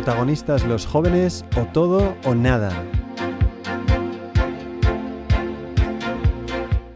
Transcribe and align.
Protagonistas 0.00 0.64
los 0.64 0.86
jóvenes 0.86 1.44
o 1.58 1.66
todo 1.74 2.14
o 2.24 2.34
nada. 2.34 2.70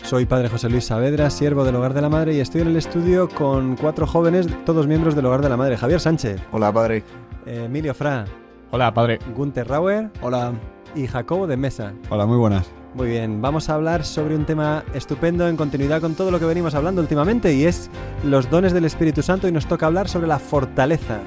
Soy 0.03 0.25
Padre 0.25 0.49
José 0.49 0.71
Luis 0.71 0.87
Saavedra, 0.87 1.29
siervo 1.29 1.65
del 1.65 1.77
Hogar 1.77 1.93
de 1.93 2.01
la 2.01 2.09
Madre 2.09 2.35
y 2.35 2.41
estoy 2.41 2.63
en 2.63 2.69
el 2.69 2.77
estudio 2.77 3.29
con 3.29 3.77
cuatro 3.77 4.07
jóvenes, 4.07 4.47
todos 4.65 4.87
miembros 4.87 5.15
del 5.15 5.27
Hogar 5.27 5.43
de 5.43 5.51
la 5.51 5.59
Madre. 5.59 5.77
Javier 5.77 6.01
Sánchez. 6.01 6.41
Hola, 6.51 6.73
Padre. 6.73 7.05
Emilio 7.45 7.93
Fra. 7.93 8.25
Hola, 8.71 8.95
Padre. 8.95 9.19
Gunther 9.37 9.69
Rauer. 9.69 10.11
Hola. 10.23 10.55
Y 10.95 11.07
Jacobo 11.07 11.47
de 11.47 11.59
Mesa. 11.59 11.93
Hola, 12.09 12.25
muy 12.25 12.39
buenas. 12.39 12.71
Muy 12.95 13.09
bien, 13.09 13.43
vamos 13.43 13.69
a 13.69 13.75
hablar 13.75 14.05
sobre 14.05 14.35
un 14.35 14.47
tema 14.47 14.83
estupendo 14.95 15.47
en 15.47 15.57
continuidad 15.59 16.01
con 16.01 16.15
todo 16.15 16.31
lo 16.31 16.39
que 16.39 16.47
venimos 16.47 16.75
hablando 16.75 17.03
últimamente 17.03 17.53
y 17.53 17.65
es 17.65 17.91
los 18.23 18.49
dones 18.49 18.73
del 18.73 18.87
Espíritu 18.87 19.21
Santo 19.21 19.47
y 19.47 19.53
nos 19.53 19.67
toca 19.67 19.85
hablar 19.85 20.09
sobre 20.09 20.27
la 20.27 20.39
fortaleza. 20.39 21.21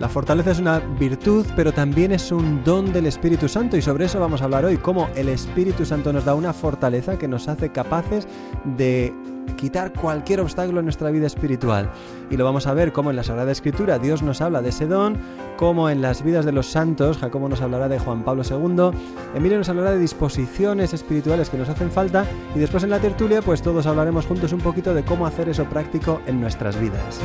La 0.00 0.08
fortaleza 0.08 0.52
es 0.52 0.58
una 0.58 0.78
virtud, 0.78 1.44
pero 1.54 1.72
también 1.72 2.10
es 2.10 2.32
un 2.32 2.64
don 2.64 2.90
del 2.90 3.04
Espíritu 3.04 3.50
Santo 3.50 3.76
y 3.76 3.82
sobre 3.82 4.06
eso 4.06 4.18
vamos 4.18 4.40
a 4.40 4.44
hablar 4.44 4.64
hoy, 4.64 4.78
cómo 4.78 5.10
el 5.14 5.28
Espíritu 5.28 5.84
Santo 5.84 6.10
nos 6.10 6.24
da 6.24 6.34
una 6.34 6.54
fortaleza 6.54 7.18
que 7.18 7.28
nos 7.28 7.48
hace 7.48 7.68
capaces 7.68 8.26
de 8.64 9.12
quitar 9.58 9.92
cualquier 9.92 10.40
obstáculo 10.40 10.78
en 10.78 10.86
nuestra 10.86 11.10
vida 11.10 11.26
espiritual. 11.26 11.90
Y 12.30 12.38
lo 12.38 12.46
vamos 12.46 12.66
a 12.66 12.72
ver 12.72 12.94
cómo 12.94 13.10
en 13.10 13.16
la 13.16 13.24
Sagrada 13.24 13.52
Escritura 13.52 13.98
Dios 13.98 14.22
nos 14.22 14.40
habla 14.40 14.62
de 14.62 14.70
ese 14.70 14.86
don, 14.86 15.18
cómo 15.58 15.90
en 15.90 16.00
las 16.00 16.24
vidas 16.24 16.46
de 16.46 16.52
los 16.52 16.68
santos, 16.68 17.18
Jacobo 17.18 17.50
nos 17.50 17.60
hablará 17.60 17.86
de 17.86 17.98
Juan 17.98 18.24
Pablo 18.24 18.42
II, 18.42 18.98
Emilio 19.34 19.58
nos 19.58 19.68
hablará 19.68 19.90
de 19.90 19.98
disposiciones 19.98 20.94
espirituales 20.94 21.50
que 21.50 21.58
nos 21.58 21.68
hacen 21.68 21.90
falta 21.90 22.24
y 22.56 22.58
después 22.58 22.84
en 22.84 22.90
la 22.90 23.00
tertulia 23.00 23.42
pues 23.42 23.60
todos 23.60 23.84
hablaremos 23.84 24.24
juntos 24.24 24.54
un 24.54 24.60
poquito 24.60 24.94
de 24.94 25.04
cómo 25.04 25.26
hacer 25.26 25.50
eso 25.50 25.64
práctico 25.66 26.22
en 26.26 26.40
nuestras 26.40 26.80
vidas. 26.80 27.20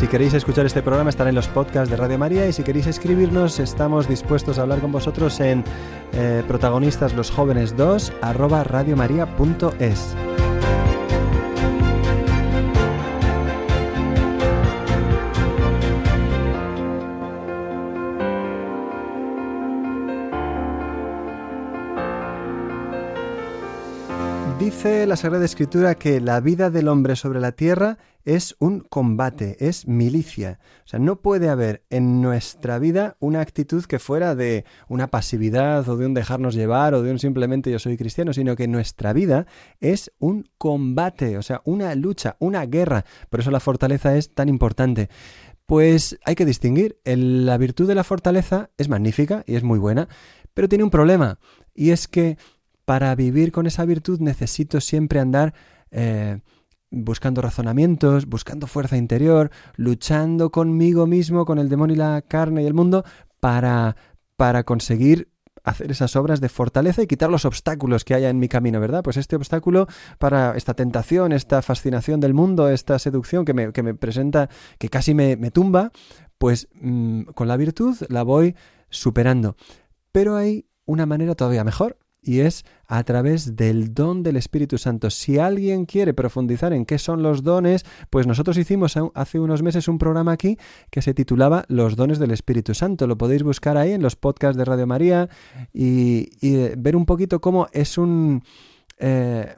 Si 0.00 0.08
queréis 0.08 0.32
escuchar 0.32 0.64
este 0.64 0.80
programa 0.80 1.10
estará 1.10 1.28
en 1.28 1.36
los 1.36 1.46
podcasts 1.46 1.90
de 1.90 1.96
Radio 1.96 2.16
María 2.16 2.48
y 2.48 2.54
si 2.54 2.62
queréis 2.62 2.86
escribirnos 2.86 3.60
estamos 3.60 4.08
dispuestos 4.08 4.58
a 4.58 4.62
hablar 4.62 4.80
con 4.80 4.90
vosotros 4.90 5.38
en 5.40 5.62
eh, 6.14 6.42
protagonistas 6.48 7.12
los 7.12 7.30
jóvenes 7.30 7.76
2 7.76 8.10
arroba. 8.22 8.64
Dice 24.82 25.06
la 25.06 25.16
Sagrada 25.16 25.44
Escritura 25.44 25.94
que 25.94 26.22
la 26.22 26.40
vida 26.40 26.70
del 26.70 26.88
hombre 26.88 27.14
sobre 27.14 27.38
la 27.38 27.52
tierra 27.52 27.98
es 28.24 28.56
un 28.60 28.80
combate, 28.80 29.58
es 29.60 29.86
milicia. 29.86 30.58
O 30.86 30.88
sea, 30.88 30.98
no 30.98 31.20
puede 31.20 31.50
haber 31.50 31.84
en 31.90 32.22
nuestra 32.22 32.78
vida 32.78 33.18
una 33.20 33.42
actitud 33.42 33.84
que 33.84 33.98
fuera 33.98 34.34
de 34.34 34.64
una 34.88 35.08
pasividad 35.08 35.86
o 35.86 35.98
de 35.98 36.06
un 36.06 36.14
dejarnos 36.14 36.54
llevar 36.54 36.94
o 36.94 37.02
de 37.02 37.10
un 37.10 37.18
simplemente 37.18 37.70
yo 37.70 37.78
soy 37.78 37.98
cristiano, 37.98 38.32
sino 38.32 38.56
que 38.56 38.68
nuestra 38.68 39.12
vida 39.12 39.46
es 39.80 40.12
un 40.18 40.48
combate, 40.56 41.36
o 41.36 41.42
sea, 41.42 41.60
una 41.66 41.94
lucha, 41.94 42.36
una 42.38 42.64
guerra. 42.64 43.04
Por 43.28 43.40
eso 43.40 43.50
la 43.50 43.60
fortaleza 43.60 44.16
es 44.16 44.34
tan 44.34 44.48
importante. 44.48 45.10
Pues 45.66 46.18
hay 46.24 46.36
que 46.36 46.46
distinguir, 46.46 46.98
la 47.04 47.58
virtud 47.58 47.86
de 47.86 47.96
la 47.96 48.02
fortaleza 48.02 48.70
es 48.78 48.88
magnífica 48.88 49.44
y 49.46 49.56
es 49.56 49.62
muy 49.62 49.78
buena, 49.78 50.08
pero 50.54 50.70
tiene 50.70 50.84
un 50.84 50.90
problema, 50.90 51.38
y 51.74 51.90
es 51.90 52.08
que 52.08 52.38
para 52.90 53.14
vivir 53.14 53.52
con 53.52 53.68
esa 53.68 53.84
virtud 53.84 54.18
necesito 54.18 54.80
siempre 54.80 55.20
andar 55.20 55.54
eh, 55.92 56.40
buscando 56.90 57.40
razonamientos, 57.40 58.26
buscando 58.26 58.66
fuerza 58.66 58.96
interior, 58.96 59.52
luchando 59.76 60.50
conmigo 60.50 61.06
mismo, 61.06 61.44
con 61.44 61.60
el 61.60 61.68
demonio 61.68 61.94
y 61.94 61.98
la 61.98 62.20
carne 62.20 62.64
y 62.64 62.66
el 62.66 62.74
mundo, 62.74 63.04
para, 63.38 63.94
para 64.36 64.64
conseguir 64.64 65.28
hacer 65.62 65.92
esas 65.92 66.16
obras 66.16 66.40
de 66.40 66.48
fortaleza 66.48 67.00
y 67.00 67.06
quitar 67.06 67.30
los 67.30 67.44
obstáculos 67.44 68.02
que 68.02 68.14
haya 68.14 68.28
en 68.28 68.40
mi 68.40 68.48
camino, 68.48 68.80
¿verdad? 68.80 69.04
Pues 69.04 69.18
este 69.18 69.36
obstáculo 69.36 69.86
para 70.18 70.56
esta 70.56 70.74
tentación, 70.74 71.30
esta 71.30 71.62
fascinación 71.62 72.18
del 72.18 72.34
mundo, 72.34 72.70
esta 72.70 72.98
seducción 72.98 73.44
que 73.44 73.54
me, 73.54 73.72
que 73.72 73.84
me 73.84 73.94
presenta, 73.94 74.48
que 74.78 74.88
casi 74.88 75.14
me, 75.14 75.36
tumba, 75.52 75.92
pues 76.38 76.66
mm, 76.74 77.22
con 77.36 77.46
la 77.46 77.56
virtud 77.56 77.96
la 78.08 78.24
voy 78.24 78.56
superando. 78.88 79.54
Pero 80.10 80.34
hay 80.34 80.66
una 80.86 81.06
manera 81.06 81.36
todavía 81.36 81.62
mejor, 81.62 81.99
y 82.22 82.40
es 82.40 82.64
a 82.86 83.02
través 83.04 83.56
del 83.56 83.94
don 83.94 84.22
del 84.22 84.36
Espíritu 84.36 84.78
Santo. 84.78 85.10
Si 85.10 85.38
alguien 85.38 85.86
quiere 85.86 86.12
profundizar 86.12 86.72
en 86.72 86.84
qué 86.84 86.98
son 86.98 87.22
los 87.22 87.42
dones, 87.42 87.84
pues 88.10 88.26
nosotros 88.26 88.58
hicimos 88.58 88.94
hace 89.14 89.38
unos 89.38 89.62
meses 89.62 89.88
un 89.88 89.98
programa 89.98 90.32
aquí 90.32 90.58
que 90.90 91.02
se 91.02 91.14
titulaba 91.14 91.64
Los 91.68 91.96
dones 91.96 92.18
del 92.18 92.32
Espíritu 92.32 92.74
Santo. 92.74 93.06
Lo 93.06 93.16
podéis 93.16 93.42
buscar 93.42 93.76
ahí 93.76 93.92
en 93.92 94.02
los 94.02 94.16
podcasts 94.16 94.58
de 94.58 94.64
Radio 94.64 94.86
María 94.86 95.28
y, 95.72 96.28
eh, 96.42 96.74
ver 96.76 96.96
un 96.96 97.06
poquito 97.06 97.40
cómo 97.40 97.68
es 97.72 97.98
un... 97.98 98.42
Eh, 98.98 99.54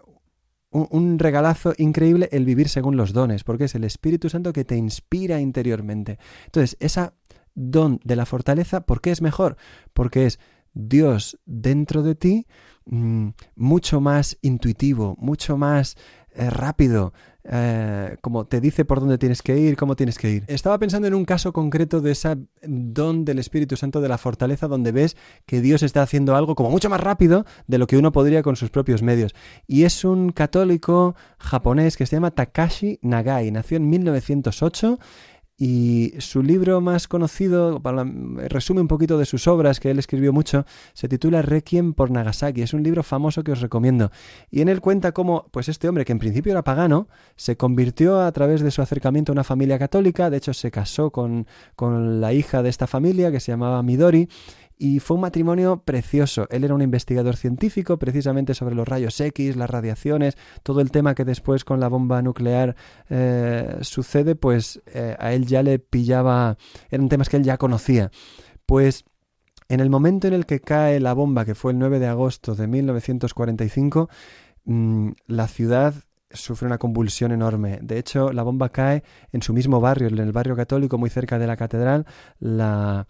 un, 0.74 1.18
regalazo 1.18 1.74
increíble 1.76 2.30
el 2.32 2.46
vivir 2.46 2.70
según 2.70 2.96
los 2.96 3.12
dones, 3.12 3.44
porque 3.44 3.64
es 3.64 3.74
el 3.74 3.84
Espíritu 3.84 4.30
Santo 4.30 4.54
que 4.54 4.64
te 4.64 4.74
inspira 4.74 5.38
interiormente. 5.38 6.18
Entonces, 6.46 6.78
esa 6.80 7.12
don 7.54 8.00
de 8.04 8.16
la 8.16 8.26
fortaleza, 8.26 8.80
¿por 8.80 9.00
qué 9.00 9.10
es 9.10 9.20
mejor? 9.20 9.56
Porque 9.92 10.24
es 10.24 10.40
Dios 10.74 11.38
dentro 11.44 12.02
de 12.02 12.14
ti 12.14 12.46
mm, 12.86 13.28
mucho 13.56 14.00
más 14.00 14.38
intuitivo, 14.42 15.16
mucho 15.18 15.56
más 15.56 15.96
eh, 16.34 16.48
rápido, 16.48 17.12
eh, 17.44 18.16
como 18.22 18.46
te 18.46 18.60
dice 18.60 18.84
por 18.84 19.00
dónde 19.00 19.18
tienes 19.18 19.42
que 19.42 19.58
ir, 19.58 19.76
cómo 19.76 19.96
tienes 19.96 20.16
que 20.16 20.30
ir. 20.30 20.44
Estaba 20.46 20.78
pensando 20.78 21.08
en 21.08 21.14
un 21.14 21.24
caso 21.24 21.52
concreto 21.52 22.00
de 22.00 22.12
ese 22.12 22.36
don 22.62 23.24
del 23.24 23.38
Espíritu 23.38 23.76
Santo 23.76 24.00
de 24.00 24.08
la 24.08 24.16
fortaleza 24.16 24.68
donde 24.68 24.92
ves 24.92 25.16
que 25.44 25.60
Dios 25.60 25.82
está 25.82 26.02
haciendo 26.02 26.36
algo 26.36 26.54
como 26.54 26.70
mucho 26.70 26.88
más 26.88 27.00
rápido 27.00 27.44
de 27.66 27.78
lo 27.78 27.86
que 27.86 27.98
uno 27.98 28.12
podría 28.12 28.42
con 28.42 28.56
sus 28.56 28.70
propios 28.70 29.02
medios. 29.02 29.34
Y 29.66 29.82
es 29.82 30.04
un 30.04 30.30
católico 30.30 31.16
japonés 31.38 31.96
que 31.96 32.06
se 32.06 32.16
llama 32.16 32.30
Takashi 32.30 32.98
Nagai, 33.02 33.50
nació 33.50 33.76
en 33.76 33.90
1908 33.90 34.98
y 35.64 36.14
su 36.18 36.42
libro 36.42 36.80
más 36.80 37.06
conocido, 37.06 37.80
resume 38.48 38.80
un 38.80 38.88
poquito 38.88 39.16
de 39.16 39.24
sus 39.24 39.46
obras 39.46 39.78
que 39.78 39.92
él 39.92 40.00
escribió 40.00 40.32
mucho, 40.32 40.66
se 40.92 41.06
titula 41.06 41.40
Requiem 41.40 41.92
por 41.92 42.10
Nagasaki. 42.10 42.62
Es 42.62 42.74
un 42.74 42.82
libro 42.82 43.04
famoso 43.04 43.44
que 43.44 43.52
os 43.52 43.60
recomiendo. 43.60 44.10
Y 44.50 44.62
en 44.62 44.68
él 44.68 44.80
cuenta 44.80 45.12
cómo, 45.12 45.46
pues 45.52 45.68
este 45.68 45.88
hombre, 45.88 46.04
que 46.04 46.10
en 46.10 46.18
principio 46.18 46.50
era 46.50 46.64
pagano, 46.64 47.06
se 47.36 47.56
convirtió 47.56 48.22
a 48.22 48.32
través 48.32 48.60
de 48.60 48.72
su 48.72 48.82
acercamiento 48.82 49.30
a 49.30 49.34
una 49.34 49.44
familia 49.44 49.78
católica. 49.78 50.30
De 50.30 50.38
hecho, 50.38 50.52
se 50.52 50.72
casó 50.72 51.12
con, 51.12 51.46
con 51.76 52.20
la 52.20 52.32
hija 52.32 52.64
de 52.64 52.68
esta 52.68 52.88
familia, 52.88 53.30
que 53.30 53.38
se 53.38 53.52
llamaba 53.52 53.84
Midori 53.84 54.28
y 54.82 54.98
fue 54.98 55.14
un 55.14 55.20
matrimonio 55.20 55.80
precioso. 55.84 56.48
Él 56.50 56.64
era 56.64 56.74
un 56.74 56.82
investigador 56.82 57.36
científico 57.36 58.00
precisamente 58.00 58.52
sobre 58.52 58.74
los 58.74 58.88
rayos 58.88 59.20
X, 59.20 59.54
las 59.54 59.70
radiaciones, 59.70 60.36
todo 60.64 60.80
el 60.80 60.90
tema 60.90 61.14
que 61.14 61.24
después 61.24 61.64
con 61.64 61.78
la 61.78 61.86
bomba 61.86 62.20
nuclear 62.20 62.74
eh, 63.08 63.78
sucede, 63.82 64.34
pues 64.34 64.82
eh, 64.86 65.14
a 65.20 65.34
él 65.34 65.46
ya 65.46 65.62
le 65.62 65.78
pillaba, 65.78 66.56
eran 66.90 67.08
temas 67.08 67.28
que 67.28 67.36
él 67.36 67.44
ya 67.44 67.58
conocía. 67.58 68.10
Pues 68.66 69.04
en 69.68 69.78
el 69.78 69.88
momento 69.88 70.26
en 70.26 70.34
el 70.34 70.46
que 70.46 70.58
cae 70.58 70.98
la 70.98 71.12
bomba, 71.12 71.44
que 71.44 71.54
fue 71.54 71.70
el 71.70 71.78
9 71.78 72.00
de 72.00 72.08
agosto 72.08 72.56
de 72.56 72.66
1945, 72.66 74.10
mm, 74.64 75.10
la 75.28 75.46
ciudad 75.46 75.94
sufre 76.30 76.66
una 76.66 76.78
convulsión 76.78 77.30
enorme. 77.30 77.78
De 77.82 77.98
hecho, 77.98 78.32
la 78.32 78.42
bomba 78.42 78.70
cae 78.70 79.04
en 79.30 79.42
su 79.42 79.52
mismo 79.52 79.80
barrio, 79.80 80.08
en 80.08 80.18
el 80.18 80.32
barrio 80.32 80.56
católico, 80.56 80.98
muy 80.98 81.08
cerca 81.08 81.38
de 81.38 81.46
la 81.46 81.56
catedral. 81.56 82.04
La, 82.40 83.06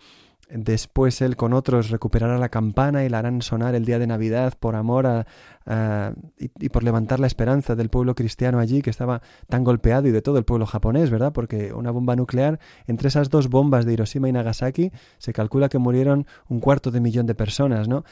después 0.54 1.22
él 1.22 1.36
con 1.36 1.52
otros 1.52 1.90
recuperará 1.90 2.38
la 2.38 2.48
campana 2.48 3.04
y 3.04 3.08
la 3.08 3.18
harán 3.18 3.42
sonar 3.42 3.74
el 3.74 3.84
día 3.84 3.98
de 3.98 4.06
Navidad 4.06 4.54
por 4.58 4.76
amor 4.76 5.06
a, 5.06 6.14
y, 6.38 6.68
por 6.68 6.82
levantar 6.82 7.20
la 7.20 7.26
esperanza 7.26 7.74
del 7.74 7.88
pueblo 7.88 8.14
cristiano 8.14 8.58
allí 8.58 8.82
que 8.82 8.90
estaba 8.90 9.22
tan 9.48 9.64
golpeado 9.64 10.08
y 10.08 10.10
de 10.10 10.22
todo 10.22 10.38
el 10.38 10.44
pueblo 10.44 10.66
japonés, 10.66 11.10
¿verdad? 11.10 11.32
Porque 11.32 11.72
una 11.72 11.90
bomba 11.90 12.16
nuclear, 12.16 12.58
entre 12.86 13.08
esas 13.08 13.30
dos 13.30 13.48
bombas 13.48 13.86
de 13.86 13.94
Hiroshima 13.94 14.28
y 14.28 14.32
Nagasaki, 14.32 14.92
se 15.18 15.32
calcula 15.32 15.68
que 15.68 15.78
murieron 15.78 16.26
un 16.48 16.60
cuarto 16.60 16.90
de 16.90 17.00
millón 17.00 17.26
de 17.26 17.34
personas, 17.34 17.88
¿no? 17.88 18.04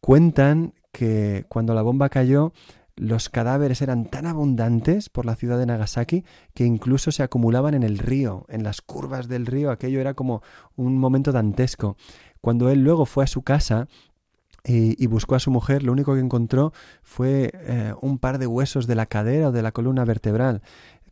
Cuentan 0.00 0.72
que 0.92 1.44
cuando 1.48 1.74
la 1.74 1.82
bomba 1.82 2.08
cayó, 2.08 2.52
los 2.96 3.28
cadáveres 3.28 3.82
eran 3.82 4.06
tan 4.06 4.26
abundantes 4.26 5.10
por 5.10 5.26
la 5.26 5.36
ciudad 5.36 5.58
de 5.58 5.66
Nagasaki 5.66 6.24
que 6.54 6.64
incluso 6.64 7.12
se 7.12 7.22
acumulaban 7.22 7.74
en 7.74 7.82
el 7.82 7.98
río, 7.98 8.46
en 8.48 8.62
las 8.62 8.80
curvas 8.80 9.28
del 9.28 9.46
río. 9.46 9.70
Aquello 9.70 10.00
era 10.00 10.14
como 10.14 10.42
un 10.76 10.98
momento 10.98 11.30
dantesco. 11.30 11.96
Cuando 12.40 12.70
él 12.70 12.82
luego 12.82 13.04
fue 13.04 13.24
a 13.24 13.26
su 13.26 13.42
casa 13.42 13.86
y, 14.64 15.06
buscó 15.06 15.34
a 15.36 15.40
su 15.40 15.50
mujer, 15.50 15.82
lo 15.82 15.92
único 15.92 16.14
que 16.14 16.20
encontró 16.20 16.72
fue 17.02 17.52
eh, 17.54 17.94
un 18.00 18.18
par 18.18 18.38
de 18.38 18.46
huesos 18.48 18.86
de 18.86 18.96
la 18.96 19.06
cadera 19.06 19.48
o 19.48 19.52
de 19.52 19.62
la 19.62 19.72
columna 19.72 20.04
vertebral. 20.04 20.62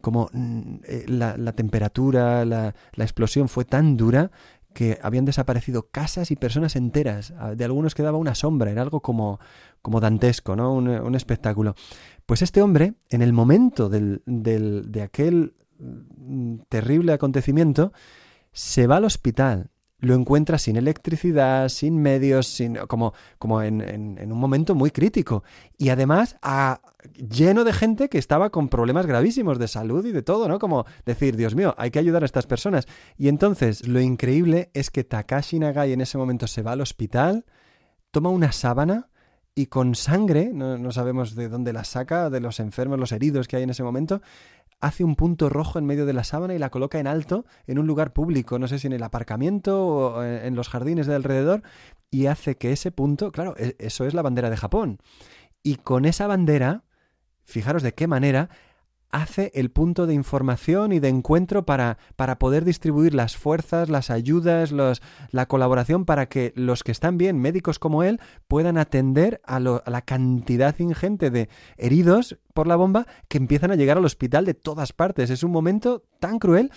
Como 0.00 0.28
mm, 0.32 0.74
eh, 0.84 1.04
la, 1.06 1.52
temperatura, 1.52 2.44
la 2.44 2.74
explosión 2.96 3.48
fue 3.48 3.64
tan 3.64 3.96
dura 3.96 4.32
que 4.74 4.98
habían 5.02 5.24
desaparecido 5.24 5.88
casas 5.90 6.30
y 6.30 6.36
personas 6.36 6.76
enteras. 6.76 7.32
Ah, 7.38 7.54
de 7.54 7.64
algunos 7.64 7.94
quedaba 7.94 8.18
una 8.18 8.34
sombra, 8.34 8.70
era 8.70 8.82
algo 8.82 9.00
como, 9.00 9.40
como 9.80 10.00
dantesco, 10.00 10.56
¿no? 10.56 10.74
Un, 10.74 11.14
espectáculo. 11.14 11.74
Pues 12.26 12.42
este 12.42 12.60
hombre, 12.60 12.94
en 13.08 13.22
el 13.22 13.32
momento 13.32 13.88
del, 13.88 14.22
del, 14.26 14.90
de 14.90 15.02
aquel 15.02 15.54
mm, 15.78 16.56
terrible 16.68 17.12
acontecimiento, 17.12 17.92
se 18.52 18.86
va 18.86 18.96
al 18.96 19.04
hospital 19.04 19.70
lo 20.04 20.14
encuentra 20.14 20.58
sin 20.58 20.76
electricidad, 20.76 21.68
sin 21.68 21.96
medios, 22.00 22.46
sin, 22.46 22.76
como, 22.86 23.14
como 23.38 23.62
en, 23.62 23.80
en, 23.80 24.32
un 24.32 24.38
momento 24.38 24.74
muy 24.74 24.90
crítico. 24.90 25.44
Y 25.78 25.88
además 25.88 26.36
lleno 27.16 27.64
de 27.64 27.72
gente 27.72 28.08
que 28.08 28.18
estaba 28.18 28.50
con 28.50 28.68
problemas 28.68 29.06
gravísimos 29.06 29.58
de 29.58 29.68
salud 29.68 30.04
y 30.06 30.12
de 30.12 30.22
todo, 30.22 30.48
¿no? 30.48 30.58
Como 30.58 30.86
decir, 31.04 31.36
Dios 31.36 31.54
mío, 31.54 31.74
hay 31.78 31.90
que 31.90 31.98
ayudar 31.98 32.22
a 32.22 32.26
estas 32.26 32.46
personas. 32.46 32.86
Y 33.16 33.28
entonces 33.28 33.86
lo 33.86 34.00
increíble 34.00 34.70
es 34.74 34.90
que 34.90 35.04
Takashi 35.04 35.58
Nagai 35.58 35.92
en 35.92 36.00
ese 36.00 36.18
momento 36.18 36.46
se 36.46 36.62
va 36.62 36.72
al 36.72 36.80
hospital, 36.80 37.44
toma 38.10 38.30
una 38.30 38.52
sábana 38.52 39.08
y 39.54 39.66
con 39.66 39.94
sangre, 39.94 40.50
no, 40.52 40.78
no 40.78 40.90
sabemos 40.90 41.34
de 41.34 41.48
dónde 41.48 41.72
la 41.72 41.84
saca, 41.84 42.28
de 42.28 42.40
los 42.40 42.58
enfermos, 42.58 42.98
los 42.98 43.12
heridos 43.12 43.46
que 43.46 43.56
hay 43.56 43.62
en 43.62 43.70
ese 43.70 43.84
momento, 43.84 44.20
hace 44.84 45.02
un 45.02 45.16
punto 45.16 45.48
rojo 45.48 45.78
en 45.78 45.86
medio 45.86 46.04
de 46.04 46.12
la 46.12 46.24
sábana 46.24 46.54
y 46.54 46.58
la 46.58 46.70
coloca 46.70 46.98
en 46.98 47.06
alto 47.06 47.46
en 47.66 47.78
un 47.78 47.86
lugar 47.86 48.12
público, 48.12 48.58
no 48.58 48.68
sé 48.68 48.78
si 48.78 48.86
en 48.86 48.92
el 48.92 49.02
aparcamiento 49.02 49.86
o 49.86 50.22
en 50.22 50.54
los 50.54 50.68
jardines 50.68 51.06
de 51.06 51.14
alrededor, 51.14 51.62
y 52.10 52.26
hace 52.26 52.56
que 52.56 52.70
ese 52.70 52.92
punto, 52.92 53.32
claro, 53.32 53.54
e, 53.56 53.76
eso 53.78 54.04
es 54.04 54.12
la 54.12 54.22
bandera 54.22 54.50
de 54.50 54.58
Japón. 54.58 54.98
Y 55.62 55.76
con 55.76 56.04
esa 56.04 56.26
bandera, 56.26 56.84
fijaros 57.44 57.82
de 57.82 57.94
qué 57.94 58.06
manera, 58.06 58.50
hace 59.14 59.52
el 59.54 59.70
punto 59.70 60.08
de 60.08 60.14
información 60.14 60.92
y 60.92 60.98
de 60.98 61.08
encuentro 61.08 61.64
para, 61.64 61.98
para 62.16 62.38
poder 62.40 62.64
distribuir 62.64 63.14
las 63.14 63.36
fuerzas, 63.36 63.88
las 63.88 64.10
ayudas, 64.10 64.72
los, 64.72 65.02
la 65.30 65.46
colaboración 65.46 66.04
para 66.04 66.28
que 66.28 66.52
los 66.56 66.82
que 66.82 66.90
están 66.90 67.16
bien, 67.16 67.38
médicos 67.38 67.78
como 67.78 68.02
él, 68.02 68.20
puedan 68.48 68.76
atender 68.76 69.40
a, 69.46 69.56
a 69.56 69.90
la 69.90 70.02
cantidad 70.02 70.76
ingente 70.80 71.30
de 71.30 71.48
heridos 71.76 72.38
por 72.54 72.66
la 72.66 72.74
bomba 72.74 73.06
que 73.28 73.38
empiezan 73.38 73.70
a 73.70 73.76
llegar 73.76 73.98
al 73.98 74.04
hospital 74.04 74.44
de 74.44 74.54
todas 74.54 74.92
partes. 74.92 75.30
Es 75.30 75.44
un 75.44 75.52
momento 75.52 76.02
tan 76.18 76.40
cruel 76.40 76.72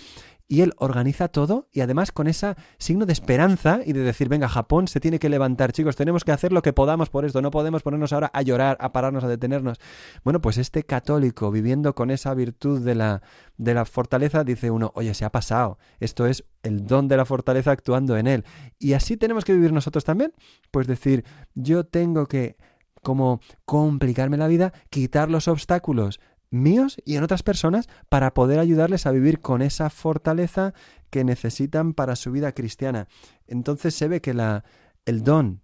y 0.48 0.62
él 0.62 0.72
organiza 0.78 1.28
todo 1.28 1.68
y 1.72 1.82
además 1.82 2.10
con 2.10 2.26
ese 2.26 2.56
signo 2.78 3.04
de 3.04 3.12
esperanza 3.12 3.80
y 3.84 3.92
de 3.92 4.00
decir, 4.00 4.30
venga, 4.30 4.48
Japón 4.48 4.88
se 4.88 4.98
tiene 4.98 5.18
que 5.18 5.28
levantar, 5.28 5.72
chicos, 5.72 5.94
tenemos 5.94 6.24
que 6.24 6.32
hacer 6.32 6.52
lo 6.52 6.62
que 6.62 6.72
podamos 6.72 7.10
por 7.10 7.26
esto, 7.26 7.42
no 7.42 7.50
podemos 7.50 7.82
ponernos 7.82 8.14
ahora 8.14 8.30
a 8.32 8.40
llorar, 8.40 8.78
a 8.80 8.90
pararnos, 8.90 9.22
a 9.24 9.28
detenernos. 9.28 9.78
Bueno, 10.24 10.40
pues 10.40 10.56
este 10.56 10.84
católico 10.84 11.50
viviendo 11.50 11.94
con 11.94 12.10
esa 12.10 12.32
virtud 12.32 12.80
de 12.80 12.94
la, 12.94 13.22
de 13.58 13.74
la 13.74 13.84
fortaleza, 13.84 14.42
dice 14.42 14.70
uno, 14.70 14.90
oye, 14.94 15.12
se 15.12 15.26
ha 15.26 15.30
pasado, 15.30 15.78
esto 16.00 16.26
es 16.26 16.44
el 16.62 16.86
don 16.86 17.08
de 17.08 17.18
la 17.18 17.26
fortaleza 17.26 17.70
actuando 17.70 18.16
en 18.16 18.26
él. 18.26 18.44
Y 18.78 18.94
así 18.94 19.18
tenemos 19.18 19.44
que 19.44 19.52
vivir 19.52 19.72
nosotros 19.72 20.04
también, 20.04 20.32
pues 20.70 20.86
decir, 20.86 21.24
yo 21.54 21.84
tengo 21.84 22.26
que 22.26 22.56
como 23.02 23.40
complicarme 23.64 24.38
la 24.38 24.48
vida, 24.48 24.72
quitar 24.90 25.30
los 25.30 25.46
obstáculos, 25.46 26.20
míos 26.50 26.96
y 27.04 27.16
en 27.16 27.22
otras 27.22 27.42
personas 27.42 27.88
para 28.08 28.34
poder 28.34 28.58
ayudarles 28.58 29.06
a 29.06 29.12
vivir 29.12 29.40
con 29.40 29.62
esa 29.62 29.90
fortaleza 29.90 30.74
que 31.10 31.24
necesitan 31.24 31.94
para 31.94 32.16
su 32.16 32.32
vida 32.32 32.52
cristiana. 32.52 33.08
Entonces 33.46 33.94
se 33.94 34.08
ve 34.08 34.20
que 34.20 34.34
la, 34.34 34.64
el 35.04 35.22
don 35.22 35.62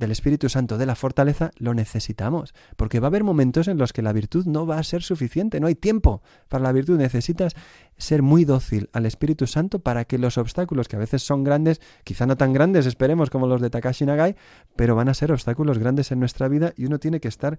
del 0.00 0.10
Espíritu 0.12 0.48
Santo 0.48 0.78
de 0.78 0.86
la 0.86 0.94
fortaleza 0.94 1.50
lo 1.58 1.74
necesitamos, 1.74 2.54
porque 2.76 3.00
va 3.00 3.08
a 3.08 3.10
haber 3.10 3.22
momentos 3.22 3.68
en 3.68 3.76
los 3.76 3.92
que 3.92 4.00
la 4.00 4.14
virtud 4.14 4.46
no 4.46 4.66
va 4.66 4.78
a 4.78 4.82
ser 4.82 5.02
suficiente, 5.02 5.60
no 5.60 5.66
hay 5.66 5.74
tiempo 5.74 6.22
para 6.48 6.64
la 6.64 6.72
virtud, 6.72 6.96
necesitas 6.96 7.54
ser 7.98 8.22
muy 8.22 8.46
dócil 8.46 8.88
al 8.94 9.04
Espíritu 9.04 9.46
Santo 9.46 9.80
para 9.80 10.06
que 10.06 10.16
los 10.16 10.38
obstáculos, 10.38 10.88
que 10.88 10.96
a 10.96 11.00
veces 11.00 11.22
son 11.22 11.44
grandes, 11.44 11.82
quizá 12.02 12.24
no 12.24 12.38
tan 12.38 12.54
grandes, 12.54 12.86
esperemos 12.86 13.28
como 13.28 13.46
los 13.46 13.60
de 13.60 13.68
Takashi 13.68 14.06
Nagai, 14.06 14.36
pero 14.74 14.96
van 14.96 15.10
a 15.10 15.14
ser 15.14 15.32
obstáculos 15.32 15.78
grandes 15.78 16.10
en 16.12 16.18
nuestra 16.18 16.48
vida 16.48 16.72
y 16.76 16.86
uno 16.86 16.98
tiene 16.98 17.20
que 17.20 17.28
estar 17.28 17.58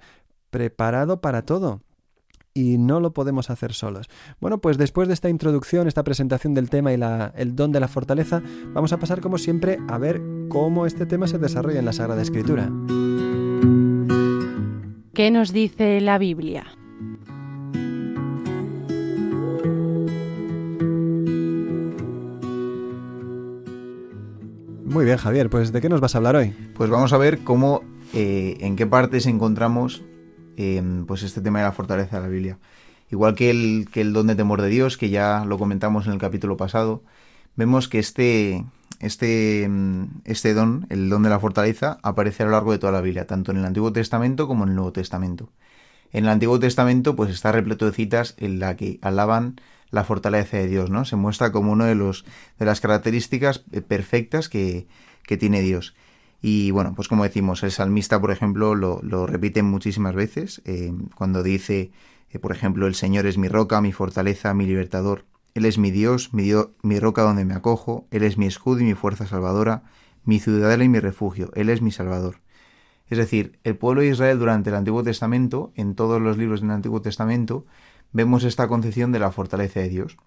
preparado 0.50 1.22
para 1.22 1.44
todo 1.44 1.84
y 2.54 2.78
no 2.78 3.00
lo 3.00 3.14
podemos 3.14 3.50
hacer 3.50 3.74
solos. 3.74 4.10
Bueno, 4.40 4.60
pues 4.60 4.78
después 4.78 5.08
de 5.08 5.14
esta 5.14 5.30
introducción, 5.30 5.88
esta 5.88 6.04
presentación 6.04 6.54
del 6.54 6.70
tema 6.70 6.94
y 6.94 6.98
la, 6.98 7.34
el 7.36 7.56
don 7.56 7.72
de 7.72 7.80
la 7.80 7.88
fortaleza, 7.88 8.42
vamos 8.74 8.94
a 8.94 8.98
pasar 8.98 9.22
como 9.22 9.38
siempre 9.38 9.80
a 9.88 9.98
ver 9.98 10.22
cómo 10.50 10.86
este 10.86 11.06
tema 11.06 11.28
se 11.28 11.38
desarrolla 11.38 11.80
en 11.80 11.86
la 11.86 11.94
Sagrada 11.94 12.22
Escritura. 12.22 12.70
¿Qué 15.14 15.32
nos 15.32 15.52
dice 15.54 16.02
la 16.02 16.18
Biblia? 16.18 16.66
Muy 24.86 25.06
bien, 25.06 25.18
Javier, 25.18 25.50
pues 25.50 25.72
¿de 25.72 25.80
qué 25.80 25.88
nos 25.88 26.02
vas 26.02 26.16
a 26.16 26.18
hablar 26.18 26.36
hoy? 26.36 26.54
Pues 26.76 26.90
vamos 26.90 27.14
a 27.14 27.18
ver 27.18 27.40
cómo, 27.46 27.82
eh, 28.14 28.58
en 28.60 28.76
qué 28.76 28.86
partes 28.86 29.26
encontramos 29.26 30.04
Em, 30.62 31.08
pues 31.08 31.24
este 31.24 31.42
tema 31.42 31.58
de 31.60 31.66
la 31.66 31.72
fortaleza 31.72 32.18
de 32.18 32.22
la 32.22 32.28
Biblia. 32.30 32.60
Igual 33.10 33.34
que 33.34 33.50
el, 33.50 33.88
que 33.92 34.02
el 34.02 34.14
don 34.14 34.28
de 34.28 34.36
temor 34.36 34.62
de 34.62 34.70
Dios, 34.70 34.96
que 34.96 35.10
ya 35.10 35.44
lo 35.46 35.58
comentamos 35.58 36.06
en 36.06 36.14
el 36.14 36.20
capítulo 36.20 36.56
pasado, 36.56 37.04
vemos 37.56 37.88
que 37.88 37.98
este, 37.98 38.64
este, 39.00 39.64
em, 39.64 40.10
este 40.24 40.54
don, 40.54 40.86
el 40.90 41.10
don 41.10 41.24
de 41.24 41.30
la 41.30 41.40
fortaleza, 41.40 41.98
aparece 42.04 42.44
a 42.44 42.46
lo 42.46 42.52
largo 42.52 42.72
de 42.72 42.78
toda 42.78 42.94
la 42.94 43.02
Biblia, 43.02 43.26
tanto 43.26 43.52
en 43.52 43.58
el 43.58 43.66
Antiguo 43.66 43.92
Testamento 43.92 44.48
como 44.48 44.64
en 44.64 44.70
el 44.70 44.76
Nuevo 44.76 44.94
Testamento. 44.94 45.50
En 46.14 46.26
el 46.26 46.30
Antiguo 46.30 46.60
Testamento, 46.60 47.16
pues 47.16 47.32
está 47.32 47.52
repleto 47.52 47.86
de 47.88 47.94
citas 47.94 48.36
en 48.38 48.60
la 48.60 48.76
que 48.76 49.00
alaban 49.02 49.56
la 49.90 50.04
fortaleza 50.04 50.58
de 50.58 50.68
Dios, 50.68 50.92
¿no? 50.92 51.06
Se 51.06 51.16
muestra 51.16 51.52
como 51.52 51.72
una 51.72 51.88
de, 51.88 51.96
los, 51.96 52.24
de 52.60 52.66
las 52.66 52.82
características 52.82 53.64
eh, 53.72 53.82
perfectas 53.82 54.48
que, 54.48 54.88
que 55.24 55.38
tiene 55.38 55.62
Dios. 55.62 55.96
Y 56.42 56.72
bueno, 56.72 56.94
pues 56.96 57.08
como 57.08 57.24
decimos, 57.24 57.62
el 57.64 57.72
salmista, 57.72 58.20
por 58.20 58.32
ejemplo, 58.32 58.74
lo, 58.74 59.00
lo 59.04 59.28
repite 59.28 59.62
muchísimas 59.62 60.16
veces, 60.16 60.62
eh, 60.66 60.92
cuando 61.16 61.44
dice, 61.44 61.92
eh, 62.32 62.40
por 62.40 62.52
ejemplo, 62.52 62.88
el 62.88 62.96
Señor 62.96 63.28
es 63.28 63.38
mi 63.38 63.48
roca, 63.48 63.80
mi 63.80 63.92
fortaleza, 63.92 64.54
mi 64.54 64.66
libertador. 64.66 65.26
Él 65.54 65.66
es 65.66 65.78
mi 65.78 65.92
Dios, 65.92 66.34
mi, 66.34 66.52
mi 66.82 67.00
roca 67.00 67.22
donde 67.22 67.46
me 67.46 67.54
acojo, 67.54 68.08
Él 68.10 68.24
es 68.24 68.38
mi 68.38 68.48
escudo 68.48 68.80
y 68.80 68.86
mi 68.86 68.94
fuerza 68.96 69.28
salvadora, 69.28 69.84
mi 70.24 70.40
ciudadela 70.40 70.84
y 70.84 70.90
mi 70.90 71.00
refugio, 71.00 71.52
Él 71.56 71.70
es 71.70 71.82
mi 71.82 71.92
salvador. 71.92 72.38
Es 73.08 73.18
decir, 73.18 73.60
el 73.64 73.76
pueblo 73.76 74.02
de 74.02 74.08
Israel 74.08 74.40
durante 74.40 74.70
el 74.70 74.78
Antiguo 74.78 75.04
Testamento, 75.04 75.74
en 75.76 75.96
todos 75.96 76.22
los 76.22 76.38
libros 76.38 76.62
del 76.62 76.72
Antiguo 76.72 77.02
Testamento, 77.02 77.66
vemos 78.14 78.46
esta 78.46 78.68
concepción 78.68 79.12
de 79.12 79.20
la 79.20 79.32
fortaleza 79.32 79.82
de 79.82 79.90
Dios. 79.90 80.18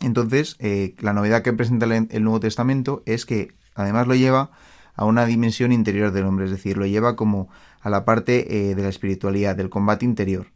Entonces, 0.00 0.56
eh, 0.58 0.94
la 0.98 1.12
novedad 1.12 1.42
que 1.42 1.52
presenta 1.52 1.86
el 1.86 2.24
Nuevo 2.24 2.40
Testamento 2.40 3.02
es 3.06 3.24
que 3.24 3.54
además 3.74 4.08
lo 4.08 4.16
lleva 4.16 4.50
a 4.98 5.04
una 5.04 5.26
dimensión 5.26 5.70
interior 5.70 6.10
del 6.10 6.24
hombre, 6.24 6.46
es 6.46 6.50
decir, 6.50 6.76
lo 6.76 6.84
lleva 6.84 7.14
como 7.14 7.48
a 7.80 7.88
la 7.88 8.04
parte 8.04 8.70
eh, 8.70 8.74
de 8.74 8.82
la 8.82 8.88
espiritualidad, 8.88 9.54
del 9.54 9.70
combate 9.70 10.04
interior. 10.04 10.48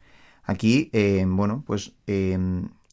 Aquí, 0.43 0.91
eh, 0.93 1.25
bueno, 1.29 1.63
pues 1.65 1.93
eh, 2.09 2.37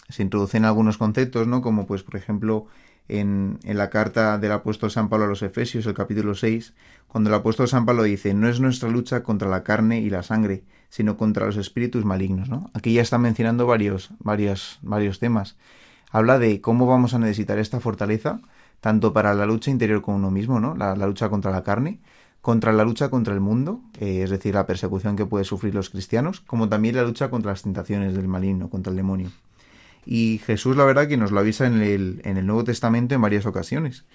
se 0.10 0.22
introducen 0.22 0.64
algunos 0.64 1.00
conceptos, 1.00 1.48
¿no? 1.48 1.64
Como 1.64 1.88
pues, 1.88 2.04
por 2.04 2.18
ejemplo, 2.18 2.68
en, 3.08 3.58
la 3.64 3.90
carta 3.90 4.38
del 4.38 4.52
apóstol 4.52 4.92
San 4.92 5.10
Pablo 5.10 5.26
a 5.26 5.28
los 5.28 5.42
Efesios, 5.42 5.88
el 5.88 5.96
capítulo 5.96 6.36
6, 6.36 6.76
cuando 7.08 7.32
el 7.32 7.34
apóstol 7.34 7.68
San 7.68 7.88
Pablo 7.88 8.04
dice, 8.04 8.36
no 8.36 8.48
es 8.48 8.60
nuestra 8.60 8.88
lucha 8.88 9.24
contra 9.24 9.50
la 9.50 9.64
carne 9.64 10.02
y 10.02 10.12
la 10.12 10.22
sangre, 10.22 10.62
sino 10.90 11.18
contra 11.18 11.48
los 11.48 11.58
espíritus 11.58 12.06
malignos, 12.06 12.48
¿no? 12.48 12.70
Aquí 12.76 12.94
ya 12.94 13.02
está 13.02 13.18
mencionando 13.18 13.66
varios, 13.66 14.12
varios, 14.20 14.78
varios 14.84 15.18
temas. 15.18 15.58
Habla 16.12 16.38
de 16.38 16.62
cómo 16.62 16.86
vamos 16.86 17.16
a 17.16 17.20
necesitar 17.20 17.58
esta 17.58 17.80
fortaleza 17.80 18.40
tanto 18.82 19.14
para 19.14 19.34
la 19.34 19.46
lucha 19.46 19.72
interior 19.72 20.02
con 20.02 20.16
uno 20.16 20.32
mismo, 20.32 20.60
¿no? 20.60 20.76
La, 20.76 20.96
lucha 20.96 21.30
contra 21.30 21.52
la 21.52 21.64
carne, 21.64 22.00
contra 22.42 22.72
la 22.72 22.84
lucha 22.84 23.10
contra 23.10 23.34
el 23.34 23.40
mundo, 23.40 23.82
eh, 24.00 24.22
es 24.24 24.30
decir, 24.30 24.54
la 24.54 24.66
persecución 24.66 25.16
que 25.16 25.26
pueden 25.26 25.46
sufrir 25.46 25.76
los 25.76 25.90
cristianos, 25.90 26.42
como 26.42 26.70
también 26.70 26.96
la 26.96 27.04
lucha 27.04 27.30
contra 27.30 27.52
las 27.52 27.64
tentaciones 27.64 28.16
del 28.16 28.28
maligno, 28.28 28.70
contra 28.70 28.92
el 28.92 28.98
demonio. 28.98 29.32
Y 30.06 30.42
Jesús, 30.46 30.76
la 30.76 30.86
verdad, 30.86 31.08
que 31.08 31.18
nos 31.18 31.32
lo 31.32 31.40
avisa 31.40 31.68
en 31.68 31.82
el, 31.82 32.22
en 32.24 32.38
el 32.38 32.46
Nuevo 32.46 32.64
Testamento 32.64 33.16
en 33.16 33.22
varias 33.22 33.46
ocasiones. 33.46 34.06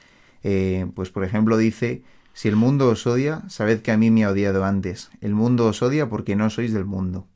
Eh, 0.42 0.86
pues 0.94 1.10
por 1.10 1.24
ejemplo 1.24 1.56
dice, 1.56 2.02
si 2.34 2.48
el 2.48 2.56
mundo 2.56 2.88
os 2.88 3.06
odia, 3.06 3.42
sabed 3.48 3.80
que 3.80 3.92
a 3.92 3.96
mí 3.96 4.10
me 4.10 4.24
ha 4.24 4.30
odiado 4.30 4.64
antes. 4.64 5.10
El 5.20 5.34
mundo 5.34 5.66
os 5.66 5.82
odia 5.82 6.08
porque 6.08 6.36
no 6.36 6.50
sois 6.50 6.72
del 6.72 6.84
mundo. 6.84 7.26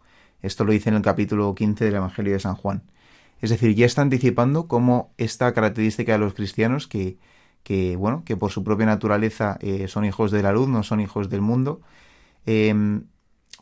Esto 0.42 0.64
lo 0.64 0.72
dice 0.72 0.90
en 0.90 0.96
el 0.96 1.02
capítulo 1.02 1.54
15 1.54 1.84
del 1.84 1.96
Evangelio 1.96 2.32
de 2.32 2.40
San 2.40 2.54
Juan. 2.54 2.82
Es 3.40 3.50
decir, 3.50 3.74
ya 3.74 3.86
está 3.86 4.02
anticipando 4.02 4.66
cómo 4.68 5.12
esta 5.16 5.52
característica 5.54 6.12
de 6.12 6.18
los 6.18 6.34
cristianos 6.34 6.88
que, 6.88 7.18
bueno, 7.96 8.24
que 8.24 8.36
por 8.36 8.50
su 8.50 8.64
propia 8.64 8.86
naturaleza 8.86 9.58
eh, 9.60 9.88
son 9.88 10.04
hijos 10.04 10.30
de 10.30 10.42
la 10.42 10.52
luz, 10.52 10.68
no 10.68 10.82
son 10.82 11.00
hijos 11.00 11.28
del 11.28 11.40
mundo, 11.40 11.80
em, 12.46 13.04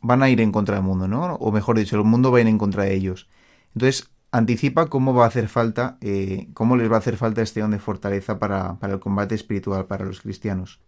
van 0.03 0.23
a 0.23 0.31
ir 0.31 0.41
en 0.41 0.53
contra 0.53 0.77
del 0.77 0.85
mundo, 0.85 1.09
¿no? 1.09 1.35
O 1.37 1.53
mejor 1.53 1.79
dicho, 1.79 1.97
el 1.97 2.05
mundo 2.05 2.31
va 2.33 2.39
a 2.39 2.41
ir 2.43 2.47
en 2.49 2.59
contra 2.59 2.85
de 2.85 2.95
ellos. 2.95 3.29
Entonces, 3.75 4.11
anticipa 4.33 4.89
cómo 4.89 5.15
va 5.15 5.25
a 5.25 5.29
hacer 5.29 5.49
falta, 5.49 5.99
eh, 6.01 6.49
cómo 6.55 6.77
les 6.77 6.91
va 6.91 6.97
a 6.97 6.99
hacer 7.01 7.17
falta 7.17 7.43
este 7.43 7.61
don 7.61 7.71
de 7.73 7.79
fortaleza 7.79 8.39
para 8.39 8.79
el 8.83 9.01
combate 9.01 9.35
espiritual 9.35 9.87
para 9.87 10.05
los 10.05 10.21
cristianos. 10.21 10.81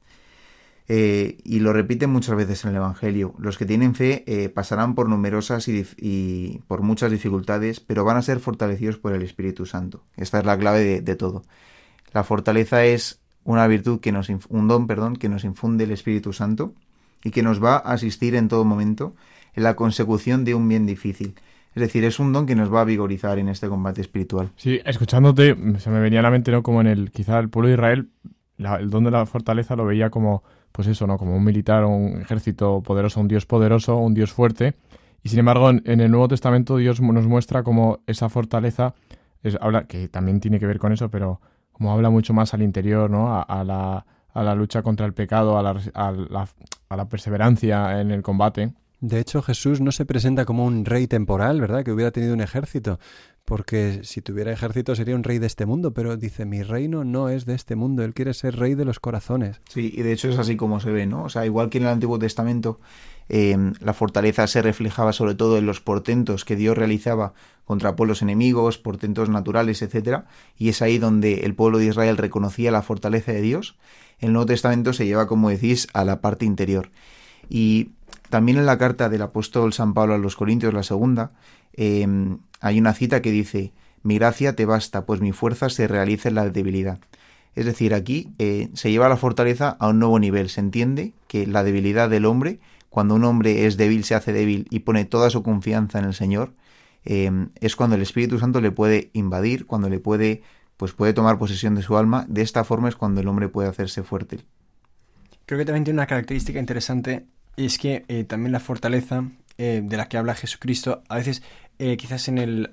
Eh, 0.90 1.36
y 1.44 1.60
lo 1.60 1.74
repite 1.74 2.06
muchas 2.06 2.34
veces 2.34 2.64
en 2.64 2.70
el 2.70 2.76
Evangelio. 2.76 3.34
Los 3.38 3.58
que 3.58 3.66
tienen 3.66 3.94
fe 3.94 4.24
eh, 4.26 4.48
pasarán 4.48 4.94
por 4.94 5.08
numerosas 5.08 5.68
y, 5.68 6.60
por 6.66 6.80
muchas 6.80 7.10
dificultades, 7.10 7.80
pero 7.80 8.04
van 8.04 8.16
a 8.16 8.22
ser 8.22 8.40
fortalecidos 8.40 8.96
por 8.96 9.12
el 9.12 9.22
Espíritu 9.22 9.66
Santo. 9.66 10.02
Esta 10.16 10.38
es 10.38 10.46
la 10.46 10.58
clave 10.58 11.02
de, 11.02 11.16
todo. 11.16 11.42
La 12.14 12.24
fortaleza 12.24 12.84
es 12.84 13.20
una 13.44 13.66
virtud 13.66 14.00
que 14.00 14.12
nos, 14.12 14.30
un 14.30 14.68
don, 14.68 14.86
perdón, 14.86 15.16
que 15.16 15.28
nos 15.28 15.44
infunde 15.44 15.84
el 15.84 15.90
Espíritu 15.90 16.32
Santo 16.32 16.72
y 17.22 17.32
que 17.32 17.42
nos 17.42 17.62
va 17.62 17.76
a 17.76 17.92
asistir 17.92 18.34
en 18.34 18.48
todo 18.48 18.64
momento 18.64 19.14
en 19.54 19.64
la 19.64 19.76
consecución 19.76 20.44
de 20.44 20.54
un 20.54 20.66
bien 20.68 20.86
difícil. 20.86 21.34
Es 21.74 21.82
decir, 21.82 22.02
es 22.04 22.18
un 22.18 22.32
don 22.32 22.46
que 22.46 22.54
nos 22.54 22.72
va 22.72 22.80
a 22.80 22.84
vigorizar 22.84 23.38
en 23.38 23.50
este 23.50 23.68
combate 23.68 24.00
espiritual. 24.00 24.50
Sí, 24.56 24.80
escuchándote, 24.86 25.54
se 25.78 25.90
me 25.90 26.00
venía 26.00 26.20
a 26.20 26.22
la 26.22 26.30
mente, 26.30 26.50
¿no? 26.50 26.62
Como 26.62 26.80
en 26.80 26.86
el, 26.86 27.10
quizá 27.10 27.38
el 27.38 27.50
pueblo 27.50 27.68
de 27.68 27.74
Israel, 27.74 28.08
el 28.56 28.90
don 28.90 29.04
de 29.04 29.10
la 29.10 29.26
fortaleza 29.26 29.76
lo 29.76 29.84
veía 29.84 30.08
como 30.08 30.42
pues 30.72 30.88
eso, 30.88 31.06
¿no? 31.06 31.18
Como 31.18 31.36
un 31.36 31.44
militar, 31.44 31.84
un 31.84 32.20
ejército 32.20 32.82
poderoso, 32.82 33.20
un 33.20 33.28
dios 33.28 33.46
poderoso, 33.46 33.96
un 33.96 34.14
dios 34.14 34.32
fuerte. 34.32 34.74
Y 35.22 35.30
sin 35.30 35.40
embargo, 35.40 35.70
en, 35.70 36.00
el 36.00 36.10
Nuevo 36.10 36.28
Testamento 36.28 36.76
Dios 36.76 37.00
nos 37.00 37.26
muestra 37.26 37.62
como 37.62 38.00
esa 38.06 38.28
fortaleza, 38.28 38.94
es, 39.42 39.56
habla, 39.60 39.86
que 39.86 40.08
también 40.08 40.40
tiene 40.40 40.58
que 40.58 40.66
ver 40.66 40.78
con 40.78 40.92
eso, 40.92 41.10
pero 41.10 41.40
como 41.72 41.92
habla 41.92 42.10
mucho 42.10 42.32
más 42.34 42.54
al 42.54 42.62
interior, 42.62 43.10
¿no? 43.10 43.40
A, 43.40 43.64
la, 43.64 44.06
a 44.32 44.42
la, 44.42 44.54
lucha 44.54 44.82
contra 44.82 45.06
el 45.06 45.14
pecado, 45.14 45.58
a 45.58 45.62
la, 45.62 46.48
a 46.88 46.96
la 46.96 47.08
perseverancia 47.08 48.00
en 48.00 48.10
el 48.10 48.22
combate. 48.22 48.72
De 49.00 49.20
hecho, 49.20 49.42
Jesús 49.42 49.80
no 49.80 49.92
se 49.92 50.04
presenta 50.04 50.44
como 50.44 50.64
un 50.64 50.84
rey 50.84 51.06
temporal, 51.06 51.60
¿verdad? 51.60 51.84
Que 51.84 51.92
hubiera 51.92 52.10
tenido 52.10 52.34
un 52.34 52.40
ejército, 52.40 52.98
porque 53.44 54.00
si 54.02 54.22
tuviera 54.22 54.52
ejército 54.52 54.96
sería 54.96 55.14
un 55.14 55.22
rey 55.22 55.38
de 55.38 55.46
este 55.46 55.66
mundo, 55.66 55.94
pero 55.94 56.16
dice, 56.16 56.44
mi 56.44 56.64
reino 56.64 57.04
no 57.04 57.28
es 57.28 57.46
de 57.46 57.54
este 57.54 57.76
mundo, 57.76 58.02
él 58.02 58.12
quiere 58.12 58.34
ser 58.34 58.56
rey 58.56 58.74
de 58.74 58.84
los 58.84 58.98
corazones. 58.98 59.60
Sí, 59.68 59.92
y 59.96 60.02
de 60.02 60.12
hecho 60.12 60.28
es 60.28 60.38
así 60.38 60.56
como 60.56 60.80
se 60.80 60.90
ve, 60.90 61.06
¿no? 61.06 61.22
O 61.22 61.28
sea, 61.28 61.46
igual 61.46 61.70
que 61.70 61.78
en 61.78 61.84
el 61.84 61.90
Antiguo 61.90 62.18
Testamento 62.18 62.80
em, 63.28 63.72
la 63.78 63.94
fortaleza 63.94 64.48
se 64.48 64.62
reflejaba 64.62 65.12
sobre 65.12 65.36
todo 65.36 65.58
en 65.58 65.66
los 65.66 65.80
portentos 65.80 66.44
que 66.44 66.56
Dios 66.56 66.76
realizaba 66.76 67.34
contra 67.64 67.94
pueblos 67.94 68.20
enemigos, 68.20 68.78
portentos 68.78 69.28
naturales, 69.28 69.80
etcétera, 69.80 70.26
y 70.56 70.70
es 70.70 70.82
ahí 70.82 70.98
donde 70.98 71.44
el 71.44 71.54
pueblo 71.54 71.78
de 71.78 71.86
Israel 71.86 72.16
reconocía 72.16 72.72
la 72.72 72.82
fortaleza 72.82 73.30
de 73.30 73.42
Dios. 73.42 73.76
El 74.18 74.32
Nuevo 74.32 74.46
Testamento 74.46 74.92
se 74.92 75.06
lleva, 75.06 75.28
como 75.28 75.50
decís, 75.50 75.86
a 75.92 76.04
la 76.04 76.20
parte 76.20 76.44
interior. 76.44 76.90
Y 77.48 77.92
también 78.28 78.58
en 78.58 78.66
la 78.66 78.78
carta 78.78 79.08
del 79.08 79.22
apóstol 79.22 79.72
San 79.72 79.94
Pablo 79.94 80.14
a 80.14 80.18
los 80.18 80.36
Corintios, 80.36 80.74
la 80.74 80.82
segunda, 80.82 81.30
em, 81.72 82.38
hay 82.60 82.78
una 82.78 82.94
cita 82.94 83.22
que 83.22 83.30
dice, 83.30 83.72
mi 84.02 84.18
gracia 84.18 84.54
te 84.54 84.66
basta, 84.66 85.06
pues 85.06 85.20
mi 85.20 85.32
fuerza 85.32 85.70
se 85.70 85.88
realiza 85.88 86.28
en 86.28 86.34
la 86.34 86.48
debilidad. 86.48 87.00
Es 87.54 87.66
decir, 87.66 87.94
aquí 87.94 88.32
eh, 88.38 88.68
se 88.74 88.90
lleva 88.90 89.08
la 89.08 89.16
fortaleza 89.16 89.76
a 89.80 89.88
un 89.88 89.98
nuevo 89.98 90.18
nivel. 90.18 90.48
Se 90.48 90.60
entiende 90.60 91.12
que 91.26 91.46
la 91.46 91.64
debilidad 91.64 92.08
del 92.08 92.24
hombre, 92.24 92.60
cuando 92.88 93.14
un 93.14 93.24
hombre 93.24 93.66
es 93.66 93.76
débil, 93.76 94.04
se 94.04 94.14
hace 94.14 94.32
débil 94.32 94.66
y 94.70 94.80
pone 94.80 95.04
toda 95.04 95.30
su 95.30 95.42
confianza 95.42 95.98
en 95.98 96.04
el 96.04 96.14
Señor, 96.14 96.52
em, 97.04 97.48
es 97.60 97.74
cuando 97.74 97.96
el 97.96 98.02
Espíritu 98.02 98.38
Santo 98.38 98.60
le 98.60 98.70
puede 98.70 99.10
invadir, 99.12 99.66
cuando 99.66 99.88
le 99.88 99.98
puede, 99.98 100.42
pues 100.76 100.92
puede 100.92 101.14
tomar 101.14 101.38
posesión 101.38 101.74
de 101.74 101.82
su 101.82 101.96
alma. 101.96 102.26
De 102.28 102.42
esta 102.42 102.62
forma 102.62 102.88
es 102.88 102.96
cuando 102.96 103.20
el 103.20 103.28
hombre 103.28 103.48
puede 103.48 103.68
hacerse 103.68 104.02
fuerte. 104.02 104.38
Creo 105.46 105.58
que 105.58 105.64
también 105.64 105.84
tiene 105.84 105.98
una 105.98 106.06
característica 106.06 106.60
interesante 106.60 107.26
es 107.66 107.78
que 107.78 108.04
eh, 108.08 108.24
también 108.24 108.52
la 108.52 108.60
fortaleza 108.60 109.24
eh, 109.58 109.82
de 109.84 109.96
la 109.96 110.08
que 110.08 110.16
habla 110.16 110.34
Jesucristo, 110.34 111.02
a 111.08 111.16
veces 111.16 111.42
eh, 111.78 111.96
quizás 111.96 112.28
en 112.28 112.38
el, 112.38 112.70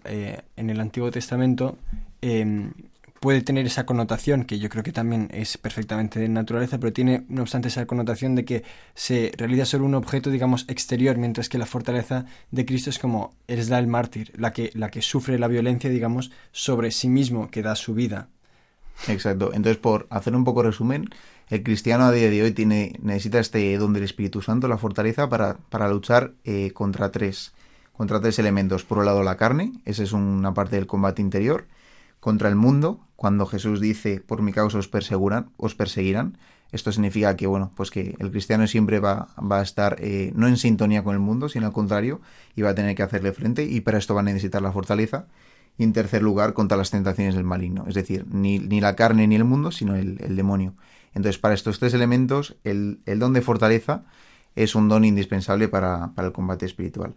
en 0.56 0.70
el 0.70 0.80
Antiguo 0.80 1.12
Testamento 1.12 1.78
em, 2.22 2.72
puede 3.20 3.42
tener 3.42 3.66
esa 3.66 3.86
connotación, 3.86 4.46
que 4.46 4.60
yo 4.60 4.70
creo 4.70 4.84
que 4.84 4.92
también 4.92 5.30
es 5.32 5.58
perfectamente 5.58 6.20
de 6.20 6.30
naturaleza, 6.30 6.80
pero 6.80 6.94
tiene 6.94 7.24
no 7.30 7.42
obstante 7.42 7.70
esa 7.70 7.86
connotación 7.88 8.36
de 8.36 8.46
que 8.46 8.64
se 8.94 9.32
realiza 9.38 9.66
solo 9.66 9.86
un 9.86 9.96
objeto, 9.96 10.30
digamos, 10.30 10.66
exterior, 10.68 11.18
mientras 11.18 11.50
que 11.50 11.58
la 11.58 11.66
fortaleza 11.66 12.26
de 12.52 12.66
Cristo 12.66 12.92
es 12.92 13.00
como 13.00 13.34
es 13.48 13.70
la 13.70 13.80
el 13.80 13.88
mártir, 13.88 14.32
la 14.38 14.54
que, 14.54 14.70
la 14.76 14.90
que 14.90 15.02
sufre 15.02 15.40
la 15.40 15.48
violencia, 15.48 15.90
digamos, 15.90 16.32
sobre 16.52 16.92
sí 16.92 17.10
mismo, 17.10 17.50
que 17.50 17.64
da 17.64 17.76
su 17.76 17.96
vida. 17.96 18.28
Exacto. 19.08 19.52
Entonces, 19.54 19.78
por 19.78 20.08
hacer 20.10 20.36
un 20.36 20.44
poco 20.44 20.64
resumen, 20.64 21.10
el 21.50 21.64
cristiano 21.64 22.06
a 22.06 22.12
día 22.12 22.30
de 22.30 22.42
hoy 22.42 22.52
tiene, 22.52 22.94
necesita 23.02 23.40
este 23.40 23.78
don 23.78 23.94
del 23.94 24.04
Espíritu 24.04 24.42
Santo, 24.42 24.68
la 24.68 24.78
fortaleza, 24.78 25.30
para, 25.30 25.58
para 25.70 25.88
luchar 25.90 26.34
eh, 26.44 26.72
contra, 26.74 27.12
tres, 27.12 27.54
contra 27.94 28.20
tres 28.20 28.40
elementos. 28.40 28.84
Por 28.84 28.98
un 28.98 29.06
lado, 29.06 29.24
la 29.24 29.38
carne, 29.38 29.74
esa 29.86 30.04
es 30.04 30.12
una 30.12 30.54
parte 30.54 30.76
del 30.76 30.88
combate 30.88 31.22
interior. 31.22 31.66
Contra 32.20 32.50
el 32.50 32.56
mundo, 32.56 33.00
cuando 33.16 33.46
Jesús 33.46 33.80
dice, 33.80 34.20
por 34.20 34.42
mi 34.42 34.52
causa 34.52 34.80
os 34.80 34.88
perseguirán, 34.88 35.52
os 35.58 35.76
perseguirán. 35.76 36.38
Esto 36.72 36.92
significa 36.92 37.36
que, 37.36 37.46
bueno, 37.46 37.72
pues 37.76 37.92
que 37.92 38.16
el 38.20 38.32
cristiano 38.32 38.66
siempre 38.66 39.00
va, 39.00 39.30
va 39.40 39.60
a 39.60 39.62
estar 39.62 39.98
eh, 40.00 40.34
no 40.36 40.48
en 40.48 40.58
sintonía 40.58 41.04
con 41.04 41.14
el 41.14 41.20
mundo, 41.20 41.48
sino 41.48 41.68
al 41.68 41.74
contrario, 41.74 42.22
y 42.56 42.64
va 42.64 42.72
a 42.72 42.76
tener 42.76 42.96
que 42.96 43.04
hacerle 43.04 43.32
frente, 43.32 43.64
y 43.64 43.82
para 43.82 44.00
esto 44.00 44.16
va 44.16 44.22
a 44.22 44.24
necesitar 44.24 44.64
la 44.64 44.72
fortaleza. 44.72 45.28
Y 45.78 45.84
en 45.84 45.94
tercer 45.94 46.24
lugar, 46.24 46.54
contra 46.54 46.78
las 46.78 46.90
tentaciones 46.90 47.36
del 47.36 47.44
maligno. 47.44 47.86
Es 47.88 47.94
decir, 47.94 48.26
ni, 48.32 48.58
ni 48.60 48.82
la 48.82 48.96
carne 48.96 49.28
ni 49.28 49.36
el 49.36 49.44
mundo, 49.44 49.72
sino 49.72 49.96
el, 49.96 50.18
el 50.22 50.36
demonio. 50.36 50.74
Entonces, 51.16 51.40
para 51.40 51.56
estos 51.56 51.80
tres 51.80 51.94
elementos, 51.94 52.58
el, 52.64 53.00
don 53.06 53.34
de 53.34 53.42
fortaleza 53.42 54.06
es 54.56 54.76
un 54.76 54.88
don 54.90 55.06
indispensable 55.06 55.68
para 55.68 56.14
el 56.18 56.32
combate 56.32 56.66
espiritual. 56.66 57.16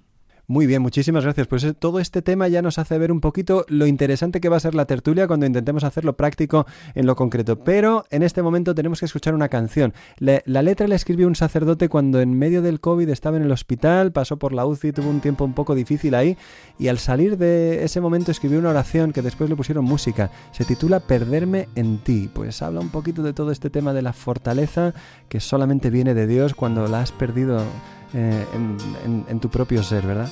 Muy 0.50 0.66
bien, 0.66 0.80
muchísimas 0.80 1.24
gracias. 1.24 1.46
Pues 1.46 1.62
eh, 1.64 1.74
todo 1.74 2.00
este 2.00 2.22
tema 2.22 2.48
ya 2.48 2.62
nos 2.62 2.78
hace 2.78 2.96
ver 2.96 3.12
un 3.12 3.20
poquito 3.20 3.66
lo 3.68 3.86
interesante 3.86 4.40
que 4.40 4.48
va 4.48 4.56
a 4.56 4.60
ser 4.60 4.74
la 4.74 4.86
tertulia 4.86 5.26
cuando 5.26 5.44
intentemos 5.44 5.84
hacerlo 5.84 6.16
práctico 6.16 6.64
en 6.94 7.04
lo 7.04 7.16
concreto. 7.16 7.58
Pero 7.58 8.06
en 8.08 8.22
este 8.22 8.40
momento 8.40 8.74
tenemos 8.74 8.98
que 8.98 9.04
escuchar 9.04 9.34
una 9.34 9.50
canción. 9.50 9.92
la 10.18 10.62
letra 10.62 10.88
la 10.88 10.94
escribió 10.94 11.26
un 11.26 11.34
sacerdote 11.34 11.90
cuando 11.90 12.22
en 12.22 12.32
medio 12.32 12.62
del 12.62 12.80
COVID 12.80 13.10
estaba 13.10 13.36
en 13.36 13.42
el 13.42 13.52
hospital, 13.52 14.10
pasó 14.10 14.38
por 14.38 14.54
la 14.54 14.64
UCI, 14.64 14.92
tuvo 14.92 15.10
un 15.10 15.20
tiempo 15.20 15.44
un 15.44 15.52
poco 15.52 15.74
difícil 15.74 16.14
ahí 16.14 16.38
y 16.78 16.88
al 16.88 16.96
salir 16.96 17.36
de 17.36 17.84
ese 17.84 18.00
momento 18.00 18.30
escribió 18.30 18.58
una 18.58 18.70
oración 18.70 19.12
que 19.12 19.20
después 19.20 19.50
le 19.50 19.56
pusieron 19.56 19.84
música. 19.84 20.30
Se 20.52 20.64
titula 20.64 21.00
Perderme 21.00 21.68
en 21.74 21.98
ti. 21.98 22.30
Pues 22.32 22.62
habla 22.62 22.80
un 22.80 22.88
poquito 22.88 23.22
de 23.22 23.34
todo 23.34 23.52
este 23.52 23.68
tema 23.68 23.92
de 23.92 24.00
la 24.00 24.14
fortaleza 24.14 24.94
que 25.28 25.40
solamente 25.40 25.90
viene 25.90 26.14
de 26.14 26.26
Dios 26.26 26.54
cuando 26.54 26.88
la 26.88 27.02
has 27.02 27.12
perdido 27.12 27.62
eh, 28.14 28.46
en, 28.54 29.40
tu 29.40 29.50
propio 29.50 29.82
ser, 29.82 30.06
¿verdad? 30.06 30.30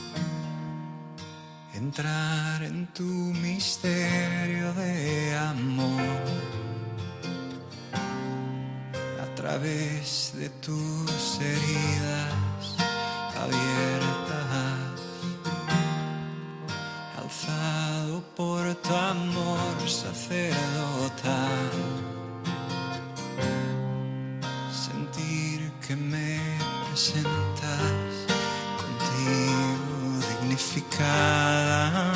Entrar 1.75 2.63
en 2.63 2.87
tu 2.95 3.03
misterio 3.03 4.73
de 4.75 5.37
amor 5.37 6.01
a 9.21 9.35
través 9.35 10.33
de 10.37 10.49
tus 10.49 11.39
heridas 11.41 12.77
abiertas, 13.37 14.47
alzado 17.23 18.23
por 18.35 18.75
tu 18.77 18.95
amor 18.95 19.77
sacerdotal. 19.87 21.71
Sentir 24.73 25.71
que 25.87 25.95
me 25.95 26.46
presentas 26.97 28.25
contigo 28.81 30.19
dignificada, 30.31 32.11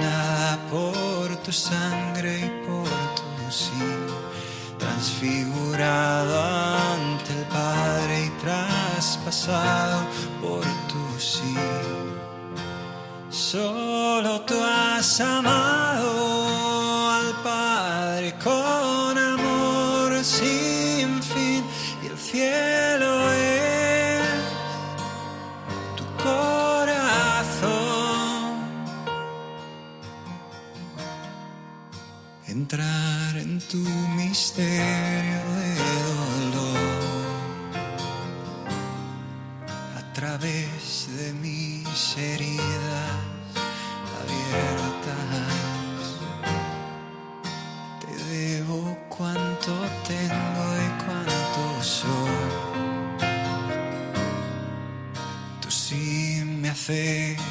nada 0.00 0.58
por 0.70 1.36
tu 1.42 1.52
sangre 1.52 2.46
y 2.46 2.66
por 2.66 2.88
tu 3.18 3.52
sí, 3.52 3.84
transfigurado 4.78 6.34
ante 6.94 7.34
el 7.38 7.44
Padre 7.44 8.24
y 8.24 8.30
traspasado 8.42 10.00
por 10.40 10.64
tu 10.88 11.20
sí. 11.20 11.54
Solo 13.28 14.40
tú 14.46 14.54
has 14.64 15.20
amado 15.20 17.10
al 17.10 17.32
Padre 17.42 18.34
en 32.80 33.60
tu 33.70 33.78
misterio 34.16 35.40
de 35.60 35.74
dolor 36.10 36.78
a 39.96 40.12
través 40.12 41.08
de 41.16 41.32
mis 41.34 42.16
heridas 42.16 43.12
abiertas. 44.20 45.54
Te 48.00 48.12
debo 48.34 48.98
cuanto 49.08 49.72
tengo 50.08 50.64
y 50.76 51.04
cuanto 51.04 51.82
soy. 51.82 52.40
Tú 55.60 55.70
sí 55.70 56.42
me 56.44 56.70
haces. 56.70 57.43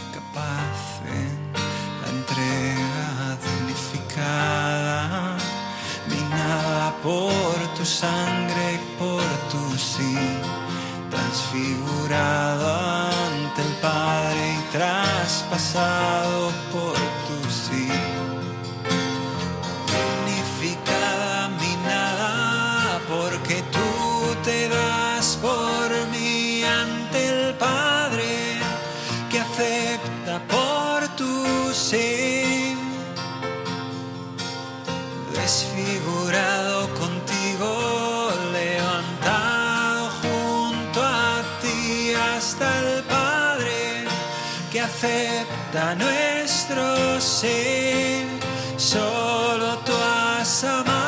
Sangre 7.85 8.75
y 8.75 8.99
por 8.99 9.23
tu 9.51 9.77
sí 9.77 10.17
transfigurado 11.09 12.67
ante 12.71 13.61
el 13.61 13.73
Padre 13.81 14.53
y 14.53 14.71
traspasado 14.71 16.51
acepta 45.03 45.95
nuestro 45.95 47.19
ser. 47.19 48.25
Solo 48.77 49.77
tú 49.85 49.93
has 49.93 50.63
amado 50.63 51.02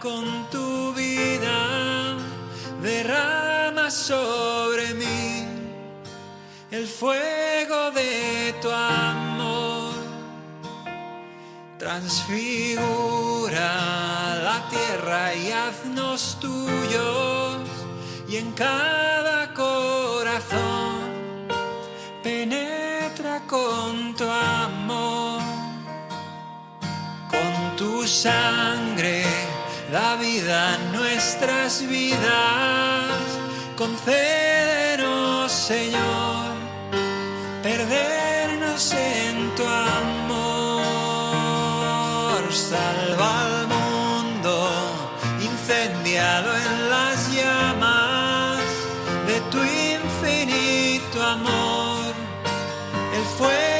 con 0.00 0.48
tu 0.50 0.92
vida, 0.94 2.16
derrama 2.82 3.90
sobre 3.90 4.94
mí 4.94 5.46
el 6.70 6.86
fuego 6.86 7.90
de 7.90 8.54
tu 8.62 8.70
amor, 8.70 9.94
transfigura 11.78 12.80
la 14.42 14.68
tierra 14.70 15.34
y 15.34 15.52
haznos 15.52 16.38
tuyos, 16.40 17.58
y 18.28 18.36
en 18.36 18.52
cada 18.52 19.52
corazón 19.54 20.94
penetra 22.22 23.42
con 23.46 24.14
tu 24.16 24.24
amor. 24.24 25.42
Con 27.30 27.76
tu 27.76 28.06
sangre 28.06 29.43
da 29.90 30.16
vida 30.16 30.74
a 30.74 30.78
nuestras 30.92 31.86
vidas. 31.86 33.10
Concédenos, 33.76 35.50
Señor, 35.52 36.54
perdernos 37.62 38.92
en 38.92 39.54
tu 39.56 39.64
amor. 39.66 40.44
Salva 42.52 43.40
al 43.46 43.66
mundo, 43.66 44.54
incendiado 45.40 46.54
en 46.54 46.90
las 46.90 47.32
llamas 47.32 48.60
de 49.26 49.40
tu 49.50 49.58
infinito 49.58 51.22
amor 51.22 52.14
el 53.16 53.24
fuego 53.36 53.73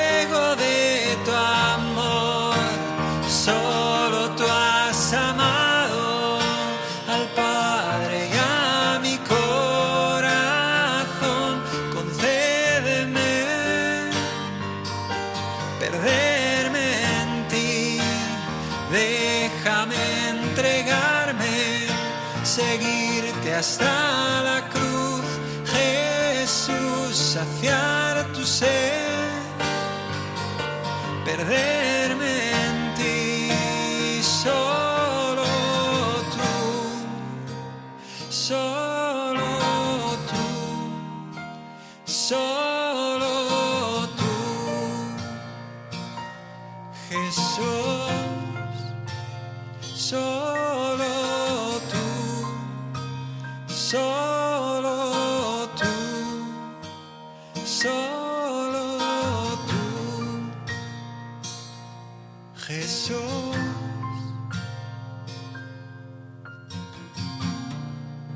saciar 27.35 28.15
tu 28.33 28.45
ser, 28.45 29.29
perderme 31.25 32.35
en 32.67 32.77
ti. 32.95 33.51
Solo 34.23 35.49
tú, 36.35 36.55
solo 38.31 39.49
tú, 40.31 40.45
solo 42.05 42.64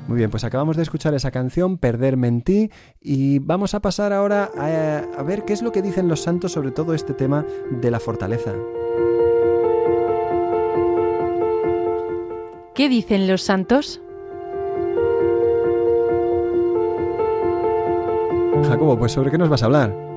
Muy 0.07 0.17
bien, 0.17 0.31
pues 0.31 0.43
acabamos 0.43 0.75
de 0.75 0.83
escuchar 0.83 1.13
esa 1.13 1.29
canción, 1.29 1.77
Perderme 1.77 2.27
en 2.27 2.41
ti, 2.41 2.71
y 2.99 3.39
vamos 3.39 3.75
a 3.75 3.79
pasar 3.79 4.11
ahora 4.11 4.49
a, 4.57 5.19
a 5.19 5.23
ver 5.23 5.45
qué 5.45 5.53
es 5.53 5.61
lo 5.61 5.71
que 5.71 5.83
dicen 5.83 6.07
los 6.07 6.21
santos 6.21 6.51
sobre 6.51 6.71
todo 6.71 6.93
este 6.93 7.13
tema 7.13 7.45
de 7.69 7.91
la 7.91 7.99
fortaleza. 7.99 8.53
¿Qué 12.73 12.89
dicen 12.89 13.27
los 13.27 13.43
santos? 13.43 14.01
Jacobo, 18.67 18.97
pues 18.97 19.11
sobre 19.11 19.31
qué 19.31 19.37
nos 19.37 19.49
vas 19.49 19.63
a 19.63 19.65
hablar. 19.65 20.08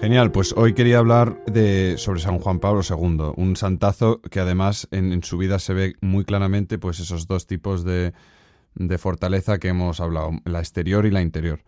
Genial, 0.00 0.30
pues 0.30 0.52
hoy 0.56 0.74
quería 0.74 0.98
hablar 0.98 1.42
de, 1.46 1.94
sobre 1.98 2.20
San 2.20 2.38
Juan 2.38 2.60
Pablo 2.60 2.82
II, 2.88 3.32
un 3.36 3.56
santazo 3.56 4.20
que 4.30 4.38
además 4.40 4.86
en, 4.92 5.22
su 5.24 5.36
vida 5.38 5.58
se 5.58 5.72
ve 5.74 5.94
muy 6.00 6.24
claramente 6.24 6.78
pues 6.78 7.00
esos 7.00 7.26
dos 7.26 7.46
tipos 7.46 7.82
de, 7.84 8.12
de 8.74 8.98
fortaleza 8.98 9.58
que 9.58 9.68
hemos 9.68 10.00
hablado, 10.00 10.30
la 10.44 10.60
exterior 10.60 11.06
y 11.06 11.10
la 11.10 11.22
interior. 11.22 11.64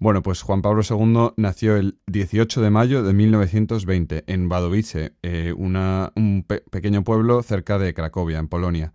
Bueno, 0.00 0.22
pues 0.22 0.42
Juan 0.42 0.60
Pablo 0.60 0.82
II 0.88 1.30
nació 1.36 1.76
el 1.76 1.98
18 2.06 2.60
de 2.60 2.70
mayo 2.70 3.02
de 3.02 3.12
1920 3.14 4.24
en 4.26 4.50
Wadowice, 4.50 5.14
eh, 5.22 5.54
un 5.56 6.44
pe- 6.46 6.62
pequeño 6.70 7.04
pueblo 7.04 7.42
cerca 7.42 7.78
de 7.78 7.94
Cracovia, 7.94 8.38
en 8.38 8.48
Polonia. 8.48 8.92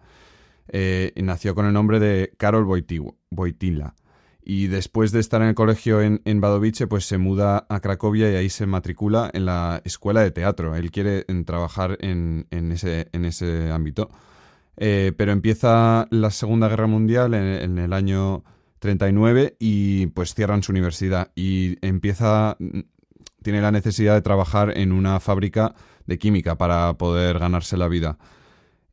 Eh, 0.68 1.12
y 1.16 1.24
nació 1.24 1.56
con 1.56 1.66
el 1.66 1.74
nombre 1.74 2.00
de 2.00 2.34
Karol 2.38 2.66
Wojtyla. 2.66 3.96
Y 4.46 4.68
después 4.68 5.12
de 5.12 5.20
estar 5.20 5.42
en 5.42 5.50
el 5.50 5.56
colegio 5.56 6.02
en, 6.02 6.22
en 6.26 6.44
Wadowice, 6.44 6.88
pues 6.88 7.06
se 7.06 7.18
muda 7.18 7.66
a 7.70 7.80
Cracovia 7.80 8.32
y 8.32 8.36
ahí 8.36 8.50
se 8.50 8.66
matricula 8.66 9.30
en 9.34 9.46
la 9.46 9.82
escuela 9.86 10.22
de 10.22 10.32
teatro. 10.32 10.76
Él 10.76 10.92
quiere 10.92 11.24
trabajar 11.46 11.98
en, 12.02 12.48
en 12.52 12.72
ese, 12.72 13.08
en 13.14 13.26
ese 13.26 13.72
ámbito. 13.72 14.10
Eh, 14.76 15.14
pero 15.16 15.32
empieza 15.32 16.08
la 16.10 16.32
Segunda 16.32 16.68
Guerra 16.68 16.88
Mundial 16.88 17.34
en, 17.34 17.44
en 17.44 17.78
el 17.78 17.94
año 17.94 18.44
39 18.80 19.56
y 19.60 20.08
pues 20.08 20.34
cierran 20.34 20.62
su 20.62 20.72
universidad 20.72 21.32
y 21.36 21.78
empieza 21.86 22.58
tiene 23.44 23.62
la 23.62 23.72
necesidad 23.72 24.16
de 24.16 24.22
trabajar 24.22 24.76
en 24.76 24.92
una 24.92 25.20
fábrica 25.20 25.76
de 26.08 26.18
química 26.18 26.58
para 26.58 26.94
poder 26.96 27.38
ganarse 27.38 27.78
la 27.78 27.88
vida. 27.88 28.18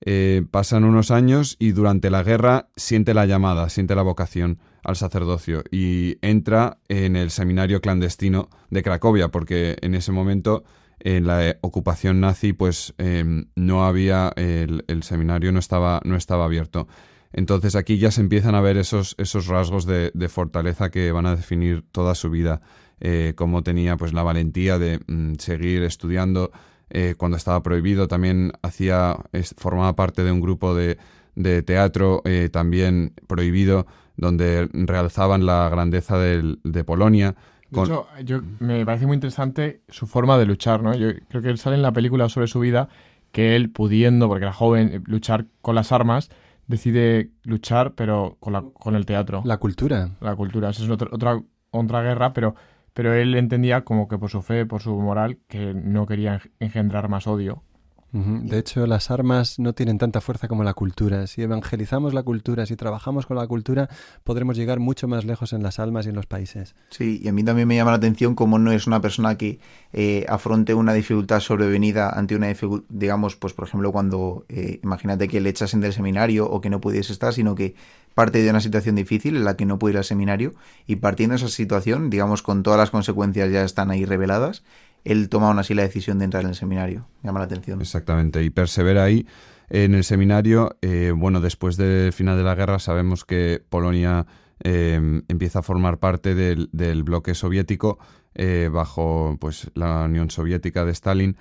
Eh, 0.03 0.45
pasan 0.51 0.85
unos 0.85 1.11
años 1.11 1.57
y 1.59 1.73
durante 1.73 2.11
la 2.11 2.23
guerra 2.23 2.69
siente 2.77 3.15
la 3.15 3.27
llamada, 3.27 3.69
siente 3.69 3.95
la 3.95 4.03
vocación 4.03 4.59
al 4.83 4.97
sacerdocio 4.97 5.63
y 5.71 6.17
entra 6.23 6.79
en 6.89 7.17
el 7.17 7.31
seminario 7.31 7.81
clandestino 7.81 8.49
de 8.71 8.83
Cracovia, 8.83 9.29
porque 9.29 9.77
en 9.81 9.95
ese 9.95 10.13
momento 10.13 10.65
en 11.01 11.27
la 11.27 11.57
ocupación 11.63 12.21
nazi 12.21 12.53
pues 12.53 12.95
em, 12.99 13.47
no 13.57 13.85
había 13.85 14.33
el, 14.37 14.85
seminario 15.03 15.53
no 15.53 15.59
estaba 15.59 16.01
no 16.05 16.17
estaba 16.17 16.45
abierto. 16.45 16.89
Entonces 17.33 17.77
aquí 17.77 17.99
ya 17.99 18.11
se 18.11 18.21
empiezan 18.21 18.55
a 18.55 18.61
ver 18.61 18.77
esos 18.77 19.15
esos 19.19 19.47
rasgos 19.47 19.87
de, 19.87 20.29
fortaleza 20.29 20.91
que 20.91 21.13
van 21.13 21.27
a 21.27 21.37
definir 21.37 21.85
toda 21.93 22.15
su 22.15 22.31
vida. 22.31 22.61
Eh, 23.03 23.33
como 23.35 23.63
tenía 23.63 23.97
pues 23.97 24.13
la 24.13 24.23
valentía 24.23 24.79
de 24.79 25.01
mm, 25.07 25.35
seguir 25.39 25.83
estudiando. 25.83 26.53
Eh, 26.91 27.15
cuando 27.17 27.37
estaba 27.37 27.63
prohibido 27.63 28.09
también 28.09 28.53
hacía 28.63 29.17
formaba 29.57 29.95
parte 29.95 30.25
de 30.25 30.33
un 30.33 30.41
grupo 30.41 30.75
de, 30.75 30.99
de 31.37 31.63
teatro 31.63 32.23
eh, 32.25 32.49
también 32.53 33.15
prohibido 33.27 33.87
donde 34.21 34.69
realzaban 34.73 35.47
la 35.47 35.69
grandeza 35.69 36.19
de 36.19 36.85
Polonia. 36.85 37.35
De 37.71 37.83
hecho, 37.83 38.07
yo, 38.25 38.41
me 38.59 38.85
parece 38.85 39.07
muy 39.07 39.15
interesante 39.15 39.83
su 39.89 40.07
forma 40.07 40.39
de 40.39 40.47
luchar, 40.47 40.83
¿no? 40.83 40.95
Yo 40.95 41.09
creo 41.29 41.43
que 41.43 41.51
él 41.51 41.59
sale 41.59 41.77
en 41.77 41.83
la 41.83 41.93
película 41.93 42.29
sobre 42.29 42.49
su 42.49 42.61
vida 42.61 42.89
que 43.33 43.55
él 43.55 43.71
pudiendo, 43.71 44.29
porque 44.29 44.45
era 44.45 44.53
joven, 44.53 45.05
luchar 45.07 45.47
con 45.63 45.77
las 45.77 45.93
armas, 45.93 46.31
decide 46.67 47.31
luchar, 47.45 47.95
pero 47.95 48.37
con, 48.41 48.53
la, 48.53 48.63
con 48.63 48.97
el 48.97 49.07
teatro. 49.07 49.43
La 49.45 49.59
cultura. 49.59 50.11
La 50.21 50.35
cultura. 50.35 50.71
Esa 50.71 50.83
es 50.83 50.91
otra, 50.91 51.09
otra, 51.13 51.41
otra 51.71 52.03
guerra, 52.03 52.33
pero 52.33 52.57
pero 52.93 53.15
él 53.15 53.35
entendía 53.35 53.85
como 53.85 54.09
que 54.09 54.19
por 54.19 54.31
su 54.31 54.43
fe, 54.43 54.67
por 54.67 54.83
su 54.83 54.95
moral, 54.97 55.39
que 55.49 55.75
no 55.75 56.07
quería 56.07 56.41
engendrar 56.59 57.09
más 57.09 57.27
odio. 57.27 57.63
De 58.13 58.59
hecho, 58.59 58.87
las 58.87 59.11
armas 59.11 59.59
no 59.61 59.73
tienen 59.73 59.99
tanta 59.99 60.21
fuerza 60.21 60.49
como 60.49 60.65
la 60.65 60.75
cultura. 60.75 61.27
Si 61.29 61.43
evangelizamos 61.43 62.13
la 62.13 62.25
cultura, 62.25 62.67
si 62.67 62.75
trabajamos 62.75 63.27
con 63.27 63.37
la 63.37 63.47
cultura, 63.47 63.89
podremos 64.25 64.57
llegar 64.57 64.81
mucho 64.81 65.07
más 65.07 65.25
lejos 65.25 65.53
en 65.53 65.63
las 65.63 65.79
almas 65.79 66.07
y 66.07 66.09
en 66.09 66.17
los 66.17 66.27
países. 66.27 66.75
Sí, 66.91 67.21
y 67.23 67.29
a 67.29 67.33
mí 67.33 67.45
también 67.45 67.69
me 67.69 67.77
llama 67.77 67.93
la 67.93 67.99
atención 67.99 68.35
cómo 68.35 68.59
no 68.59 68.73
es 68.73 68.89
una 68.89 69.01
persona 69.01 69.37
que 69.37 69.61
eh, 69.93 70.27
afronte 70.29 70.75
una 70.75 70.93
dificultad 70.93 71.41
sobrevenida 71.41 72.11
ante 72.11 72.35
una 72.35 72.49
dificultad, 72.49 72.87
digamos, 72.89 73.37
pues 73.37 73.53
por 73.53 73.69
ejemplo, 73.69 73.93
cuando 73.93 74.45
eh, 74.49 74.81
imagínate 74.83 75.29
que 75.29 75.41
le 75.41 75.51
echasen 75.51 75.81
del 75.81 75.93
seminario 75.93 76.51
o 76.51 76.61
que 76.61 76.71
no 76.71 76.81
pudiese 76.81 77.13
estar, 77.13 77.33
sino 77.33 77.55
que 77.55 77.75
parte 78.15 78.43
de 78.43 78.51
una 78.51 78.61
situación 78.61 78.97
difícil 78.97 79.37
en 79.37 79.45
la 79.45 79.57
que 79.57 79.67
no 79.67 79.79
puede 79.79 79.95
ir 79.95 79.99
al 79.99 80.05
seminario 80.05 80.53
y 80.87 80.97
partiendo 80.97 81.35
de 81.35 81.37
esa 81.37 81.49
situación, 81.49 82.11
digamos, 82.11 82.43
con 82.43 82.63
todas 82.63 82.79
las 82.79 82.91
consecuencias 82.91 83.51
ya 83.51 83.65
están 83.65 83.91
ahí 83.91 84.05
reveladas, 84.05 84.63
él 85.05 85.29
toma 85.29 85.49
aún 85.49 85.59
así 85.59 85.75
la 85.75 85.83
decisión 85.83 86.19
de 86.19 86.25
entrar 86.27 86.43
en 86.45 86.51
el 86.51 86.55
seminario. 86.55 87.07
Llama 87.23 87.41
la 87.41 87.47
atención. 87.47 87.81
Exactamente, 87.81 88.43
y 88.43 88.51
persevera 88.51 89.05
ahí. 89.05 89.27
En 89.69 89.95
el 89.95 90.05
seminario, 90.05 90.77
eh, 90.83 91.13
bueno, 91.15 91.41
después 91.41 91.77
del 91.77 92.13
final 92.13 92.37
de 92.37 92.43
la 92.43 92.57
guerra 92.57 92.81
sabemos 92.81 93.25
que 93.25 93.63
Polonia 93.69 94.27
eh, 94.65 95.23
empieza 95.29 95.61
a 95.61 95.63
formar 95.63 95.99
parte 95.99 96.35
del, 96.35 97.03
bloque 97.05 97.35
soviético 97.35 97.99
eh, 98.35 98.69
bajo 98.71 99.37
pues, 99.41 99.71
la 99.75 100.05
Unión 100.05 100.31
Soviética 100.31 100.85
de 100.85 100.93
Stalin 100.93 101.37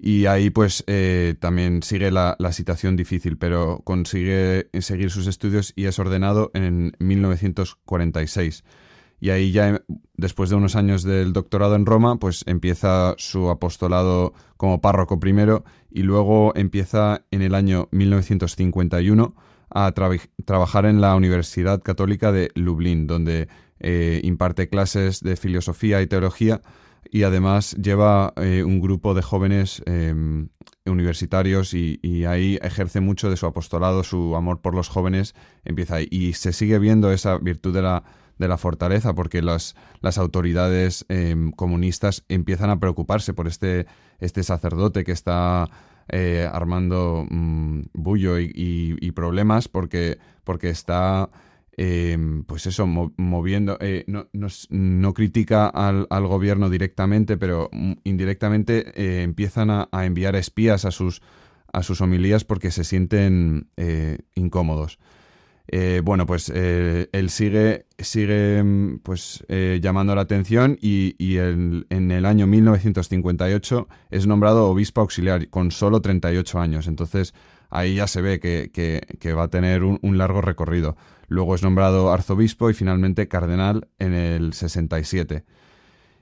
y 0.00 0.26
ahí 0.26 0.50
pues 0.50 0.84
también 1.40 1.82
sigue 1.82 2.12
la, 2.12 2.36
la, 2.38 2.52
situación 2.52 2.94
difícil, 2.94 3.36
pero 3.36 3.80
consigue 3.82 4.68
seguir 4.80 5.10
sus 5.10 5.26
estudios 5.26 5.72
y 5.74 5.86
es 5.86 5.98
ordenado 5.98 6.52
en 6.54 6.92
1946 7.00 8.62
y 9.20 9.30
ahí 9.30 9.50
ya 9.50 9.82
después 10.16 10.50
de 10.50 10.56
unos 10.56 10.76
años 10.76 11.02
del 11.02 11.32
doctorado 11.32 11.74
en 11.74 11.86
Roma, 11.86 12.18
pues 12.18 12.44
empieza 12.46 13.14
su 13.18 13.50
apostolado 13.50 14.32
como 14.56 14.80
párroco 14.80 15.18
primero 15.18 15.64
y 15.90 16.02
luego 16.02 16.52
empieza 16.54 17.22
en 17.30 17.42
el 17.42 17.54
año 17.54 17.88
1951 17.90 19.34
a 19.70 19.92
trabajar 20.44 20.86
en 20.86 21.00
la 21.00 21.14
Universidad 21.14 21.82
Católica 21.82 22.32
de 22.32 22.50
Lublin, 22.54 23.06
donde 23.06 23.48
eh, 23.80 24.20
imparte 24.24 24.68
clases 24.68 25.20
de 25.20 25.36
filosofía 25.36 26.00
y 26.00 26.06
teología 26.06 26.62
y 27.10 27.22
además 27.22 27.76
lleva 27.76 28.32
eh, 28.36 28.62
un 28.64 28.80
grupo 28.80 29.14
de 29.14 29.22
jóvenes 29.22 29.82
em, 29.86 30.48
universitarios 30.84 31.74
y, 31.74 31.98
y, 32.02 32.24
ahí 32.24 32.58
ejerce 32.62 33.00
mucho 33.00 33.30
de 33.30 33.36
su 33.36 33.46
apostolado, 33.46 34.04
su 34.04 34.36
amor 34.36 34.60
por 34.60 34.74
los 34.74 34.88
jóvenes 34.88 35.34
empieza 35.64 35.96
ahí. 35.96 36.08
Y 36.10 36.34
se 36.34 36.52
sigue 36.52 36.78
viendo 36.78 37.12
esa 37.12 37.38
virtud 37.38 37.74
de 37.74 37.82
la 37.82 38.04
de 38.38 38.48
la 38.48 38.56
fortaleza, 38.56 39.14
porque 39.14 39.42
las, 39.42 39.74
las 40.00 40.18
autoridades 40.18 41.04
em, 41.08 41.50
comunistas 41.52 42.24
empiezan 42.28 42.70
a 42.70 42.80
preocuparse 42.80 43.34
por 43.34 43.48
este, 43.48 43.86
este 44.20 44.42
sacerdote 44.42 45.04
que 45.04 45.12
está 45.12 45.68
eh, 46.10 46.48
armando 46.50 47.26
mm, 47.28 47.82
bullo 47.92 48.38
y, 48.38 49.12
problemas 49.14 49.68
porque, 49.68 50.18
porque 50.44 50.70
está... 50.70 51.30
Em, 51.80 52.42
pues 52.42 52.66
eso, 52.66 52.88
moviendo, 52.88 53.78
eh, 53.80 54.02
no, 54.08 54.26
no, 54.32 55.14
critica 55.14 55.68
al, 55.68 56.08
al, 56.10 56.26
gobierno 56.26 56.70
directamente, 56.70 57.36
pero 57.36 57.68
mm, 57.70 57.92
indirectamente 58.02 58.90
eh, 58.96 59.22
empiezan 59.22 59.70
a, 59.70 59.88
a, 59.92 60.04
enviar 60.04 60.34
espías 60.34 60.84
a 60.84 60.90
sus, 60.90 61.22
a 61.72 61.84
sus 61.84 62.00
homilías 62.00 62.42
porque 62.42 62.72
se 62.72 62.82
sienten 62.82 63.68
incómodos. 64.34 64.98
Eh, 65.70 66.00
bueno, 66.02 66.24
pues 66.24 66.50
eh, 66.54 67.10
él 67.12 67.28
sigue, 67.28 67.86
sigue 67.98 68.62
mm, 68.62 69.00
pues, 69.00 69.44
eh, 69.48 69.80
llamando 69.82 70.14
la 70.14 70.22
atención 70.22 70.78
y, 70.80 71.14
en 71.38 72.10
el 72.10 72.24
año 72.24 72.46
1958 72.46 73.86
es 74.10 74.26
nombrado 74.26 74.68
obispo 74.68 75.02
auxiliar 75.02 75.48
con 75.50 75.70
solo 75.70 76.00
38 76.00 76.58
años. 76.58 76.86
Entonces 76.86 77.34
ahí 77.68 77.96
ya 77.96 78.06
se 78.06 78.22
ve 78.22 78.40
que, 78.40 79.34
va 79.34 79.44
a 79.44 79.48
tener 79.48 79.84
un, 79.84 80.18
largo 80.18 80.40
recorrido. 80.40 80.96
Luego 81.28 81.54
es 81.54 81.62
nombrado 81.62 82.10
arzobispo 82.10 82.70
y 82.70 82.74
finalmente 82.74 83.28
cardenal 83.28 83.88
en 83.98 84.14
el 84.14 84.54
67. 84.54 85.44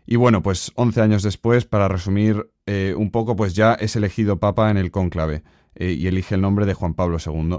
Y 0.07 0.17
bueno, 0.17 0.43
pues 0.43 0.73
11 0.75 1.01
años 1.01 1.23
después, 1.23 1.67
para 1.67 1.87
resumir 1.87 2.51
un 2.97 3.11
poco, 3.13 3.37
pues 3.37 3.55
ya 3.55 3.75
es 3.75 3.95
elegido 3.95 4.41
papa 4.41 4.71
en 4.71 4.77
el 4.77 4.91
cónclave 4.91 5.45
y 5.79 6.07
elige 6.09 6.35
el 6.35 6.41
nombre 6.41 6.67
de 6.67 6.75
Juan 6.75 6.95
Pablo 6.95 7.19
II 7.25 7.59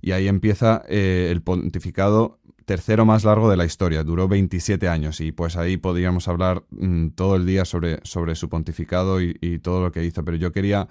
y 0.00 0.12
ahí 0.12 0.28
empieza 0.28 0.82
eh, 0.88 1.28
el 1.30 1.42
pontificado 1.42 2.38
tercero 2.64 3.06
más 3.06 3.24
largo 3.24 3.50
de 3.50 3.56
la 3.56 3.64
historia, 3.64 4.04
duró 4.04 4.28
27 4.28 4.88
años 4.88 5.20
y 5.22 5.32
pues 5.32 5.56
ahí 5.56 5.78
podríamos 5.78 6.28
hablar 6.28 6.64
mm, 6.70 7.08
todo 7.10 7.36
el 7.36 7.46
día 7.46 7.64
sobre, 7.64 8.00
sobre 8.02 8.34
su 8.34 8.48
pontificado 8.50 9.22
y, 9.22 9.58
todo 9.62 9.82
lo 9.82 9.90
que 9.90 10.04
hizo, 10.04 10.22
pero 10.24 10.36
yo 10.36 10.52
quería 10.52 10.88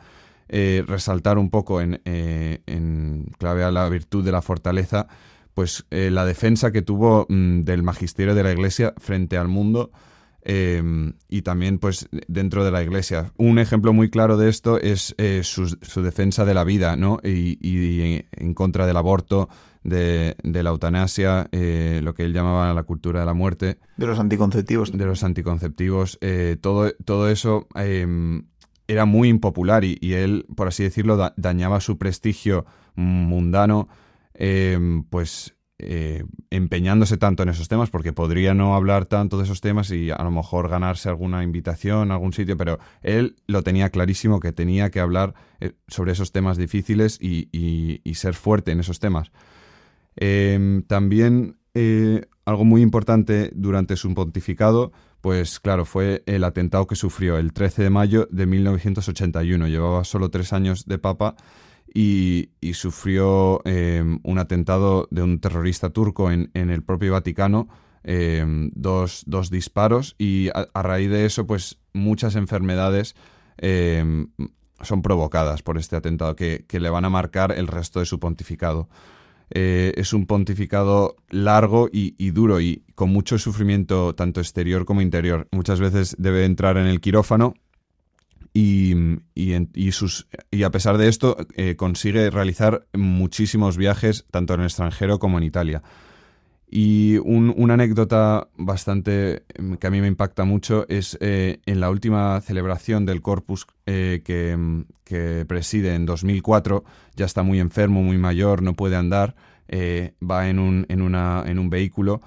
eh, 0.50 0.84
resaltar 0.88 1.38
un 1.38 1.52
poco 1.52 1.80
en, 1.80 2.02
eh, 2.06 2.62
en, 2.65 3.32
clave 3.38 3.63
a 3.63 3.72
la 3.72 3.88
virtud 3.89 4.26
de 4.26 4.32
la 4.32 4.41
fortaleza, 4.41 5.08
pues 5.54 5.86
la 5.89 6.26
defensa 6.26 6.72
que 6.72 6.82
tuvo 6.82 7.26
mm, 7.30 7.62
del 7.62 7.84
magisterio 7.84 8.34
de 8.34 8.43
la 8.43 8.52
Iglesia 8.52 8.93
frente 8.98 9.38
al 9.38 9.48
mundo 9.48 9.91
Em, 10.49 11.12
y 11.27 11.41
también 11.41 11.77
pues 11.77 12.07
dentro 12.29 12.63
de 12.63 12.71
la 12.71 12.81
iglesia. 12.81 13.33
Un 13.36 13.60
ejemplo 13.60 13.91
muy 13.91 14.10
claro 14.10 14.38
de 14.38 14.47
esto 14.47 14.79
es 14.79 15.13
eh, 15.17 15.41
su, 15.43 15.65
defensa 16.01 16.45
de 16.45 16.53
la 16.53 16.63
vida, 16.63 16.95
¿no? 16.95 17.19
Y, 17.21 18.23
en 18.31 18.53
contra 18.53 18.88
del 18.88 18.95
aborto, 18.95 19.49
de, 19.83 20.38
la 20.41 20.69
eutanasia, 20.69 21.49
eh, 21.51 21.99
lo 22.01 22.13
que 22.13 22.23
él 22.23 22.31
llamaba 22.31 22.73
la 22.73 22.83
cultura 22.83 23.19
de 23.19 23.25
la 23.25 23.33
muerte. 23.33 23.77
De 23.97 24.07
los 24.07 24.19
anticonceptivos. 24.19 24.97
De 24.97 25.05
los 25.05 25.21
anticonceptivos. 25.21 26.17
Eh, 26.21 26.55
todo, 26.62 26.93
todo 27.03 27.27
eso 27.27 27.67
em, 27.75 28.43
era 28.88 29.03
muy 29.03 29.27
impopular 29.27 29.83
y, 29.83 30.13
él, 30.13 30.45
por 30.55 30.69
así 30.69 30.81
decirlo, 30.83 31.33
dañaba 31.36 31.81
su 31.81 31.97
prestigio 31.97 32.65
mundano, 32.95 33.89
em, 34.33 35.03
pues 35.03 35.57
eh, 35.80 36.24
empeñándose 36.50 37.18
tanto 37.18 37.44
en 37.44 37.50
esos 37.50 37.68
temas, 37.68 37.92
porque 37.92 38.12
podría 38.12 38.56
no 38.56 38.76
hablar 38.76 39.06
tanto 39.06 39.38
de 39.38 39.44
esos 39.44 39.62
temas 39.62 39.92
y 39.92 40.10
a 40.10 40.24
lo 40.24 40.32
mejor 40.32 40.70
ganarse 40.70 41.08
alguna 41.08 41.44
invitación 41.44 42.10
a 42.10 42.16
algún 42.16 42.34
sitio, 42.34 42.58
pero 42.58 42.80
él 43.04 43.36
lo 43.46 43.62
tenía 43.62 43.90
clarísimo 43.90 44.40
que 44.40 44.54
tenía 44.54 44.90
que 44.90 45.00
hablar 45.00 45.36
eh, 45.60 45.74
sobre 45.88 46.13
esos 46.13 46.32
temas 46.32 46.58
difíciles 46.58 47.20
y, 47.22 48.02
ser 48.16 48.34
fuerte 48.34 48.72
en 48.72 48.80
esos 48.80 49.00
temas. 49.00 49.32
Em, 50.16 50.82
también 50.82 51.58
eh, 51.76 52.26
algo 52.46 52.66
muy 52.66 52.82
importante 52.82 53.52
durante 53.54 53.96
su 53.98 54.12
pontificado, 54.16 54.92
pues 55.22 55.60
claro, 55.60 55.86
fue 55.86 56.24
el 56.26 56.44
atentado 56.44 56.88
que 56.88 56.96
sufrió 56.96 57.38
el 57.38 57.54
13 57.54 57.84
de 57.84 57.90
mayo 57.92 58.28
de 58.32 58.48
1981. 58.48 59.68
Llevaba 59.68 60.04
solo 60.04 60.32
tres 60.32 60.54
años 60.54 60.86
de 60.88 60.98
papa 60.98 61.36
y, 61.93 62.50
sufrió 62.73 63.62
em, 63.65 64.19
un 64.23 64.39
atentado 64.39 65.08
de 65.10 65.23
un 65.23 65.39
terrorista 65.39 65.89
turco 65.89 66.32
en, 66.32 66.50
el 66.54 66.84
propio 66.84 67.13
Vaticano, 67.13 67.67
em, 68.04 68.69
dos, 68.73 69.26
disparos 69.50 70.15
y 70.17 70.50
a, 70.54 70.84
raíz 70.84 71.10
de 71.10 71.26
eso 71.26 71.47
pues 71.47 71.80
muchas 71.93 72.36
enfermedades 72.36 73.15
em, 73.58 74.30
son 74.82 75.02
provocadas 75.02 75.63
por 75.63 75.78
este 75.78 75.95
atentado 75.95 76.36
que, 76.36 76.65
le 76.69 76.89
van 76.89 77.06
a 77.06 77.10
marcar 77.10 77.52
el 77.52 77.67
resto 77.67 78.00
de 78.00 78.06
su 78.06 78.19
pontificado. 78.19 78.89
eh, 79.50 79.93
es 79.95 80.12
un 80.12 80.26
pontificado 80.26 81.15
largo 81.30 81.89
y, 81.91 82.32
duro 82.32 82.60
y 82.60 82.84
con 82.95 83.10
mucho 83.10 83.38
sufrimiento 83.38 84.13
tanto 84.13 84.41
exterior 84.41 84.86
como 84.86 85.02
interior. 85.02 85.47
Muchas 85.52 85.80
veces 85.80 86.15
debe 86.19 86.43
entrar 86.45 86.78
en 86.78 86.86
el 86.86 87.00
quirófano 87.00 87.54
y, 88.53 88.93
y, 89.36 89.91
sus, 89.91 90.27
y 90.51 90.63
a 90.63 90.71
pesar 90.71 90.97
de 90.97 91.07
esto 91.07 91.38
eh, 91.55 91.75
consigue 91.75 92.29
realizar 92.29 92.88
muchísimos 92.93 93.77
viajes 93.77 94.25
tanto 94.31 94.53
en 94.53 94.62
el 94.62 94.67
extranjero 94.67 95.19
como 95.19 95.38
en 95.38 95.43
Italia. 95.43 95.83
Y 96.69 97.17
una 97.19 97.75
anécdota 97.75 98.49
bastante 98.57 99.45
em, 99.55 99.77
que 99.77 99.88
a 99.88 99.89
mí 99.89 100.01
me 100.01 100.07
impacta 100.07 100.43
mucho 100.43 100.86
es 100.89 101.17
eh, 101.21 101.62
en 101.65 101.79
la 101.79 101.89
última 101.89 102.41
celebración 102.41 103.05
del 103.05 103.21
Corpus 103.21 103.67
eh, 103.86 104.21
que, 104.25 104.83
que, 105.05 105.45
preside 105.47 105.95
en 105.95 106.05
2004, 106.05 106.83
ya 107.15 107.25
está 107.25 107.41
muy 107.41 107.62
enfermo, 107.62 108.03
muy 108.03 108.17
mayor, 108.17 108.62
no 108.63 108.73
puede 108.73 108.97
andar, 108.97 109.36
eh, 109.69 110.13
va 110.21 110.49
en 110.49 110.60
un, 110.60 110.86
en, 110.89 111.01
una, 111.01 111.43
en 111.45 111.57
un 111.57 111.69
vehículo 111.69 112.21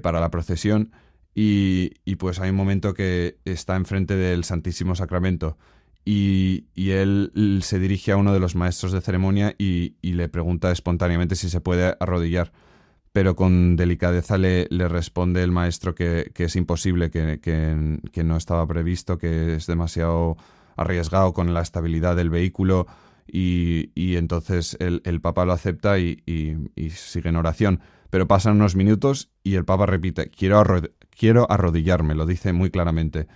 para 0.00 0.20
la 0.20 0.30
procesión 0.30 0.92
y, 1.34 1.92
y, 2.04 2.16
pues 2.16 2.40
hay 2.40 2.50
un 2.50 2.56
momento 2.56 2.94
que 2.94 3.38
está 3.44 3.76
enfrente 3.76 4.16
del 4.16 4.44
Santísimo 4.44 4.94
Sacramento 4.94 5.56
y, 6.04 6.66
y, 6.74 6.90
él 6.90 7.60
se 7.62 7.78
dirige 7.78 8.12
a 8.12 8.16
uno 8.16 8.32
de 8.32 8.40
los 8.40 8.54
maestros 8.54 8.92
de 8.92 9.00
ceremonia 9.00 9.54
y, 9.58 9.96
y 10.02 10.12
le 10.12 10.28
pregunta 10.28 10.70
espontáneamente 10.72 11.36
si 11.36 11.48
se 11.48 11.60
puede 11.60 11.96
arrodillar 12.00 12.52
pero 13.12 13.36
con 13.36 13.76
delicadeza 13.76 14.38
le, 14.38 14.66
le 14.70 14.88
responde 14.88 15.42
el 15.42 15.52
maestro 15.52 15.94
que, 15.94 16.30
que 16.34 16.44
es 16.44 16.56
imposible, 16.56 17.10
que, 17.10 17.40
que, 17.40 18.24
no 18.24 18.36
estaba 18.36 18.66
previsto, 18.66 19.18
que 19.18 19.54
es 19.54 19.66
demasiado 19.66 20.36
arriesgado 20.76 21.34
con 21.34 21.52
la 21.52 21.60
estabilidad 21.60 22.16
del 22.16 22.30
vehículo 22.30 22.86
y, 23.26 23.90
y 23.94 24.16
entonces 24.16 24.76
el, 24.80 25.02
el, 25.04 25.20
Papa 25.20 25.44
lo 25.44 25.52
acepta 25.52 25.98
y, 25.98 26.22
y, 26.26 26.90
sigue 26.90 27.28
en 27.28 27.36
oración. 27.36 27.80
Pero 28.10 28.28
pasan 28.28 28.56
unos 28.56 28.76
minutos 28.76 29.30
y 29.42 29.54
el 29.54 29.64
Papa 29.64 29.86
repite, 29.86 30.30
quiero, 30.30 30.62
quiero 31.10 31.50
arrodillarme, 31.50 32.14
lo 32.14 32.26
dice 32.26 32.52
muy 32.52 32.70
claramente. 32.70 33.26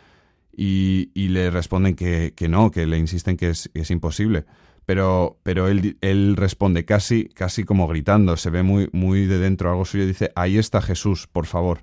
Y, 0.57 1.11
le 1.15 1.51
responden 1.51 1.97
que, 1.97 2.33
que, 2.35 2.49
no, 2.49 2.71
que 2.71 2.87
le 2.87 2.99
insisten 2.99 3.37
que 3.37 3.51
es, 3.51 3.71
es 3.75 3.91
imposible 3.91 4.47
pero, 4.87 5.41
pero 5.43 5.67
él, 5.67 5.99
él 6.01 6.37
responde 6.37 6.85
casi, 6.85 7.29
casi 7.29 7.65
como 7.65 7.89
gritando, 7.89 8.37
se 8.37 8.51
ve 8.51 8.63
muy, 8.63 8.89
muy 8.93 9.27
de 9.27 9.39
dentro 9.39 9.69
algo 9.69 9.85
suyo, 9.85 10.07
dice, 10.07 10.31
ahí 10.37 10.59
está 10.59 10.81
Jesús, 10.81 11.27
por 11.27 11.47
favor. 11.47 11.81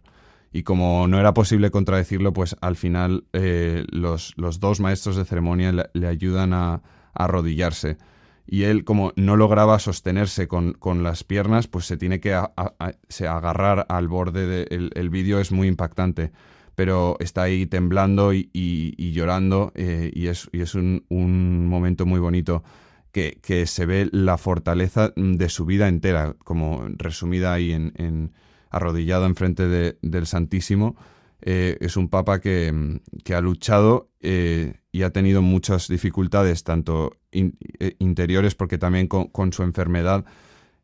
Y 0.53 0.63
como 0.63 1.07
no 1.07 1.19
era 1.19 1.33
posible 1.33 1.69
contradecirlo, 1.69 2.31
pues 2.31 2.55
al 2.61 2.77
final 2.77 3.25
eh, 3.33 3.85
los, 3.89 4.33
los, 4.37 4.59
dos 4.59 4.79
maestros 4.79 5.17
de 5.17 5.25
ceremonia 5.25 5.89
le, 5.93 6.07
ayudan 6.07 6.53
a, 6.53 6.81
arrodillarse. 7.13 7.97
Y 8.45 8.63
él, 8.63 8.83
como 8.83 9.13
no 9.15 9.37
lograba 9.37 9.79
sostenerse 9.79 10.47
con, 10.47 10.73
con 10.73 11.01
las 11.03 11.23
piernas, 11.23 11.67
pues 11.67 11.85
se 11.85 11.97
tiene 11.97 12.19
que 12.19 12.39
se 13.07 13.27
agarrar 13.27 13.85
al 13.87 14.07
borde 14.07 14.47
del 14.47 14.91
el 14.93 15.09
vídeo, 15.09 15.39
es 15.39 15.51
muy 15.51 15.67
impactante 15.67 16.31
pero 16.75 17.17
está 17.19 17.43
ahí 17.43 17.65
temblando 17.65 18.33
y, 18.33 18.49
y, 18.51 19.11
llorando 19.11 19.71
eh, 19.75 20.11
y 20.13 20.27
es, 20.27 20.49
y 20.51 20.61
es 20.61 20.75
un, 20.75 21.05
un, 21.09 21.67
momento 21.67 22.05
muy 22.05 22.19
bonito 22.19 22.63
que, 23.11 23.65
se 23.67 23.85
ve 23.85 24.09
la 24.11 24.37
fortaleza 24.37 25.13
de 25.15 25.49
su 25.49 25.65
vida 25.65 25.87
entera, 25.87 26.35
como 26.43 26.87
resumida 26.97 27.53
ahí 27.53 27.71
en, 27.71 27.93
en 27.95 28.33
arrodillado 28.69 29.25
enfrente 29.27 29.67
de, 29.67 29.97
del 30.01 30.25
Santísimo. 30.25 30.95
Eh, 31.41 31.77
es 31.79 31.95
un 31.95 32.09
papa 32.09 32.39
que, 32.39 32.99
que 33.23 33.35
ha 33.35 33.41
luchado 33.41 34.09
eh, 34.21 34.73
y 34.93 35.03
ha 35.03 35.09
tenido 35.09 35.41
muchas 35.41 35.89
dificultades, 35.89 36.63
tanto 36.63 37.17
eh, 37.33 37.51
interiores, 37.99 38.55
porque 38.55 38.77
también 38.77 39.07
con, 39.07 39.51
su 39.51 39.63
enfermedad 39.63 40.23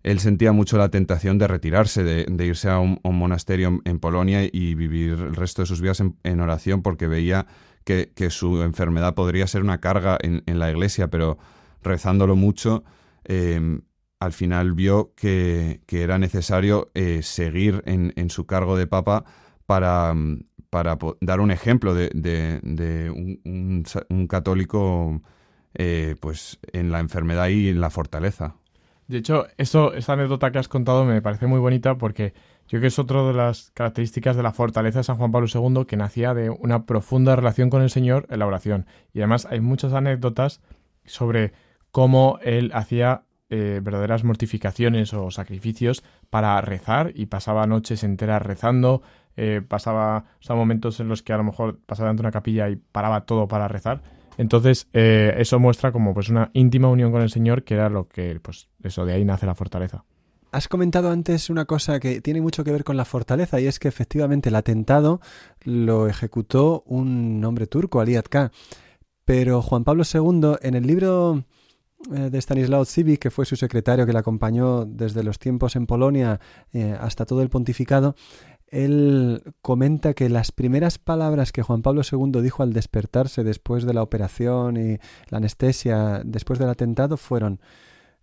él 0.04 0.19
sentía 0.19 0.52
mucho 0.52 0.78
la 0.78 0.89
tentación 0.89 1.38
de 1.38 1.48
retirarse, 1.48 2.04
de, 2.04 2.45
irse 2.45 2.69
a 2.69 2.80
un, 2.80 3.00
monasterio 3.04 3.80
en, 3.86 4.00
Polonia 4.00 4.43
y 4.43 4.74
vivir 4.74 5.12
el 5.13 5.36
resto 5.36 5.62
de 5.62 5.67
sus 5.67 5.80
vidas 5.80 6.02
en, 6.02 6.39
oración, 6.39 6.82
porque 6.82 7.08
veía 7.08 7.48
que, 7.84 8.12
que, 8.15 8.30
su 8.30 8.63
enfermedad 8.63 9.13
podría 9.13 9.48
ser 9.48 9.62
una 9.62 9.80
carga 9.80 10.17
en, 10.22 10.43
en 10.45 10.60
la 10.60 10.72
iglesia, 10.72 11.10
pero 11.10 11.38
rezándolo 11.84 12.36
mucho, 12.36 12.84
em, 13.24 13.82
al 14.19 14.34
final 14.34 14.74
vio 14.74 15.13
que, 15.15 15.82
era 15.88 16.17
necesario 16.17 16.91
eh, 16.93 17.22
seguir 17.24 17.84
en, 17.86 18.30
su 18.30 18.45
cargo 18.45 18.76
de 18.76 18.88
papa 18.88 19.24
para, 19.65 20.13
mm, 20.13 20.49
para 20.69 20.97
dar 21.21 21.39
un 21.39 21.51
ejemplo 21.51 21.93
de, 21.93 23.12
un, 23.13 24.27
católico 24.27 25.21
eh, 25.73 26.15
pues 26.19 26.60
en 26.71 26.91
la 26.91 26.99
enfermedad 26.99 27.47
y 27.49 27.69
en 27.69 27.82
la 27.82 27.89
fortaleza. 27.89 28.55
De 29.08 29.17
hecho, 29.17 29.47
eso, 29.58 29.93
esa 29.93 30.13
anécdota 30.13 30.51
que 30.51 30.60
has 30.60 30.67
contado 30.67 31.03
me 31.03 31.21
parece 31.21 31.47
muy 31.47 31.60
bonita 31.60 31.97
porque 31.97 32.34
yo 32.67 32.77
creo 32.77 32.82
que 32.82 32.88
es 32.88 32.99
otra 32.99 33.23
de 33.23 33.34
las 33.34 33.71
características 33.71 34.36
de 34.36 34.43
la 34.43 34.51
fortaleza 34.51 34.99
de 34.99 35.03
San 35.03 35.17
Juan 35.17 35.32
Pablo 35.32 35.47
II, 35.51 35.86
que 35.88 35.97
nacía 35.97 36.36
de 36.36 36.51
una 36.51 36.86
profunda 36.86 37.36
relación 37.36 37.71
con 37.71 37.82
el 37.82 37.89
Señor 37.89 38.27
en 38.29 38.38
la 38.38 38.45
oración. 38.45 38.86
Y 39.12 39.19
además 39.19 39.47
hay 39.49 39.60
muchas 39.60 39.93
anécdotas 39.93 40.62
sobre 41.05 41.53
cómo 41.91 42.38
él 42.43 42.69
hacía 42.75 43.23
eh, 43.49 43.79
verdaderas 43.82 44.23
mortificaciones 44.23 45.12
o 45.15 45.32
sacrificios 45.32 46.03
para 46.29 46.62
rezar 46.62 47.12
y 47.15 47.25
pasaba 47.25 47.65
noches 47.65 48.03
enteras 48.03 48.43
rezando, 48.43 49.01
eh, 49.41 49.62
pasaba 49.62 50.25
o 50.49 50.56
momentos 50.56 50.99
en 50.99 51.08
los 51.08 51.23
que 51.23 51.32
a 51.32 51.38
lo 51.38 51.45
mejor 51.45 51.80
pasaba 51.86 52.10
ante 52.10 52.21
una 52.21 52.32
capilla 52.32 52.69
y 52.69 52.75
paraba 52.75 53.21
todo 53.21 53.47
para 53.47 53.69
rezar. 53.69 54.02
Entonces, 54.38 54.89
eh, 54.91 55.34
eso 55.38 55.60
muestra 55.60 55.93
como 55.93 56.13
pues 56.13 56.28
una 56.28 56.49
íntima 56.54 56.89
unión 56.89 57.13
con 57.13 57.21
el 57.21 57.30
Señor, 57.30 57.63
que 57.63 57.75
era 57.75 57.89
lo 57.89 58.10
que, 58.10 58.38
pues, 58.41 58.67
eso, 58.84 59.06
de 59.06 59.13
ahí 59.13 59.23
nace 59.23 59.45
la 59.45 59.56
fortaleza. 59.56 60.04
Has 60.52 60.67
comentado 60.67 61.10
antes 61.10 61.49
una 61.49 61.63
cosa 61.63 62.02
que 62.02 62.19
tiene 62.19 62.41
mucho 62.41 62.65
que 62.65 62.73
ver 62.73 62.84
con 62.84 62.97
la 62.97 63.06
fortaleza 63.06 63.62
y 63.62 63.67
es 63.67 63.80
que 63.80 63.88
efectivamente 63.88 64.49
el 64.49 64.56
atentado 64.56 65.21
lo 65.63 66.08
ejecutó 66.08 66.84
un 66.86 67.41
hombre 67.45 67.67
turco, 67.67 68.02
Ali 68.02 68.19
K. 68.21 68.52
Pero 69.23 69.62
Juan 69.62 69.86
Pablo 69.86 70.04
II, 70.04 70.58
en 70.62 70.75
el 70.75 70.86
libro 70.86 71.45
eh, 72.13 72.30
de 72.30 72.41
Stanislaw 72.41 72.84
Zivic, 72.84 73.19
que 73.19 73.32
fue 73.32 73.45
su 73.45 73.56
secretario 73.56 74.06
que 74.06 74.12
le 74.12 74.19
acompañó 74.19 74.86
desde 74.86 75.23
los 75.23 75.39
tiempos 75.39 75.78
en 75.78 75.86
Polonia 75.86 76.39
hasta 76.99 77.25
todo 77.25 77.41
el 77.41 77.49
pontificado, 77.49 78.15
él 78.71 79.43
comenta 79.62 80.13
que 80.13 80.29
las 80.29 80.51
primeras 80.51 80.97
palabras 80.97 81.51
que 81.51 81.63
Juan 81.63 81.82
Pablo 81.82 82.01
II 82.10 82.41
dijo 82.41 82.63
al 82.63 82.73
despertarse 82.73 83.43
después 83.43 83.84
de 83.84 83.93
la 83.93 84.03
operación 84.03 84.77
y 84.77 84.97
la 85.29 85.38
anestesia 85.38 86.21
después 86.23 86.60
del 86.60 86.69
atentado 86.69 87.17
fueron 87.17 87.60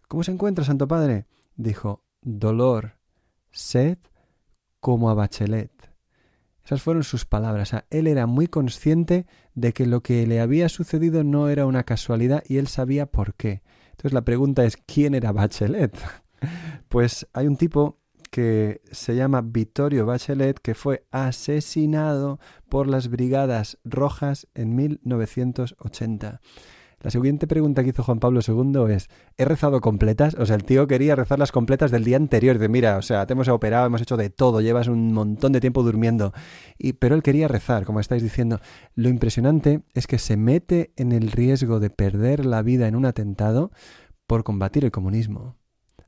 ¿Cómo 0.08 0.22
se 0.22 0.30
encuentra, 0.30 0.64
Santo 0.64 0.86
Padre? 0.86 1.26
Dijo, 1.56 2.04
dolor, 2.22 2.98
sed, 3.50 3.98
como 4.78 5.10
a 5.10 5.14
Bachelet. 5.14 5.72
Esas 6.64 6.82
fueron 6.82 7.02
sus 7.02 7.24
palabras. 7.24 7.72
él 7.90 8.06
era 8.06 8.26
muy 8.26 8.46
consciente 8.46 9.26
de 9.54 9.72
que 9.72 9.86
lo 9.86 10.02
que 10.02 10.26
le 10.26 10.40
había 10.40 10.68
sucedido 10.68 11.24
no 11.24 11.48
era 11.48 11.66
una 11.66 11.82
casualidad 11.82 12.44
y 12.46 12.58
él 12.58 12.68
sabía 12.68 13.06
por 13.06 13.34
qué. 13.34 13.62
Entonces 13.90 14.12
la 14.12 14.24
pregunta 14.24 14.64
es, 14.64 14.76
¿quién 14.76 15.14
era 15.14 15.32
Bachelet? 15.32 15.96
pues 16.88 17.26
hay 17.32 17.48
un 17.48 17.56
tipo 17.56 17.98
que 18.28 18.80
se 18.90 19.14
llama 19.14 19.42
Vittorio 19.42 20.06
Bachelet 20.06 20.58
que 20.58 20.74
fue 20.74 21.06
asesinado 21.10 22.38
por 22.68 22.86
las 22.86 23.08
Brigadas 23.08 23.78
Rojas 23.84 24.48
en 24.54 24.74
1980. 24.76 26.40
La 27.00 27.10
siguiente 27.10 27.46
pregunta 27.46 27.84
que 27.84 27.90
hizo 27.90 28.02
Juan 28.02 28.20
Pablo 28.20 28.40
II 28.46 28.92
es, 28.92 29.08
¿he 29.36 29.44
rezado 29.44 29.80
completas? 29.80 30.34
O 30.38 30.46
sea, 30.46 30.56
el 30.56 30.64
tío 30.64 30.86
quería 30.86 31.14
rezar 31.14 31.38
las 31.38 31.52
completas 31.52 31.90
del 31.90 32.04
día 32.04 32.16
anterior, 32.16 32.58
de 32.58 32.68
mira, 32.68 32.96
o 32.96 33.02
sea, 33.02 33.26
te 33.26 33.34
hemos 33.34 33.48
operado, 33.48 33.86
hemos 33.86 34.00
hecho 34.00 34.16
de 34.16 34.30
todo, 34.30 34.60
llevas 34.60 34.88
un 34.88 35.12
montón 35.12 35.52
de 35.52 35.60
tiempo 35.60 35.82
durmiendo. 35.82 36.32
Y, 36.78 36.94
pero 36.94 37.14
él 37.14 37.22
quería 37.22 37.48
rezar, 37.48 37.84
como 37.84 38.00
estáis 38.00 38.22
diciendo. 38.22 38.60
Lo 38.94 39.10
impresionante 39.10 39.82
es 39.94 40.06
que 40.06 40.18
se 40.18 40.36
mete 40.36 40.92
en 40.96 41.12
el 41.12 41.30
riesgo 41.30 41.80
de 41.80 41.90
perder 41.90 42.46
la 42.46 42.62
vida 42.62 42.88
en 42.88 42.96
un 42.96 43.04
atentado 43.04 43.70
por 44.26 44.42
combatir 44.42 44.84
el 44.84 44.90
comunismo 44.90 45.54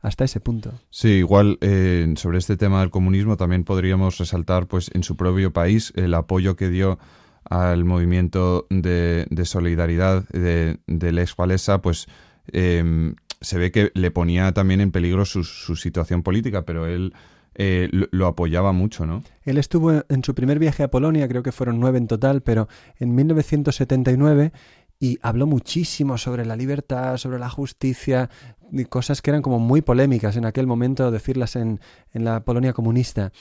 hasta 0.00 0.24
ese 0.24 0.40
punto. 0.40 0.72
Sí, 0.90 1.08
igual 1.08 1.58
eh, 1.60 2.12
sobre 2.16 2.38
este 2.38 2.56
tema 2.56 2.80
del 2.80 2.90
comunismo 2.90 3.36
también 3.36 3.64
podríamos 3.64 4.18
resaltar, 4.18 4.66
pues, 4.66 4.90
en 4.94 5.02
su 5.02 5.16
propio 5.16 5.52
país 5.52 5.92
el 5.96 6.14
apoyo 6.14 6.56
que 6.56 6.68
dio 6.68 6.98
al 7.44 7.84
movimiento 7.84 8.66
de, 8.70 9.26
solidaridad 9.44 10.28
de, 10.28 10.78
del 10.86 11.18
ex 11.18 11.34
Walesa, 11.36 11.80
pues 11.80 12.06
em, 12.52 13.14
se 13.40 13.58
ve 13.58 13.70
que 13.70 13.90
le 13.94 14.10
ponía 14.10 14.52
también 14.52 14.80
en 14.80 14.90
peligro 14.90 15.24
su, 15.24 15.44
situación 15.44 16.22
política, 16.22 16.64
pero 16.64 16.86
él 16.86 17.14
eh, 17.54 17.88
lo, 17.90 18.26
apoyaba 18.26 18.72
mucho, 18.72 19.06
¿no? 19.06 19.22
Él 19.44 19.58
estuvo 19.58 20.04
en 20.08 20.24
su 20.24 20.34
primer 20.34 20.58
viaje 20.58 20.82
a 20.82 20.90
Polonia, 20.90 21.26
creo 21.28 21.42
que 21.42 21.52
fueron 21.52 21.80
nueve 21.80 21.98
en 21.98 22.06
total, 22.06 22.42
pero 22.42 22.68
en 22.98 23.14
1979 23.14 24.52
y 25.00 25.18
habló 25.22 25.46
muchísimo 25.46 26.18
sobre 26.18 26.44
la 26.44 26.56
libertad, 26.56 27.16
sobre 27.16 27.38
la 27.38 27.48
justicia, 27.48 28.30
y 28.70 28.84
cosas 28.84 29.22
que 29.22 29.30
eran 29.30 29.42
como 29.42 29.58
muy 29.58 29.80
polémicas 29.80 30.36
en 30.36 30.44
aquel 30.44 30.66
momento 30.66 31.10
decirlas 31.10 31.56
en, 31.56 31.80
en 32.12 32.24
la 32.24 32.44
Polonia 32.44 32.72
comunista. 32.72 33.32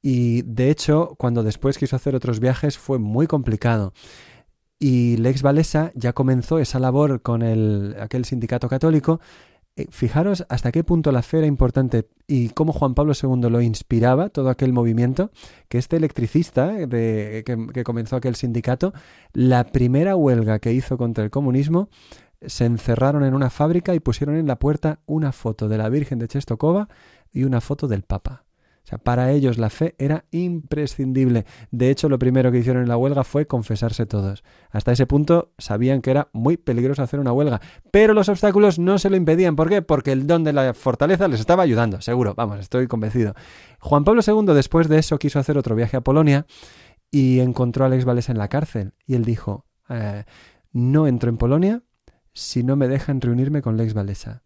Y 0.00 0.42
de 0.42 0.70
hecho, 0.70 1.14
cuando 1.18 1.42
después 1.42 1.78
quiso 1.78 1.94
hacer 1.96 2.14
otros 2.16 2.40
viajes 2.40 2.76
fue 2.76 2.98
muy 2.98 3.26
complicado. 3.26 3.92
Y 4.78 5.16
Lex 5.18 5.42
Valesa 5.42 5.92
ya 5.94 6.12
comenzó 6.12 6.58
esa 6.58 6.80
labor 6.80 7.22
con 7.22 7.42
el, 7.42 7.94
aquel 8.00 8.24
sindicato 8.24 8.68
católico 8.68 9.20
fijaros 9.90 10.44
hasta 10.48 10.72
qué 10.72 10.84
punto 10.84 11.12
la 11.12 11.22
fe 11.22 11.38
era 11.38 11.46
importante 11.46 12.08
y 12.26 12.50
cómo 12.50 12.72
Juan 12.72 12.94
Pablo 12.94 13.14
II 13.20 13.50
lo 13.50 13.60
inspiraba, 13.60 14.28
todo 14.28 14.50
aquel 14.50 14.72
movimiento, 14.72 15.30
que 15.68 15.78
este 15.78 15.96
electricista 15.96 16.78
eh, 16.78 16.86
de, 16.86 17.42
que, 17.44 17.66
que 17.72 17.84
comenzó 17.84 18.16
aquel 18.16 18.36
sindicato, 18.36 18.92
la 19.32 19.64
primera 19.64 20.16
huelga 20.16 20.58
que 20.58 20.72
hizo 20.72 20.98
contra 20.98 21.24
el 21.24 21.30
comunismo, 21.30 21.88
se 22.46 22.64
encerraron 22.64 23.24
en 23.24 23.34
una 23.34 23.50
fábrica 23.50 23.94
y 23.94 24.00
pusieron 24.00 24.36
en 24.36 24.46
la 24.46 24.58
puerta 24.58 25.00
una 25.06 25.32
foto 25.32 25.68
de 25.68 25.78
la 25.78 25.88
Virgen 25.88 26.18
de 26.18 26.28
Chestokova 26.28 26.88
y 27.32 27.44
una 27.44 27.60
foto 27.60 27.88
del 27.88 28.02
Papa. 28.02 28.44
Para 28.98 29.32
ellos 29.32 29.58
la 29.58 29.70
fe 29.70 29.94
era 29.98 30.24
imprescindible. 30.30 31.44
De 31.70 31.90
hecho, 31.90 32.08
lo 32.08 32.18
primero 32.18 32.52
que 32.52 32.58
hicieron 32.58 32.82
en 32.82 32.88
la 32.88 32.96
huelga 32.96 33.24
fue 33.24 33.46
confesarse 33.46 34.06
todos. 34.06 34.44
Hasta 34.70 34.92
ese 34.92 35.06
punto 35.06 35.52
sabían 35.58 36.02
que 36.02 36.10
era 36.10 36.28
muy 36.32 36.56
peligroso 36.56 37.02
hacer 37.02 37.20
una 37.20 37.32
huelga. 37.32 37.60
Pero 37.90 38.14
los 38.14 38.28
obstáculos 38.28 38.78
no 38.78 38.98
se 38.98 39.10
lo 39.10 39.16
impedían. 39.16 39.56
¿Por 39.56 39.68
qué? 39.68 39.82
Porque 39.82 40.12
el 40.12 40.26
don 40.26 40.44
de 40.44 40.52
la 40.52 40.74
fortaleza 40.74 41.28
les 41.28 41.40
estaba 41.40 41.62
ayudando, 41.62 42.00
seguro. 42.00 42.34
Vamos, 42.36 42.60
estoy 42.60 42.86
convencido. 42.86 43.34
Juan 43.80 44.04
Pablo 44.04 44.22
II, 44.26 44.54
después 44.54 44.88
de 44.88 44.98
eso, 44.98 45.18
quiso 45.18 45.38
hacer 45.38 45.58
otro 45.58 45.74
viaje 45.74 45.96
a 45.96 46.00
Polonia 46.02 46.46
y 47.10 47.40
encontró 47.40 47.84
a 47.84 47.88
Alex 47.88 48.04
Vales 48.04 48.28
en 48.28 48.38
la 48.38 48.48
cárcel. 48.48 48.94
Y 49.06 49.14
él 49.14 49.24
dijo, 49.24 49.66
eh, 49.88 50.24
no 50.72 51.06
entro 51.06 51.28
en 51.30 51.36
Polonia 51.36 51.82
si 52.32 52.62
no 52.62 52.76
me 52.76 52.88
dejan 52.88 53.20
reunirme 53.20 53.62
con 53.62 53.76
Lex 53.76 53.94
Valesa. 53.94 54.42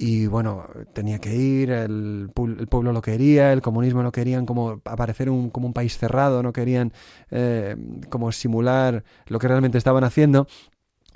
Y 0.00 0.28
bueno, 0.28 0.64
tenía 0.92 1.18
que 1.18 1.34
ir, 1.34 1.70
el, 1.72 2.30
pueblo 2.32 2.92
lo 2.92 3.02
quería, 3.02 3.52
el 3.52 3.60
comunismo 3.60 4.00
no 4.00 4.12
querían 4.12 4.46
como 4.46 4.80
aparecer 4.84 5.28
un, 5.28 5.50
como 5.50 5.66
un 5.66 5.72
país 5.72 5.98
cerrado, 5.98 6.40
no 6.40 6.52
querían 6.52 6.92
eh, 7.32 7.74
como 8.08 8.30
simular 8.30 9.02
lo 9.26 9.40
que 9.40 9.48
realmente 9.48 9.76
estaban 9.76 10.04
haciendo. 10.04 10.46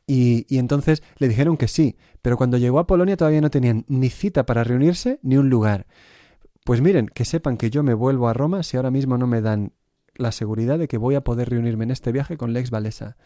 Y, 0.05 0.47
y, 0.49 0.59
entonces 0.59 1.05
le 1.19 1.29
dijeron 1.29 1.57
que 1.57 1.69
sí, 1.69 1.97
pero 2.23 2.37
cuando 2.37 2.59
llegó 2.59 2.81
a 2.81 2.89
Polonia 2.89 3.17
todavía 3.17 3.41
no 3.41 3.51
tenían 3.51 3.85
ni 3.87 4.11
cita 4.11 4.47
para 4.47 4.65
reunirse 4.65 5.21
ni 5.23 5.37
un 5.37 5.49
lugar. 5.49 5.87
Pues 6.65 6.81
miren, 6.81 7.07
que 7.07 7.25
sepan 7.25 7.57
que 7.57 7.71
yo 7.71 7.85
me 7.85 7.95
vuelvo 7.95 8.29
a 8.29 8.33
Roma 8.33 8.65
si 8.65 8.77
ahora 8.77 8.91
mismo 8.91 9.17
no 9.17 9.29
me 9.29 9.41
dan 9.41 9.75
la 10.17 10.33
seguridad 10.33 10.81
de 10.81 10.89
que 10.89 10.99
voy 10.99 11.15
a 11.15 11.23
poder 11.23 11.51
reunirme 11.51 11.85
en 11.85 11.93
este 11.93 12.11
viaje 12.11 12.37
con 12.37 12.53
Lex 12.53 12.71
Valesa 12.71 13.17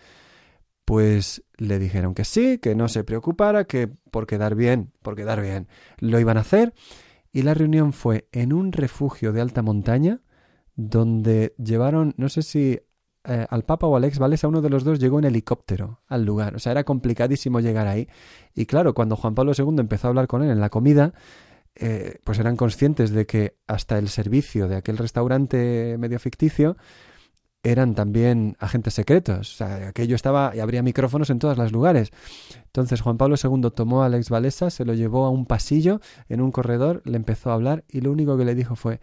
pues 0.87 1.42
le 1.57 1.79
dijeron 1.81 2.14
que 2.14 2.25
sí, 2.25 2.59
que 2.59 2.77
no 2.77 2.88
se 2.88 3.05
preocupara, 3.05 3.64
que 3.64 3.88
por 3.88 4.27
quedar 4.27 4.55
bien, 4.55 4.92
por 5.03 5.16
quedar 5.16 5.42
bien, 5.42 5.66
lo 5.99 6.18
iban 6.20 6.38
a 6.38 6.40
hacer. 6.40 6.72
Y 7.33 7.42
la 7.42 7.55
reunión 7.55 7.92
fue 7.92 8.29
en 8.33 8.53
un 8.53 8.72
refugio 8.72 9.33
de 9.33 9.40
alta 9.40 9.62
montaña, 9.62 10.20
donde 10.77 11.55
llevaron, 11.59 12.14
no 12.16 12.29
sé 12.29 12.42
si 12.42 12.79
eh, 13.25 13.46
al 13.51 13.64
Papa 13.64 13.88
o 13.88 13.96
al 13.96 14.05
ex 14.05 14.20
Valesa, 14.20 14.46
uno 14.46 14.62
de 14.62 14.70
los 14.70 14.85
dos 14.85 15.01
llegó 15.01 15.18
en 15.18 15.25
helicóptero 15.25 16.03
al 16.07 16.25
lugar. 16.25 16.55
O 16.55 16.61
sea, 16.61 16.70
era 16.70 16.85
complicadísimo 16.85 17.59
llegar 17.59 17.88
ahí. 17.88 18.09
Y 18.55 18.66
claro, 18.66 18.94
cuando 18.94 19.16
Juan 19.16 19.35
Pablo 19.35 19.53
II 19.59 19.81
empezó 19.81 20.07
a 20.07 20.11
hablar 20.11 20.29
con 20.29 20.44
él 20.44 20.51
en 20.51 20.61
la 20.61 20.70
comida, 20.70 21.14
eh, 21.75 22.20
pues 22.22 22.38
eran 22.38 22.57
conscientes 22.57 23.11
de 23.11 23.27
que 23.27 23.57
hasta 23.66 23.99
el 23.99 24.09
servicio 24.09 24.68
de 24.68 24.77
aquel 24.77 24.99
restaurante 24.99 25.96
medio 25.99 26.20
ficticio 26.20 26.77
eran 27.70 27.94
también 27.94 28.57
agentes 28.61 28.94
secretos. 28.94 29.55
O 29.55 29.57
sea, 29.57 29.88
aquello 29.88 30.14
estaba 30.14 30.52
y 30.55 30.61
habría 30.61 30.83
micrófonos 30.83 31.31
en 31.31 31.38
todos 31.38 31.59
los 31.59 31.72
lugares. 31.72 32.12
Entonces 32.64 33.00
Juan 33.00 33.16
Pablo 33.16 33.37
II 33.42 33.70
tomó 33.74 34.02
a 34.02 34.07
Alex 34.07 34.31
Valesa, 34.31 34.70
se 34.70 34.85
lo 34.85 34.94
llevó 34.94 35.26
a 35.26 35.31
un 35.31 35.46
pasillo, 35.46 36.00
en 36.29 36.40
un 36.40 36.52
corredor, 36.52 37.02
le 37.05 37.16
empezó 37.16 37.50
a 37.50 37.55
hablar 37.55 37.85
y 37.88 38.00
lo 38.00 38.12
único 38.12 38.37
que 38.37 38.44
le 38.44 38.55
dijo 38.55 38.76
fue 38.76 39.00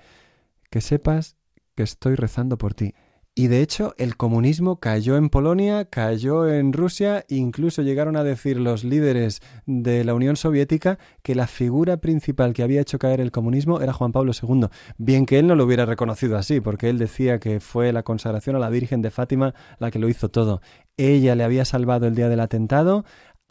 que 0.69 0.81
sepas 0.81 1.35
que 1.75 1.83
estoy 1.83 2.15
rezando 2.15 2.57
por 2.57 2.73
ti. 2.73 2.93
Y 3.35 3.47
de 3.47 3.61
hecho, 3.61 3.95
el 3.97 4.15
comunismo 4.15 4.79
cayó 4.79 5.17
en 5.17 5.29
Polonia, 5.29 5.85
cayó 5.85 6.47
en 6.47 6.71
Rusia, 6.71 7.25
incluso 7.29 7.81
llegaron 7.81 8.15
a 8.15 8.23
decir 8.23 8.59
los 8.59 8.83
líderes 8.83 9.41
de 9.65 10.03
la 10.03 10.13
Unión 10.13 10.35
Soviética 10.35 10.99
que 11.23 11.33
la 11.33 11.47
figura 11.47 11.97
principal 11.97 12.53
que 12.53 12.61
había 12.61 12.81
hecho 12.81 12.99
caer 12.99 13.19
el 13.19 13.31
comunismo 13.31 13.81
era 13.81 13.91
Juan 13.91 14.11
Pablo 14.11 14.33
II. 14.39 14.67
Bien 14.99 15.25
que 15.25 15.39
él 15.39 15.47
no 15.47 15.55
lo 15.55 15.63
hubiera 15.65 15.87
reconocido 15.87 16.37
así, 16.37 16.61
porque 16.61 16.89
él 16.89 16.99
decía 16.99 17.39
que 17.39 17.59
fue 17.59 17.91
la 17.91 18.03
consagración 18.03 18.55
a 18.55 18.59
la 18.59 18.69
Virgen 18.69 19.01
de 19.01 19.09
Fátima 19.09 19.55
la 19.79 19.89
que 19.89 19.97
lo 19.97 20.09
hizo 20.09 20.29
todo. 20.29 20.61
Ella 20.97 21.33
le 21.33 21.43
había 21.43 21.65
salvado 21.65 22.05
el 22.05 22.13
día 22.13 22.29
del 22.29 22.39
atentado, 22.39 23.03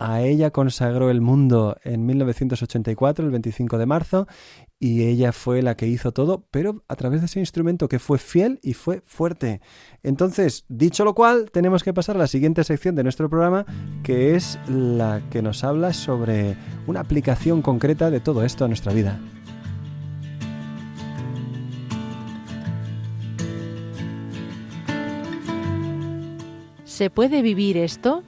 a 0.05 0.21
ella 0.23 0.51
consagró 0.51 1.11
el 1.11 1.21
mundo 1.21 1.77
en 1.85 2.05
1984, 2.05 3.25
el 3.25 3.31
25 3.31 3.79
de 3.79 3.87
marzo, 3.87 4.27
y 4.81 5.05
ella 5.05 5.31
fue 5.31 5.63
la 5.63 5.77
que 5.77 5.87
hizo 5.87 6.11
todo, 6.11 6.45
pero 6.51 6.83
a 6.89 6.97
través 6.97 7.21
de 7.21 7.27
ese 7.27 7.39
instrumento 7.39 7.89
que 7.89 8.01
fue 8.01 8.19
fiel 8.19 8.59
y 8.65 8.75
fue 8.75 9.03
fuerte. 9.07 9.61
Entonces, 10.03 10.65
dicho 10.69 11.05
lo 11.05 11.15
cual, 11.15 11.53
tenemos 11.53 11.85
que 11.85 11.95
pasar 11.95 12.17
a 12.17 12.19
la 12.19 12.27
siguiente 12.27 12.65
sección 12.65 12.97
de 12.97 13.05
nuestro 13.05 13.31
programa, 13.31 13.65
que 14.03 14.35
es 14.35 14.59
la 14.69 15.23
que 15.31 15.41
nos 15.41 15.63
habla 15.63 15.93
sobre 15.93 16.57
una 16.89 16.99
aplicación 16.99 17.63
concreta 17.63 18.11
de 18.11 18.19
todo 18.19 18.43
esto 18.45 18.65
a 18.65 18.69
nuestra 18.69 18.93
vida. 18.93 19.21
¿Se 26.83 27.09
puede 27.09 27.41
vivir 27.41 27.77
esto? 27.77 28.25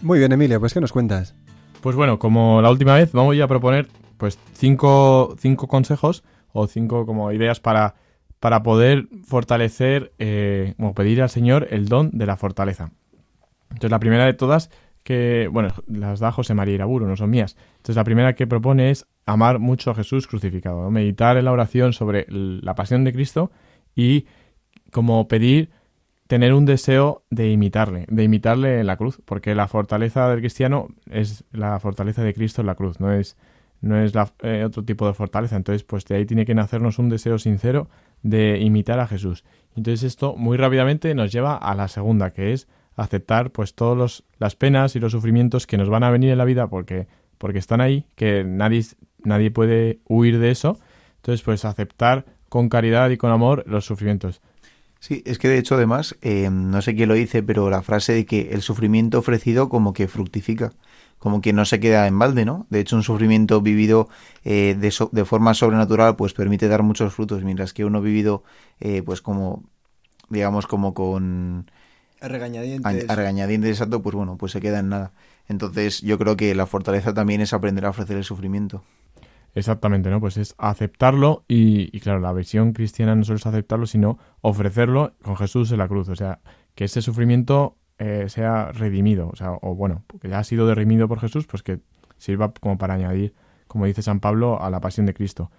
Muy 0.00 0.20
bien, 0.20 0.30
Emilia, 0.30 0.60
pues 0.60 0.72
¿qué 0.72 0.80
nos 0.80 0.92
cuentas? 0.92 1.34
Pues 1.80 1.96
bueno, 1.96 2.20
como 2.20 2.62
la 2.62 2.70
última 2.70 2.94
vez, 2.94 3.10
vamos 3.10 3.38
a 3.40 3.48
proponer 3.48 3.88
pues 4.16 4.38
cinco, 4.52 5.34
cinco 5.38 5.66
consejos 5.66 6.22
o 6.52 6.68
cinco 6.68 7.04
como 7.04 7.32
ideas 7.32 7.58
para, 7.58 7.96
para 8.38 8.62
poder 8.62 9.08
fortalecer 9.24 10.12
eh, 10.18 10.74
o 10.78 10.94
pedir 10.94 11.20
al 11.20 11.30
Señor 11.30 11.66
el 11.70 11.88
don 11.88 12.10
de 12.12 12.26
la 12.26 12.36
fortaleza. 12.36 12.92
Entonces 13.70 13.90
la 13.90 13.98
primera 13.98 14.24
de 14.24 14.34
todas 14.34 14.70
que, 15.02 15.48
bueno, 15.50 15.70
las 15.88 16.20
da 16.20 16.30
José 16.30 16.54
María 16.54 16.76
Iraburo, 16.76 17.08
no 17.08 17.16
son 17.16 17.30
mías. 17.30 17.56
Entonces 17.78 17.96
la 17.96 18.04
primera 18.04 18.34
que 18.34 18.46
propone 18.46 18.90
es 18.90 19.06
amar 19.26 19.58
mucho 19.58 19.90
a 19.90 19.94
Jesús 19.96 20.28
crucificado, 20.28 20.90
meditar 20.92 21.36
en 21.36 21.44
la 21.44 21.52
oración 21.52 21.92
sobre 21.92 22.24
la 22.28 22.76
pasión 22.76 23.02
de 23.02 23.12
Cristo 23.12 23.50
y 23.96 24.26
como 24.92 25.26
pedir 25.26 25.70
tener 26.28 26.52
un 26.52 26.66
deseo 26.66 27.24
de 27.30 27.50
imitarle, 27.50 28.04
de 28.08 28.22
imitarle 28.22 28.80
en 28.80 28.86
la 28.86 28.96
cruz, 28.96 29.20
porque 29.24 29.54
la 29.54 29.66
fortaleza 29.66 30.28
del 30.28 30.40
cristiano 30.40 30.88
es 31.10 31.44
la 31.52 31.80
fortaleza 31.80 32.22
de 32.22 32.34
Cristo 32.34 32.60
en 32.60 32.66
la 32.66 32.74
cruz, 32.74 33.00
no 33.00 33.10
es, 33.10 33.36
no 33.80 33.96
es 33.98 34.12
eh, 34.42 34.62
otro 34.64 34.84
tipo 34.84 35.06
de 35.06 35.14
fortaleza. 35.14 35.56
Entonces, 35.56 35.84
pues 35.84 36.04
de 36.04 36.16
ahí 36.16 36.26
tiene 36.26 36.44
que 36.44 36.54
nacernos 36.54 36.98
un 36.98 37.08
deseo 37.08 37.38
sincero 37.38 37.88
de 38.22 38.58
imitar 38.60 39.00
a 39.00 39.06
Jesús. 39.06 39.42
Entonces 39.74 40.02
esto 40.02 40.36
muy 40.36 40.58
rápidamente 40.58 41.14
nos 41.14 41.32
lleva 41.32 41.56
a 41.56 41.74
la 41.74 41.88
segunda, 41.88 42.30
que 42.32 42.52
es 42.52 42.68
aceptar 42.94 43.50
pues 43.50 43.74
todas 43.74 44.22
las 44.38 44.54
penas 44.54 44.96
y 44.96 45.00
los 45.00 45.12
sufrimientos 45.12 45.66
que 45.66 45.78
nos 45.78 45.88
van 45.88 46.02
a 46.02 46.10
venir 46.10 46.30
en 46.30 46.38
la 46.38 46.44
vida 46.44 46.66
porque, 46.66 47.06
porque 47.38 47.58
están 47.58 47.80
ahí, 47.80 48.04
que 48.16 48.44
nadie, 48.44 48.84
nadie 49.24 49.50
puede 49.50 50.00
huir 50.06 50.38
de 50.38 50.50
eso. 50.50 50.78
Entonces, 51.16 51.42
pues 51.42 51.64
aceptar 51.64 52.26
con 52.50 52.68
caridad 52.68 53.08
y 53.08 53.16
con 53.16 53.30
amor 53.30 53.64
los 53.66 53.86
sufrimientos. 53.86 54.42
Sí, 55.00 55.22
es 55.26 55.38
que 55.38 55.48
de 55.48 55.58
hecho 55.58 55.76
además, 55.76 56.16
eh, 56.22 56.50
no 56.50 56.82
sé 56.82 56.96
quién 56.96 57.08
lo 57.08 57.14
dice, 57.14 57.42
pero 57.42 57.70
la 57.70 57.82
frase 57.82 58.12
de 58.12 58.26
que 58.26 58.50
el 58.52 58.62
sufrimiento 58.62 59.18
ofrecido 59.18 59.68
como 59.68 59.92
que 59.92 60.08
fructifica, 60.08 60.72
como 61.18 61.40
que 61.40 61.52
no 61.52 61.64
se 61.64 61.78
queda 61.78 62.06
en 62.08 62.18
balde, 62.18 62.44
¿no? 62.44 62.66
De 62.70 62.80
hecho, 62.80 62.96
un 62.96 63.04
sufrimiento 63.04 63.60
vivido 63.60 64.08
eh, 64.44 64.76
de, 64.78 64.92
de, 65.12 65.24
forma 65.24 65.54
sobrenatural 65.54 66.16
pues 66.16 66.34
permite 66.34 66.68
dar 66.68 66.82
muchos 66.82 67.14
frutos, 67.14 67.44
mientras 67.44 67.72
que 67.72 67.84
uno 67.84 68.00
vivido 68.00 68.42
eh, 68.80 69.02
pues 69.04 69.20
como, 69.20 69.64
digamos, 70.30 70.66
como 70.66 70.94
con... 70.94 71.70
A 72.20 72.26
regañadientes. 72.26 73.08
A, 73.08 73.14
regañadientes, 73.14 73.70
exacto, 73.70 74.02
pues 74.02 74.16
bueno, 74.16 74.36
pues 74.36 74.50
se 74.50 74.60
queda 74.60 74.80
en 74.80 74.88
nada. 74.88 75.12
Entonces 75.48 76.02
yo 76.02 76.18
creo 76.18 76.36
que 76.36 76.54
la 76.56 76.66
fortaleza 76.66 77.14
también 77.14 77.40
es 77.40 77.52
aprender 77.52 77.86
a 77.86 77.90
ofrecer 77.90 78.16
el 78.16 78.24
sufrimiento. 78.24 78.82
Exactamente, 79.58 80.08
¿no? 80.08 80.20
Pues 80.20 80.36
es 80.36 80.54
aceptarlo 80.56 81.44
y, 81.48 81.98
claro, 81.98 82.20
la 82.20 82.32
visión 82.32 82.72
cristiana 82.72 83.16
no 83.16 83.24
solo 83.24 83.38
es 83.38 83.46
aceptarlo, 83.46 83.86
sino 83.86 84.16
ofrecerlo 84.40 85.14
con 85.20 85.36
Jesús 85.36 85.72
en 85.72 85.78
la 85.78 85.88
cruz. 85.88 86.08
O 86.08 86.14
sea, 86.14 86.38
que 86.76 86.84
ese 86.84 87.02
sufrimiento 87.02 87.76
eh, 87.98 88.26
sea 88.28 88.70
redimido, 88.70 89.28
o 89.28 89.34
sea, 89.34 89.58
o 89.60 89.74
bueno, 89.74 90.04
porque 90.06 90.28
ya 90.28 90.38
ha 90.38 90.44
sido 90.44 90.72
redimido 90.72 91.08
por 91.08 91.18
Jesús, 91.18 91.48
pues 91.48 91.64
que 91.64 91.80
sirva 92.18 92.52
como 92.52 92.78
para 92.78 92.94
añadir, 92.94 93.34
como 93.66 93.86
dice 93.86 94.00
San 94.00 94.20
Pablo, 94.20 94.62
a 94.62 94.70
la 94.70 94.80
pasión 94.80 95.06
de 95.06 95.14
Cristo. 95.14 95.50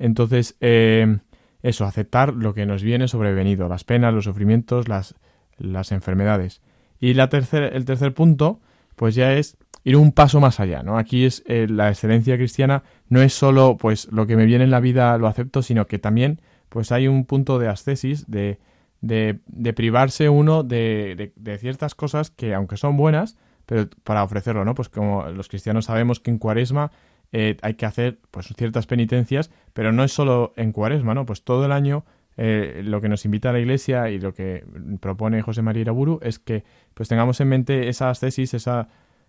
Entonces, 0.00 0.56
eh, 0.60 1.18
eso, 1.62 1.84
aceptar 1.84 2.34
lo 2.34 2.54
que 2.54 2.66
nos 2.66 2.82
viene 2.82 3.06
sobrevenido, 3.06 3.68
las 3.68 3.84
penas, 3.84 4.12
los 4.12 4.24
sufrimientos, 4.24 4.88
las, 4.88 5.14
las 5.58 5.92
enfermedades. 5.92 6.60
Y 6.98 7.14
la 7.14 7.28
tercer, 7.28 7.72
el 7.72 7.84
tercer 7.84 8.14
punto, 8.14 8.60
pues 8.96 9.14
ya 9.14 9.32
es 9.32 9.56
ir 9.84 9.96
un 9.96 10.12
paso 10.12 10.40
más 10.40 10.60
allá, 10.60 10.82
¿no? 10.82 10.98
Aquí 10.98 11.24
es 11.24 11.42
eh, 11.46 11.66
la 11.68 11.90
excelencia 11.90 12.36
cristiana 12.36 12.82
no 13.08 13.20
es 13.22 13.34
solo 13.34 13.76
pues 13.76 14.10
lo 14.10 14.26
que 14.26 14.36
me 14.36 14.46
viene 14.46 14.64
en 14.64 14.70
la 14.70 14.80
vida 14.80 15.16
lo 15.18 15.26
acepto, 15.26 15.62
sino 15.62 15.86
que 15.86 15.98
también 15.98 16.40
pues 16.70 16.90
hay 16.90 17.06
un 17.06 17.24
punto 17.24 17.58
de 17.58 17.68
ascesis, 17.68 18.28
de, 18.28 18.58
de, 19.00 19.40
de 19.46 19.72
privarse 19.74 20.28
uno 20.28 20.62
de, 20.62 21.32
de, 21.36 21.58
ciertas 21.58 21.94
cosas 21.94 22.30
que 22.30 22.54
aunque 22.54 22.76
son 22.76 22.96
buenas, 22.96 23.36
pero 23.66 23.88
para 24.02 24.24
ofrecerlo, 24.24 24.64
¿no? 24.64 24.74
Pues 24.74 24.88
como 24.88 25.24
los 25.28 25.48
cristianos 25.48 25.84
sabemos 25.84 26.18
que 26.18 26.30
en 26.30 26.38
cuaresma 26.38 26.90
eh, 27.32 27.56
hay 27.62 27.74
que 27.74 27.86
hacer 27.86 28.18
pues 28.30 28.46
ciertas 28.56 28.86
penitencias, 28.86 29.50
pero 29.72 29.92
no 29.92 30.02
es 30.04 30.12
solo 30.12 30.52
en 30.56 30.72
cuaresma, 30.72 31.14
¿no? 31.14 31.26
Pues 31.26 31.44
todo 31.44 31.66
el 31.66 31.72
año 31.72 32.04
eh, 32.36 32.82
lo 32.84 33.00
que 33.00 33.08
nos 33.08 33.24
invita 33.24 33.50
a 33.50 33.52
la 33.52 33.60
Iglesia 33.60 34.10
y 34.10 34.18
lo 34.18 34.34
que 34.34 34.64
propone 35.00 35.42
José 35.42 35.62
María 35.62 35.82
Iraburu 35.82 36.18
es 36.22 36.38
que 36.38 36.64
pues 36.94 37.08
tengamos 37.08 37.40
en 37.40 37.48
mente 37.48 37.88
esas 37.88 38.18
tesis, 38.18 38.54
esa, 38.54 38.88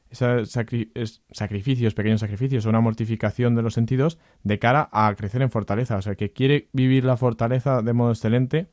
esos 0.09 0.49
sacrificios, 0.49 1.93
pequeños 1.93 2.21
sacrificios, 2.21 2.65
una 2.65 2.81
mortificación 2.81 3.55
de 3.55 3.61
los 3.61 3.73
sentidos 3.73 4.17
de 4.43 4.59
cara 4.59 4.89
a 4.91 5.13
crecer 5.15 5.41
en 5.41 5.51
fortaleza. 5.51 5.97
O 5.97 6.01
sea, 6.01 6.15
que 6.15 6.31
quiere 6.31 6.69
vivir 6.73 7.05
la 7.05 7.17
fortaleza 7.17 7.81
de 7.81 7.93
modo 7.93 8.11
excelente, 8.11 8.67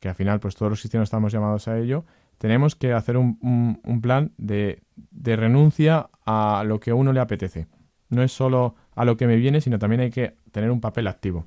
que 0.00 0.08
al 0.08 0.14
final 0.14 0.40
pues 0.40 0.54
todos 0.54 0.70
los 0.70 0.80
cristianos 0.80 1.06
estamos 1.06 1.32
llamados 1.32 1.66
a 1.68 1.78
ello, 1.78 2.04
tenemos 2.38 2.74
que 2.76 2.92
hacer 2.92 3.16
un, 3.16 3.38
un, 3.82 4.00
plan 4.00 4.32
de, 4.36 4.82
de 5.10 5.36
renuncia 5.36 6.10
a 6.26 6.64
lo 6.66 6.80
que 6.80 6.90
a 6.90 6.94
uno 6.94 7.12
le 7.12 7.20
apetece. 7.20 7.68
No 8.08 8.22
es 8.22 8.32
solo 8.32 8.74
a 8.94 9.04
lo 9.04 9.16
que 9.16 9.26
me 9.26 9.36
viene, 9.36 9.60
sino 9.60 9.78
también 9.78 10.00
hay 10.00 10.10
que 10.10 10.34
tener 10.52 10.70
un 10.70 10.80
papel 10.80 11.06
activo. 11.06 11.46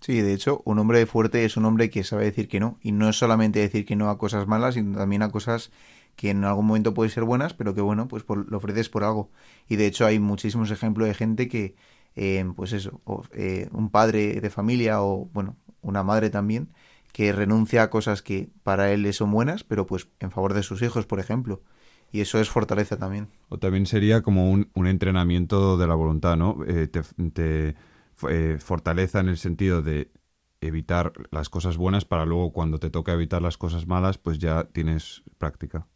Sí, 0.00 0.20
de 0.20 0.32
hecho, 0.32 0.62
un 0.64 0.78
hombre 0.78 1.04
fuerte 1.06 1.44
es 1.44 1.56
un 1.56 1.64
hombre 1.64 1.90
que 1.90 2.04
sabe 2.04 2.24
decir 2.24 2.48
que 2.48 2.60
no. 2.60 2.78
Y 2.82 2.92
no 2.92 3.08
es 3.08 3.16
solamente 3.16 3.60
decir 3.60 3.84
que 3.84 3.96
no 3.96 4.10
a 4.10 4.18
cosas 4.18 4.46
malas, 4.46 4.74
sino 4.74 4.98
también 4.98 5.22
a 5.22 5.30
cosas 5.30 5.70
que 6.16 6.30
en 6.30 6.44
algún 6.44 6.66
momento 6.66 6.94
pueden 6.94 7.10
ser 7.10 7.24
buenas, 7.24 7.54
pero 7.54 7.74
que 7.74 7.80
bueno, 7.80 8.08
pues 8.08 8.24
lo 8.28 8.56
ofreces 8.56 8.88
por 8.88 9.04
algo. 9.04 9.30
Y 9.68 9.76
de 9.76 9.86
hecho 9.86 10.06
hay 10.06 10.18
muchísimos 10.18 10.70
ejemplos 10.70 11.08
de 11.08 11.14
gente 11.14 11.48
que, 11.48 11.76
eh, 12.14 12.44
pues 12.56 12.72
eso, 12.72 13.00
eh, 13.32 13.68
un 13.72 13.90
padre 13.90 14.40
de 14.40 14.50
familia 14.50 15.02
o, 15.02 15.28
bueno, 15.32 15.56
una 15.82 16.02
madre 16.02 16.30
también, 16.30 16.68
que 17.12 17.32
renuncia 17.32 17.82
a 17.82 17.90
cosas 17.90 18.22
que 18.22 18.48
para 18.62 18.92
él 18.92 19.12
son 19.12 19.30
buenas, 19.30 19.64
pero 19.64 19.86
pues 19.86 20.08
en 20.20 20.30
favor 20.30 20.54
de 20.54 20.62
sus 20.62 20.82
hijos, 20.82 21.06
por 21.06 21.20
ejemplo. 21.20 21.62
Y 22.12 22.20
eso 22.20 22.40
es 22.40 22.48
fortaleza 22.48 22.96
también. 22.96 23.28
O 23.48 23.58
también 23.58 23.86
sería 23.86 24.22
como 24.22 24.50
un, 24.50 24.70
un 24.74 24.86
entrenamiento 24.86 25.76
de 25.76 25.86
la 25.86 25.94
voluntad, 25.94 26.36
¿no? 26.36 26.58
Eh, 26.66 26.86
te 26.86 27.74
eh, 28.28 28.58
fortaleza 28.60 29.20
en 29.20 29.28
el 29.28 29.36
sentido 29.36 29.82
de 29.82 30.10
evitar 30.60 31.12
las 31.30 31.48
cosas 31.48 31.76
buenas 31.76 32.04
para 32.04 32.24
luego 32.24 32.52
cuando 32.52 32.78
te 32.78 32.90
toca 32.90 33.12
evitar 33.12 33.42
las 33.42 33.58
cosas 33.58 33.86
malas, 33.86 34.18
pues 34.18 34.38
ya 34.38 34.64
tienes 34.64 35.22
práctica. 35.38 35.86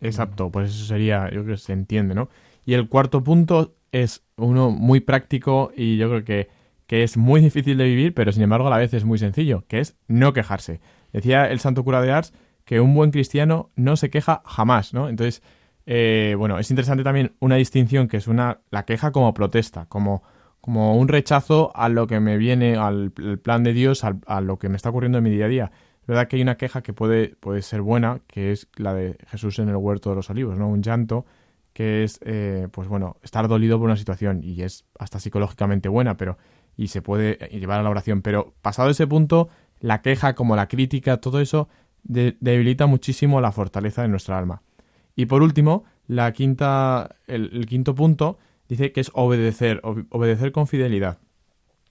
Exacto, 0.00 0.50
pues 0.50 0.70
eso 0.70 0.84
sería, 0.84 1.24
yo 1.26 1.44
creo 1.44 1.54
que 1.54 1.58
se 1.58 1.72
entiende, 1.72 2.14
¿no? 2.14 2.28
Y 2.64 2.74
el 2.74 2.88
cuarto 2.88 3.22
punto 3.22 3.76
es 3.92 4.24
uno 4.36 4.70
muy 4.70 5.00
práctico 5.00 5.70
y 5.76 5.96
yo 5.96 6.08
creo 6.08 6.24
que, 6.24 6.48
que 6.86 7.02
es 7.04 7.16
muy 7.16 7.40
difícil 7.40 7.78
de 7.78 7.84
vivir, 7.84 8.14
pero 8.14 8.32
sin 8.32 8.42
embargo 8.42 8.66
a 8.66 8.70
la 8.70 8.78
vez 8.78 8.92
es 8.94 9.04
muy 9.04 9.18
sencillo, 9.18 9.64
que 9.68 9.78
es 9.78 9.96
no 10.08 10.32
quejarse. 10.32 10.80
Decía 11.12 11.48
el 11.50 11.60
santo 11.60 11.84
cura 11.84 12.00
de 12.00 12.10
Ars 12.10 12.32
que 12.64 12.80
un 12.80 12.94
buen 12.94 13.10
cristiano 13.10 13.70
no 13.76 13.96
se 13.96 14.10
queja 14.10 14.42
jamás, 14.44 14.94
¿no? 14.94 15.08
Entonces, 15.08 15.42
eh, 15.86 16.34
bueno, 16.38 16.58
es 16.58 16.70
interesante 16.70 17.04
también 17.04 17.34
una 17.40 17.56
distinción 17.56 18.08
que 18.08 18.16
es 18.16 18.26
una 18.26 18.60
la 18.70 18.84
queja 18.84 19.12
como 19.12 19.34
protesta, 19.34 19.86
como 19.86 20.22
como 20.62 20.96
un 20.96 21.08
rechazo 21.08 21.72
a 21.74 21.88
lo 21.88 22.06
que 22.06 22.20
me 22.20 22.38
viene, 22.38 22.76
al, 22.76 23.10
plan 23.42 23.64
de 23.64 23.72
Dios, 23.72 24.04
a 24.04 24.40
lo 24.40 24.58
que 24.60 24.68
me 24.68 24.76
está 24.76 24.90
ocurriendo 24.90 25.18
en 25.18 25.24
mi 25.24 25.30
día 25.30 25.46
a 25.46 25.48
día. 25.48 25.72
Es 26.00 26.06
verdad 26.06 26.28
que 26.28 26.36
hay 26.36 26.42
una 26.42 26.56
queja 26.56 26.82
que 26.82 26.92
puede, 26.92 27.34
puede 27.40 27.62
ser 27.62 27.82
buena, 27.82 28.20
que 28.28 28.52
es 28.52 28.68
la 28.76 28.94
de 28.94 29.18
Jesús 29.26 29.58
en 29.58 29.68
el 29.68 29.76
huerto 29.76 30.10
de 30.10 30.16
los 30.16 30.30
olivos, 30.30 30.56
¿no? 30.56 30.68
Un 30.68 30.80
llanto 30.80 31.26
que 31.72 32.04
es, 32.04 32.20
eh, 32.22 32.68
pues 32.70 32.86
bueno, 32.86 33.16
estar 33.22 33.48
dolido 33.48 33.76
por 33.78 33.86
una 33.86 33.96
situación 33.96 34.40
y 34.44 34.62
es 34.62 34.84
hasta 35.00 35.18
psicológicamente 35.18 35.88
buena, 35.88 36.16
pero 36.16 36.38
y 36.76 36.88
se 36.88 37.02
puede 37.02 37.38
llevar 37.50 37.80
a 37.80 37.82
la 37.82 37.90
oración. 37.90 38.22
Pero 38.22 38.54
pasado 38.62 38.88
ese 38.90 39.08
punto, 39.08 39.48
la 39.80 40.00
queja 40.00 40.34
como 40.36 40.54
la 40.54 40.68
crítica, 40.68 41.16
todo 41.16 41.40
eso 41.40 41.68
debilita 42.04 42.86
muchísimo 42.86 43.40
la 43.40 43.50
fortaleza 43.50 44.02
de 44.02 44.08
nuestra 44.08 44.38
alma. 44.38 44.62
Y 45.16 45.26
por 45.26 45.42
último, 45.42 45.82
la 46.06 46.32
quinta, 46.32 47.16
el 47.26 47.66
quinto 47.66 47.96
punto 47.96 48.38
dice 48.72 48.92
que 48.92 49.00
es 49.00 49.10
obedecer, 49.12 49.82
obedecer 49.82 50.50
con 50.50 50.66
fidelidad. 50.66 51.18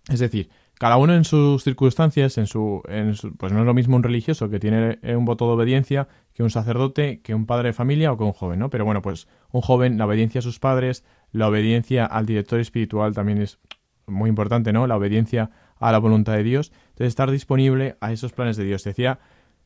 Es 0.09 0.19
decir, 0.19 0.49
cada 0.79 0.97
uno 0.97 1.13
en 1.13 1.25
sus 1.25 1.63
circunstancias, 1.63 2.39
en 2.39 2.47
su, 2.47 2.81
en 2.87 3.13
pues 3.37 3.53
no 3.53 3.59
es 3.59 3.65
lo 3.67 3.75
mismo 3.75 3.95
un 3.97 4.01
religioso 4.01 4.49
que 4.49 4.59
tiene 4.59 4.97
un 5.15 5.23
voto 5.23 5.45
de 5.45 5.53
obediencia 5.53 6.07
que 6.33 6.41
un 6.41 6.49
sacerdote, 6.49 7.21
que 7.21 7.35
un 7.35 7.45
padre 7.45 7.69
de 7.69 7.73
familia 7.73 8.11
o 8.11 8.17
que 8.17 8.23
un 8.23 8.31
joven, 8.33 8.57
¿no? 8.57 8.71
Pero 8.71 8.83
bueno, 8.83 9.03
pues 9.03 9.27
un 9.51 9.61
joven, 9.61 9.99
la 9.99 10.07
obediencia 10.07 10.39
a 10.39 10.41
sus 10.41 10.57
padres, 10.57 11.05
la 11.31 11.49
obediencia 11.49 12.07
al 12.07 12.25
director 12.25 12.59
espiritual 12.59 13.13
también 13.13 13.39
es 13.39 13.59
muy 14.07 14.27
importante, 14.27 14.73
¿no? 14.73 14.87
La 14.87 14.97
obediencia 14.97 15.51
a 15.79 15.91
la 15.91 15.99
voluntad 15.99 16.33
de 16.33 16.43
Dios. 16.43 16.71
Entonces, 16.89 17.09
estar 17.09 17.29
disponible 17.29 17.95
a 18.01 18.11
esos 18.11 18.33
planes 18.33 18.57
de 18.57 18.63
Dios. 18.63 18.83
Decía 18.83 19.19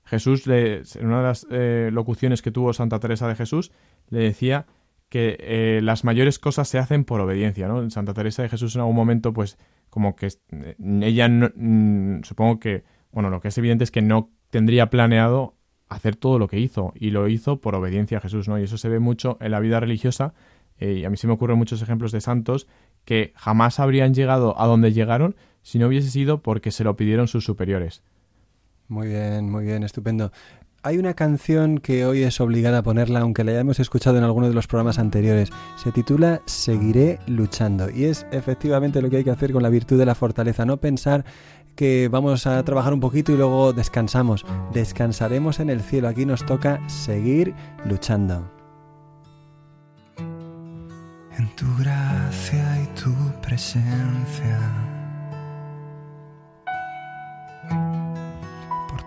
Jesús, 0.03 0.45
en 0.47 0.83
una 1.05 1.19
de 1.19 1.23
las 1.23 1.47
eh, 1.49 1.91
locuciones 1.93 2.41
que 2.41 2.51
tuvo 2.51 2.73
Santa 2.73 2.99
Teresa 2.99 3.29
de 3.29 3.35
Jesús, 3.35 3.71
le 4.09 4.19
decía 4.19 4.65
que 5.15 5.37
eh, 5.39 5.79
las 5.81 6.03
mayores 6.03 6.39
cosas 6.39 6.67
se 6.67 6.77
hacen 6.77 7.05
por 7.05 7.21
obediencia, 7.21 7.69
¿no? 7.69 7.89
Santa 7.89 8.13
Teresa 8.13 8.41
de 8.43 8.49
Jesús 8.49 8.75
en 8.75 8.81
algún 8.81 8.97
momento, 8.97 9.31
pues, 9.31 9.57
como 9.89 10.13
que 10.13 10.27
eh, 10.27 10.75
ella, 11.03 11.29
mm, 11.29 12.23
supongo 12.23 12.59
que, 12.59 12.83
bueno, 13.13 13.29
lo 13.29 13.39
que 13.39 13.47
es 13.47 13.57
evidente 13.57 13.85
es 13.85 13.91
que 13.91 14.01
no 14.01 14.29
tendría 14.49 14.89
planeado 14.89 15.55
hacer 15.87 16.17
todo 16.17 16.37
lo 16.37 16.49
que 16.49 16.59
hizo, 16.59 16.91
y 16.99 17.11
lo 17.11 17.29
hizo 17.29 17.61
por 17.61 17.75
obediencia 17.75 18.17
a 18.17 18.21
Jesús, 18.21 18.49
¿no? 18.49 18.59
Y 18.59 18.63
eso 18.63 18.77
se 18.77 18.89
ve 18.89 18.99
mucho 18.99 19.37
en 19.39 19.51
la 19.51 19.61
vida 19.61 19.79
religiosa, 19.79 20.33
eh, 20.79 20.91
y 20.91 21.05
a 21.05 21.09
mí 21.09 21.15
se 21.15 21.27
me 21.27 21.33
ocurren 21.33 21.57
muchos 21.57 21.81
ejemplos 21.81 22.11
de 22.11 22.19
santos 22.19 22.67
que 23.05 23.31
jamás 23.37 23.79
habrían 23.79 24.13
llegado 24.13 24.59
a 24.59 24.67
donde 24.67 24.91
llegaron 24.91 25.37
si 25.61 25.79
no 25.79 25.87
hubiese 25.87 26.09
sido 26.09 26.41
porque 26.41 26.71
se 26.71 26.83
lo 26.83 26.97
pidieron 26.97 27.29
sus 27.29 27.45
superiores. 27.45 28.03
Muy 28.89 29.07
bien, 29.07 29.49
muy 29.49 29.63
bien, 29.63 29.83
estupendo 29.83 30.33
hay 30.85 30.99
una 30.99 31.15
canción 31.15 31.79
que 31.79 32.05
hoy 32.05 32.21
es 32.21 32.39
obligada 32.39 32.77
a 32.77 32.83
ponerla, 32.83 33.21
aunque 33.21 33.43
la 33.43 33.53
hayamos 33.53 33.79
escuchado 33.79 34.19
en 34.19 34.23
alguno 34.23 34.47
de 34.47 34.53
los 34.53 34.67
programas 34.67 34.99
anteriores. 34.99 35.49
Se 35.77 35.91
titula 35.91 36.43
Seguiré 36.45 37.17
luchando. 37.25 37.89
Y 37.89 38.05
es 38.05 38.27
efectivamente 38.31 39.01
lo 39.01 39.09
que 39.09 39.17
hay 39.17 39.23
que 39.23 39.31
hacer 39.31 39.51
con 39.51 39.63
la 39.63 39.69
virtud 39.69 39.97
de 39.97 40.05
la 40.05 40.13
fortaleza. 40.13 40.63
No 40.63 40.77
pensar 40.77 41.25
que 41.75 42.07
vamos 42.07 42.45
a 42.45 42.63
trabajar 42.63 42.93
un 42.93 42.99
poquito 42.99 43.31
y 43.31 43.35
luego 43.35 43.73
descansamos. 43.73 44.45
Descansaremos 44.73 45.59
en 45.59 45.71
el 45.71 45.81
cielo. 45.81 46.07
Aquí 46.07 46.23
nos 46.23 46.45
toca 46.45 46.79
seguir 46.87 47.55
luchando. 47.89 48.47
En 50.19 51.49
tu 51.55 51.65
gracia 51.79 52.83
y 52.83 52.99
tu 52.99 53.11
presencia 53.41 54.84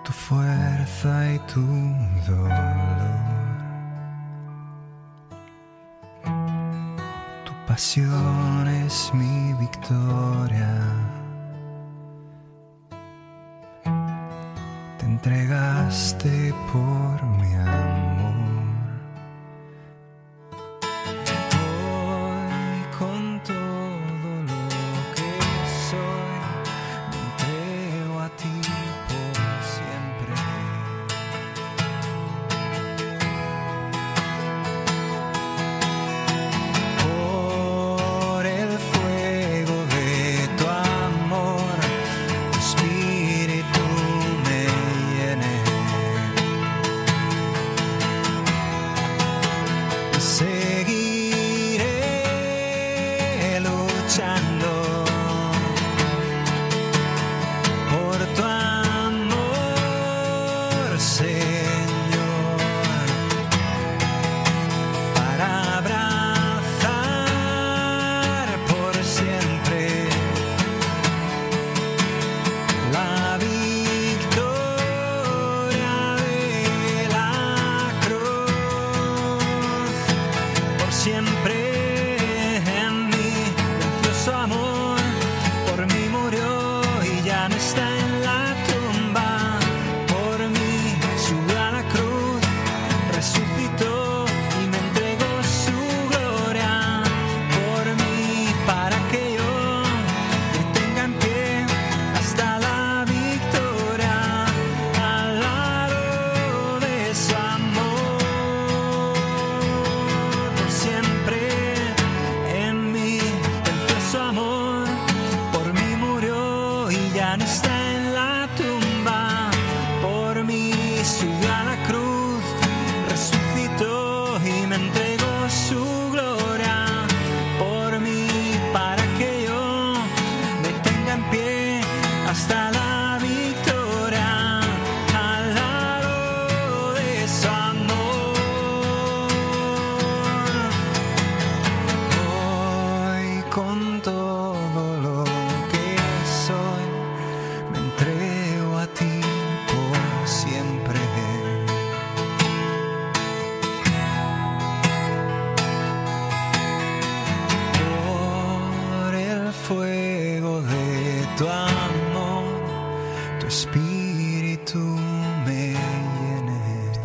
tu 0.09 0.15
fuerza 0.15 1.35
y 1.35 1.39
tu 1.41 1.67
dolor. 2.27 3.09
Tu 7.45 7.53
pasión 7.67 8.67
es 8.87 9.13
mi 9.13 9.53
victoria. 9.61 10.73
Te 14.99 15.05
entregaste 15.05 16.55
por 16.73 17.23
mi 17.39 17.55
amor. 17.55 17.98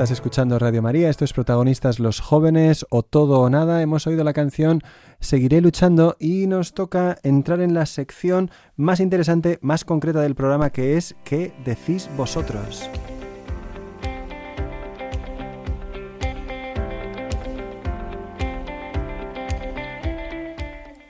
Estás 0.03 0.19
escuchando 0.19 0.59
Radio 0.59 0.81
María, 0.81 1.09
estos 1.09 1.31
protagonistas 1.31 1.97
los 1.97 2.19
jóvenes 2.19 2.85
o 2.89 3.03
todo 3.03 3.39
o 3.39 3.49
nada. 3.49 3.81
Hemos 3.81 4.05
oído 4.05 4.25
la 4.25 4.33
canción 4.33 4.81
Seguiré 5.21 5.61
luchando 5.61 6.17
y 6.19 6.45
nos 6.45 6.73
toca 6.73 7.19
entrar 7.23 7.61
en 7.61 7.73
la 7.73 7.85
sección 7.85 8.51
más 8.75 8.99
interesante, 8.99 9.59
más 9.61 9.85
concreta 9.85 10.19
del 10.19 10.35
programa 10.35 10.71
que 10.71 10.97
es 10.97 11.15
¿Qué 11.23 11.53
decís 11.63 12.09
vosotros? 12.17 12.89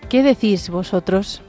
¿Qué 0.08 0.22
decís 0.22 0.70
vosotros? 0.70 1.42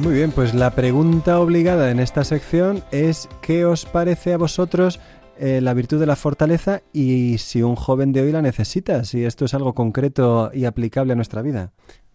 Muy 0.00 0.14
bien, 0.14 0.32
pues 0.32 0.54
la 0.54 0.70
pregunta 0.70 1.38
obligada 1.40 1.90
en 1.90 2.00
esta 2.00 2.24
sección 2.24 2.82
es 2.90 3.28
¿qué 3.42 3.66
os 3.66 3.84
parece 3.84 4.32
a 4.32 4.38
vosotros 4.38 4.98
eh, 5.38 5.60
la 5.60 5.74
virtud 5.74 6.00
de 6.00 6.06
la 6.06 6.16
fortaleza 6.16 6.80
y 6.94 7.36
si 7.36 7.60
un 7.60 7.76
joven 7.76 8.10
de 8.14 8.22
hoy 8.22 8.32
la 8.32 8.40
necesita, 8.40 9.04
si 9.04 9.26
esto 9.26 9.44
es 9.44 9.52
algo 9.52 9.74
concreto 9.74 10.52
y 10.54 10.64
aplicable 10.64 11.12
a 11.12 11.16
nuestra 11.16 11.42
vida? 11.42 11.72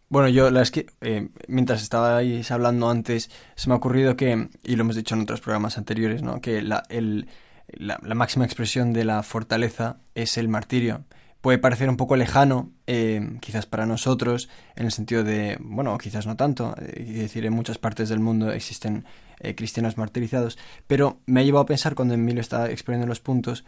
Bueno, 0.09 0.29
yo 0.29 0.49
la 0.49 0.63
es 0.63 0.71
que 0.71 0.87
eh, 1.01 1.29
mientras 1.47 1.83
estabais 1.83 2.49
hablando 2.49 2.89
antes, 2.89 3.29
se 3.55 3.69
me 3.69 3.75
ha 3.75 3.77
ocurrido 3.77 4.17
que, 4.17 4.49
y 4.63 4.75
lo 4.77 4.81
hemos 4.81 4.95
dicho 4.95 5.13
en 5.13 5.21
otros 5.21 5.41
programas 5.41 5.77
anteriores, 5.77 6.23
¿no? 6.23 6.41
que 6.41 6.63
la, 6.63 6.81
la 6.89 8.15
máxima 8.15 8.45
expresión 8.45 8.93
de 8.93 9.05
la 9.05 9.21
fortaleza 9.21 9.97
es 10.15 10.39
el 10.39 10.47
martirio. 10.47 11.03
Puede 11.45 11.59
parecer 11.59 11.89
un 11.89 11.95
poco 11.95 12.15
lejano, 12.15 12.71
eh, 12.87 13.37
quizás 13.39 13.67
para 13.67 13.85
nosotros, 13.85 14.49
en 14.75 14.87
el 14.87 14.91
sentido 14.91 15.23
de, 15.23 15.59
bueno, 15.59 15.95
quizás 15.99 16.25
no 16.25 16.35
tanto, 16.35 16.73
eh, 16.81 17.05
es 17.07 17.19
decir, 17.19 17.45
en 17.45 17.53
muchas 17.53 17.77
partes 17.77 18.09
del 18.09 18.19
mundo 18.19 18.51
existen 18.51 19.05
eh, 19.39 19.53
cristianos 19.53 19.95
martirizados, 19.95 20.57
pero 20.87 21.19
me 21.27 21.41
ha 21.41 21.43
llevado 21.43 21.61
a 21.61 21.67
pensar 21.67 21.93
cuando 21.93 22.15
Emilio 22.15 22.41
estaba 22.41 22.71
exponiendo 22.71 23.05
los 23.05 23.19
puntos 23.19 23.63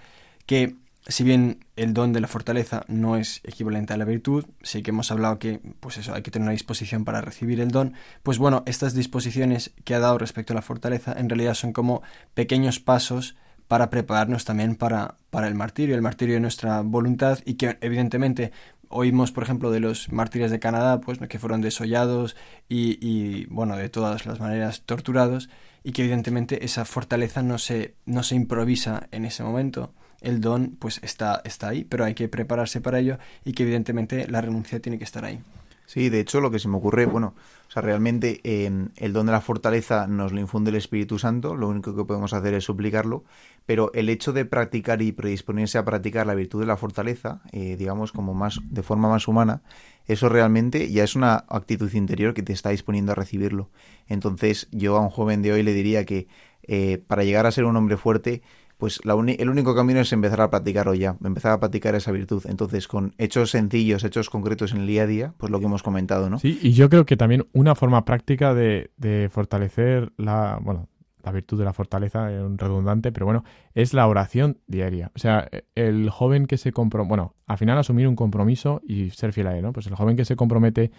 que 0.48 0.76
si 1.08 1.24
bien 1.24 1.68
el 1.76 1.94
don 1.94 2.14
de 2.14 2.20
la 2.20 2.28
fortaleza 2.28 2.84
no 2.88 3.16
es 3.16 3.42
equivalente 3.44 3.94
a 3.94 3.98
la 3.98 4.06
virtud, 4.06 4.46
sí 4.64 4.82
que 4.82 4.90
hemos 4.90 5.12
hablado 5.12 5.38
que, 5.38 5.62
pues 5.80 5.98
eso, 5.98 6.16
hay 6.16 6.24
que 6.24 6.32
tener 6.32 6.46
una 6.46 6.54
disposición 6.54 7.06
para 7.06 7.22
recibir 7.22 7.62
el 7.62 7.70
don, 7.70 7.94
pues 8.24 8.40
bueno, 8.40 8.64
estas 8.66 8.96
disposiciones 8.96 9.72
que 9.84 9.94
ha 9.94 10.00
dado 10.00 10.18
respecto 10.18 10.54
a 10.54 10.56
la 10.56 10.64
fortaleza 10.64 11.14
en 11.16 11.30
realidad 11.30 11.54
son 11.54 11.74
como 11.74 12.02
pequeños 12.34 12.80
pasos 12.80 13.36
para 13.68 13.90
prepararnos 13.90 14.46
también 14.46 14.76
para, 14.76 15.16
para 15.30 15.48
el 15.48 15.56
martirio, 15.56 15.96
el 15.96 16.02
martirio 16.02 16.36
de 16.36 16.42
nuestra 16.42 16.82
voluntad 16.82 17.40
y 17.46 17.56
que 17.56 17.78
evidentemente 17.82 18.52
oímos, 18.90 19.32
por 19.32 19.44
ejemplo, 19.44 19.72
de 19.72 19.80
los 19.80 20.12
mártires 20.12 20.52
de 20.52 20.60
Canadá, 20.60 21.02
pues 21.02 21.20
que 21.20 21.40
fueron 21.40 21.62
desollados 21.62 22.36
y, 22.70 22.98
y, 23.06 23.46
bueno, 23.48 23.76
de 23.76 23.90
todas 23.90 24.26
las 24.26 24.40
maneras 24.40 24.84
torturados 24.86 25.50
y 25.84 25.92
que 25.92 26.04
evidentemente 26.04 26.66
esa 26.66 26.86
fortaleza 26.86 27.42
no 27.44 27.58
se, 27.58 27.96
no 28.06 28.24
se 28.24 28.36
improvisa 28.36 29.08
en 29.12 29.26
ese 29.26 29.44
momento. 29.44 29.94
El 30.22 30.42
don 30.42 30.76
pues 30.80 31.00
está, 31.04 31.42
está 31.46 31.70
ahí, 31.70 31.84
pero 31.84 32.04
hay 32.04 32.16
que 32.16 32.28
prepararse 32.28 32.82
para 32.82 33.00
ello 33.00 33.20
y 33.46 33.54
que 33.54 33.64
evidentemente 33.64 34.28
la 34.28 34.42
renuncia 34.42 34.80
tiene 34.80 34.98
que 34.98 35.04
estar 35.04 35.24
ahí. 35.26 35.40
Sí, 35.86 36.10
de 36.10 36.20
hecho 36.20 36.42
lo 36.42 36.52
que 36.52 36.60
se 36.60 36.68
me 36.68 36.76
ocurre, 36.76 37.06
bueno, 37.06 37.34
o 37.68 37.72
sea, 37.72 37.82
realmente 37.82 38.42
eh, 38.44 38.70
el 38.98 39.14
don 39.14 39.28
de 39.28 39.32
la 39.32 39.40
fortaleza 39.40 40.08
nos 40.08 40.34
lo 40.34 40.42
infunde 40.42 40.70
el 40.70 40.76
Espíritu 40.76 41.18
Santo, 41.18 41.56
lo 41.56 41.70
único 41.70 41.96
que 41.96 42.04
podemos 42.04 42.34
hacer 42.34 42.54
es 42.56 42.66
suplicarlo, 42.66 43.24
pero 43.68 43.92
el 43.94 44.08
hecho 44.08 44.32
de 44.32 44.46
practicar 44.46 45.02
y 45.02 45.12
predisponerse 45.12 45.78
a 45.78 45.84
practicar 45.84 46.26
la 46.26 46.36
virtud 46.36 46.62
de 46.62 46.66
la 46.66 46.78
fortaleza, 46.78 47.42
eh, 47.52 47.76
digamos, 47.78 48.14
como 48.14 48.34
más, 48.34 48.62
de 48.64 48.82
forma 48.82 49.10
más 49.10 49.28
humana, 49.28 49.62
eso 50.06 50.30
realmente 50.30 50.90
ya 50.90 51.04
es 51.04 51.18
una 51.18 51.44
actitud 51.50 51.94
interior 51.94 52.34
que 52.34 52.44
te 52.44 52.54
está 52.54 52.70
disponiendo 52.70 53.12
a 53.12 53.16
recibirlo. 53.16 53.70
Entonces, 54.08 54.70
yo 54.72 54.96
a 54.96 55.02
un 55.02 55.10
joven 55.10 55.42
de 55.42 55.52
hoy 55.52 55.64
le 55.64 55.74
diría 55.74 56.06
que 56.06 56.28
eh, 56.64 57.04
para 57.08 57.26
llegar 57.26 57.46
a 57.46 57.52
ser 57.52 57.66
un 57.66 57.76
hombre 57.76 57.98
fuerte, 57.98 58.42
pues 58.78 59.04
la 59.04 59.16
el 59.16 59.50
único 59.50 59.76
camino 59.76 60.00
es 60.00 60.14
empezar 60.14 60.40
a 60.40 60.50
practicarlo 60.50 60.94
ya, 60.94 61.18
empezar 61.22 61.52
a 61.52 61.60
practicar 61.60 61.94
esa 61.94 62.14
virtud. 62.14 62.46
Entonces, 62.48 62.88
con 62.88 63.16
hechos 63.18 63.52
sencillos, 63.52 64.06
hechos 64.06 64.30
concretos 64.30 64.72
en 64.72 64.78
el 64.78 64.88
día 64.88 65.04
a 65.04 65.08
día, 65.08 65.34
pues 65.36 65.52
lo 65.52 65.60
que 65.60 65.66
hemos 65.66 65.84
comentado, 65.84 66.30
¿no? 66.30 66.40
Sí, 66.40 66.58
y 66.62 66.72
yo 66.72 66.90
creo 66.90 67.06
que 67.06 67.18
también 67.18 67.48
una 67.52 67.76
forma 67.76 68.06
práctica 68.06 68.54
de, 68.54 68.92
de 68.96 69.28
fortalecer 69.30 70.14
la, 70.16 70.58
bueno, 70.62 70.88
la 71.24 71.32
virtud 71.32 71.60
de 71.60 71.66
la 71.66 71.74
fortaleza, 71.74 72.32
es 72.32 72.42
un 72.42 72.58
redundante, 72.58 73.12
pero 73.12 73.26
bueno, 73.26 73.44
es 73.74 73.94
la 73.94 74.08
oración 74.08 74.60
diaria. 74.68 75.12
O 75.16 75.20
sea, 75.20 75.50
el 75.76 76.10
joven 76.10 76.46
que 76.46 76.58
se 76.58 76.72
compromete, 76.72 77.10
bueno, 77.10 77.36
al 77.46 77.58
final 77.58 77.78
asumir 77.78 78.08
un 78.08 78.16
compromiso 78.16 78.82
y 78.88 79.10
ser 79.10 79.34
fiel 79.34 79.48
a 79.48 79.58
él, 79.58 79.64
¿no? 79.64 79.74
Pues 79.74 79.88
el 79.88 79.96
joven 79.96 80.16
que 80.16 80.26
se 80.26 80.36
compromete 80.36 80.92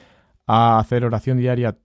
a 0.46 0.78
hacer 0.78 1.04
oración 1.04 1.38
diaria 1.38 1.78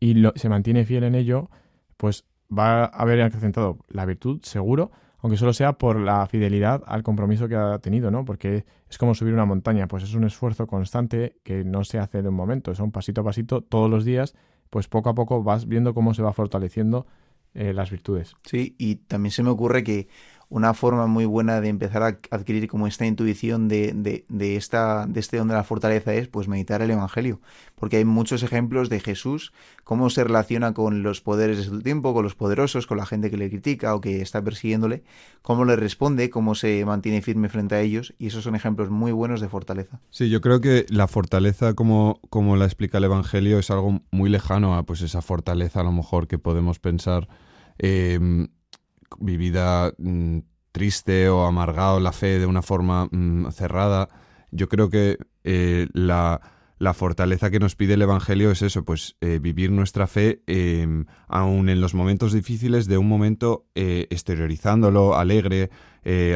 y 0.00 0.14
lo, 0.14 0.32
se 0.36 0.48
mantiene 0.48 0.84
fiel 0.84 1.04
en 1.04 1.14
ello, 1.14 1.50
pues 1.96 2.24
va 2.56 2.84
a 2.84 2.86
haber 2.86 3.20
acrecentado 3.22 3.78
la 3.88 4.04
virtud, 4.04 4.40
seguro, 4.42 4.90
aunque 5.18 5.36
solo 5.36 5.52
sea 5.52 5.72
por 5.72 5.98
la 5.98 6.26
fidelidad 6.26 6.82
al 6.86 7.02
compromiso 7.02 7.48
que 7.48 7.56
ha 7.56 7.78
tenido, 7.78 8.10
¿no? 8.10 8.24
Porque 8.24 8.64
es 8.88 8.98
como 8.98 9.14
subir 9.14 9.34
una 9.34 9.44
montaña, 9.44 9.88
pues 9.88 10.04
es 10.04 10.14
un 10.14 10.24
esfuerzo 10.24 10.66
constante 10.66 11.36
que 11.42 11.64
no 11.64 11.84
se 11.84 11.98
hace 11.98 12.22
de 12.22 12.28
un 12.28 12.34
momento, 12.34 12.70
es 12.70 12.80
un 12.80 12.92
pasito 12.92 13.22
a 13.22 13.24
pasito 13.24 13.62
todos 13.62 13.90
los 13.90 14.04
días, 14.04 14.34
pues 14.70 14.88
poco 14.88 15.08
a 15.08 15.14
poco 15.14 15.42
vas 15.42 15.66
viendo 15.66 15.94
cómo 15.94 16.14
se 16.14 16.22
va 16.22 16.32
fortaleciendo 16.32 17.06
eh, 17.56 17.72
las 17.72 17.90
virtudes. 17.90 18.34
Sí, 18.44 18.74
y 18.78 18.96
también 18.96 19.32
se 19.32 19.42
me 19.42 19.50
ocurre 19.50 19.82
que 19.82 20.08
una 20.48 20.74
forma 20.74 21.06
muy 21.06 21.24
buena 21.24 21.60
de 21.60 21.68
empezar 21.68 22.02
a 22.02 22.18
adquirir 22.30 22.68
como 22.68 22.86
esta 22.86 23.04
intuición 23.04 23.68
de, 23.68 24.24
de, 24.28 24.56
esta, 24.56 25.06
de 25.06 25.18
este 25.18 25.38
don 25.38 25.48
de 25.48 25.54
la 25.54 25.64
fortaleza 25.64 26.14
es 26.14 26.28
pues 26.28 26.46
meditar 26.46 26.82
el 26.82 26.90
Evangelio, 26.90 27.40
porque 27.74 27.96
hay 27.96 28.04
muchos 28.04 28.42
ejemplos 28.44 28.88
de 28.88 29.00
Jesús, 29.00 29.52
cómo 29.82 30.08
se 30.08 30.22
relaciona 30.22 30.72
con 30.72 31.02
los 31.02 31.20
poderes 31.20 31.58
de 31.58 31.64
su 31.64 31.80
tiempo, 31.80 32.14
con 32.14 32.22
los 32.22 32.36
poderosos, 32.36 32.86
con 32.86 32.98
la 32.98 33.06
gente 33.06 33.30
que 33.30 33.36
le 33.36 33.50
critica 33.50 33.94
o 33.94 34.00
que 34.00 34.22
está 34.22 34.42
persiguiéndole, 34.42 35.02
cómo 35.42 35.64
le 35.64 35.74
responde, 35.74 36.30
cómo 36.30 36.54
se 36.54 36.84
mantiene 36.84 37.22
firme 37.22 37.48
frente 37.48 37.74
a 37.74 37.80
ellos, 37.80 38.14
y 38.18 38.28
esos 38.28 38.44
son 38.44 38.54
ejemplos 38.54 38.88
muy 38.88 39.10
buenos 39.10 39.40
de 39.40 39.48
fortaleza. 39.48 40.00
Sí, 40.10 40.30
yo 40.30 40.40
creo 40.40 40.60
que 40.60 40.86
la 40.90 41.08
fortaleza, 41.08 41.74
como, 41.74 42.20
como 42.30 42.56
la 42.56 42.66
explica 42.66 42.98
el 42.98 43.04
Evangelio, 43.04 43.58
es 43.58 43.70
algo 43.70 44.00
muy 44.12 44.30
lejano 44.30 44.76
a 44.76 44.84
pues 44.84 45.02
esa 45.02 45.22
fortaleza 45.22 45.80
a 45.80 45.84
lo 45.84 45.92
mejor 45.92 46.28
que 46.28 46.38
podemos 46.38 46.78
pensar. 46.78 47.28
Eh, 47.78 48.48
vivida 49.18 49.92
mmm, 49.98 50.38
triste 50.72 51.28
o 51.28 51.46
amargado 51.46 52.00
la 52.00 52.12
fe 52.12 52.38
de 52.38 52.46
una 52.46 52.62
forma 52.62 53.08
mmm, 53.10 53.48
cerrada. 53.50 54.08
Yo 54.50 54.68
creo 54.68 54.90
que 54.90 55.18
eh, 55.44 55.88
la, 55.92 56.40
la, 56.78 56.92
fortaleza 56.92 57.50
que 57.50 57.58
nos 57.58 57.76
pide 57.76 57.94
el 57.94 58.02
Evangelio 58.02 58.50
es 58.50 58.62
eso, 58.62 58.84
pues 58.84 59.16
eh, 59.20 59.38
vivir 59.40 59.70
nuestra 59.70 60.06
fe 60.06 60.42
eh, 60.46 60.86
aún 61.28 61.68
en 61.68 61.80
los 61.80 61.94
momentos 61.94 62.32
difíciles 62.32 62.86
de 62.86 62.98
un 62.98 63.08
momento 63.08 63.66
eh, 63.74 64.06
exteriorizándolo, 64.10 65.16
alegre, 65.16 65.70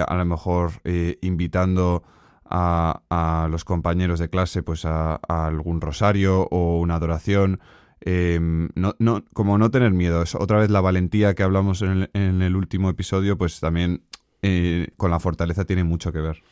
a 0.06 0.16
lo 0.16 0.24
mejor 0.24 0.72
invitando 1.20 2.02
a, 2.44 3.02
a, 3.08 3.46
los 3.48 3.64
compañeros 3.64 4.18
de 4.18 4.28
clase 4.28 4.64
pues 4.64 4.84
a, 4.84 5.20
a 5.28 5.46
algún 5.46 5.80
rosario 5.80 6.48
o 6.50 6.80
una 6.80 6.96
adoración. 6.96 7.60
Eh, 8.02 8.38
no, 8.40 8.94
no, 8.98 9.24
como 9.32 9.58
no 9.58 9.70
tener 9.70 9.92
miedo. 9.92 10.22
Es 10.22 10.34
otra 10.34 10.58
vez 10.58 10.70
la 10.70 10.80
valentía 10.80 11.34
que 11.34 11.42
hablamos 11.42 11.82
en 11.82 11.90
el, 11.90 12.10
en 12.14 12.42
el 12.42 12.56
último 12.56 12.88
episodio, 12.90 13.36
pues 13.36 13.60
también 13.60 14.02
eh, 14.42 14.88
con 14.96 15.10
la 15.10 15.20
fortaleza 15.20 15.64
tiene 15.64 15.84
mucho 15.84 16.12
que 16.12 16.20
ver. 16.20 16.42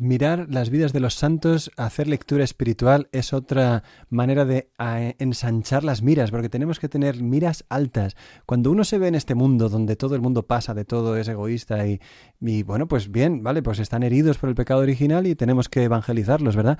Mirar 0.00 0.46
las 0.48 0.70
vidas 0.70 0.92
de 0.92 1.00
los 1.00 1.14
santos, 1.14 1.72
hacer 1.76 2.06
lectura 2.06 2.44
espiritual 2.44 3.08
es 3.10 3.32
otra 3.32 3.82
manera 4.10 4.44
de 4.44 4.70
ensanchar 5.18 5.82
las 5.82 6.02
miras, 6.02 6.30
porque 6.30 6.48
tenemos 6.48 6.78
que 6.78 6.88
tener 6.88 7.20
miras 7.20 7.64
altas. 7.68 8.14
Cuando 8.46 8.70
uno 8.70 8.84
se 8.84 8.98
ve 8.98 9.08
en 9.08 9.16
este 9.16 9.34
mundo 9.34 9.68
donde 9.68 9.96
todo 9.96 10.14
el 10.14 10.20
mundo 10.20 10.46
pasa 10.46 10.72
de 10.72 10.84
todo, 10.84 11.16
es 11.16 11.26
egoísta 11.26 11.84
y, 11.84 12.00
y 12.40 12.62
bueno, 12.62 12.86
pues 12.86 13.10
bien, 13.10 13.42
vale, 13.42 13.60
pues 13.60 13.80
están 13.80 14.04
heridos 14.04 14.38
por 14.38 14.48
el 14.48 14.54
pecado 14.54 14.82
original 14.82 15.26
y 15.26 15.34
tenemos 15.34 15.68
que 15.68 15.82
evangelizarlos, 15.82 16.54
¿verdad? 16.54 16.78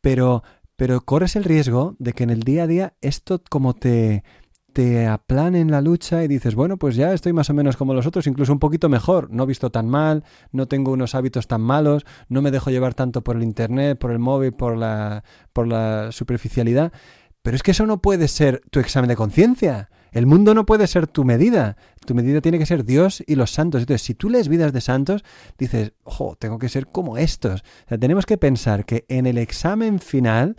Pero 0.00 0.44
pero 0.80 1.02
corres 1.02 1.36
el 1.36 1.44
riesgo 1.44 1.94
de 1.98 2.14
que 2.14 2.22
en 2.22 2.30
el 2.30 2.40
día 2.40 2.62
a 2.62 2.66
día 2.66 2.94
esto 3.02 3.42
como 3.50 3.74
te 3.74 4.24
te 4.72 5.06
aplane 5.06 5.60
en 5.60 5.70
la 5.70 5.82
lucha 5.82 6.24
y 6.24 6.28
dices, 6.28 6.54
bueno, 6.54 6.78
pues 6.78 6.96
ya 6.96 7.12
estoy 7.12 7.34
más 7.34 7.50
o 7.50 7.54
menos 7.54 7.76
como 7.76 7.92
los 7.92 8.06
otros, 8.06 8.26
incluso 8.26 8.50
un 8.50 8.60
poquito 8.60 8.88
mejor, 8.88 9.30
no 9.30 9.42
he 9.42 9.46
visto 9.46 9.68
tan 9.68 9.90
mal, 9.90 10.24
no 10.52 10.68
tengo 10.68 10.90
unos 10.92 11.14
hábitos 11.14 11.46
tan 11.48 11.60
malos, 11.60 12.06
no 12.30 12.40
me 12.40 12.50
dejo 12.50 12.70
llevar 12.70 12.94
tanto 12.94 13.22
por 13.22 13.36
el 13.36 13.42
internet, 13.42 13.98
por 13.98 14.10
el 14.10 14.20
móvil, 14.20 14.54
por 14.54 14.74
la 14.74 15.22
por 15.52 15.66
la 15.66 16.12
superficialidad, 16.12 16.94
pero 17.42 17.56
es 17.56 17.62
que 17.62 17.72
eso 17.72 17.84
no 17.84 18.00
puede 18.00 18.26
ser 18.26 18.62
tu 18.70 18.80
examen 18.80 19.08
de 19.08 19.16
conciencia. 19.16 19.90
El 20.12 20.26
mundo 20.26 20.54
no 20.54 20.66
puede 20.66 20.86
ser 20.86 21.06
tu 21.06 21.24
medida. 21.24 21.76
Tu 22.06 22.14
medida 22.14 22.40
tiene 22.40 22.58
que 22.58 22.66
ser 22.66 22.84
Dios 22.84 23.22
y 23.26 23.34
los 23.34 23.50
santos. 23.50 23.82
Entonces, 23.82 24.02
si 24.02 24.14
tú 24.14 24.30
lees 24.30 24.48
vidas 24.48 24.72
de 24.72 24.80
santos, 24.80 25.24
dices, 25.58 25.92
ojo, 26.04 26.36
tengo 26.38 26.58
que 26.58 26.68
ser 26.68 26.86
como 26.86 27.18
estos. 27.18 27.60
O 27.60 27.88
sea, 27.88 27.98
tenemos 27.98 28.26
que 28.26 28.38
pensar 28.38 28.84
que 28.84 29.04
en 29.08 29.26
el 29.26 29.38
examen 29.38 30.00
final 30.00 30.56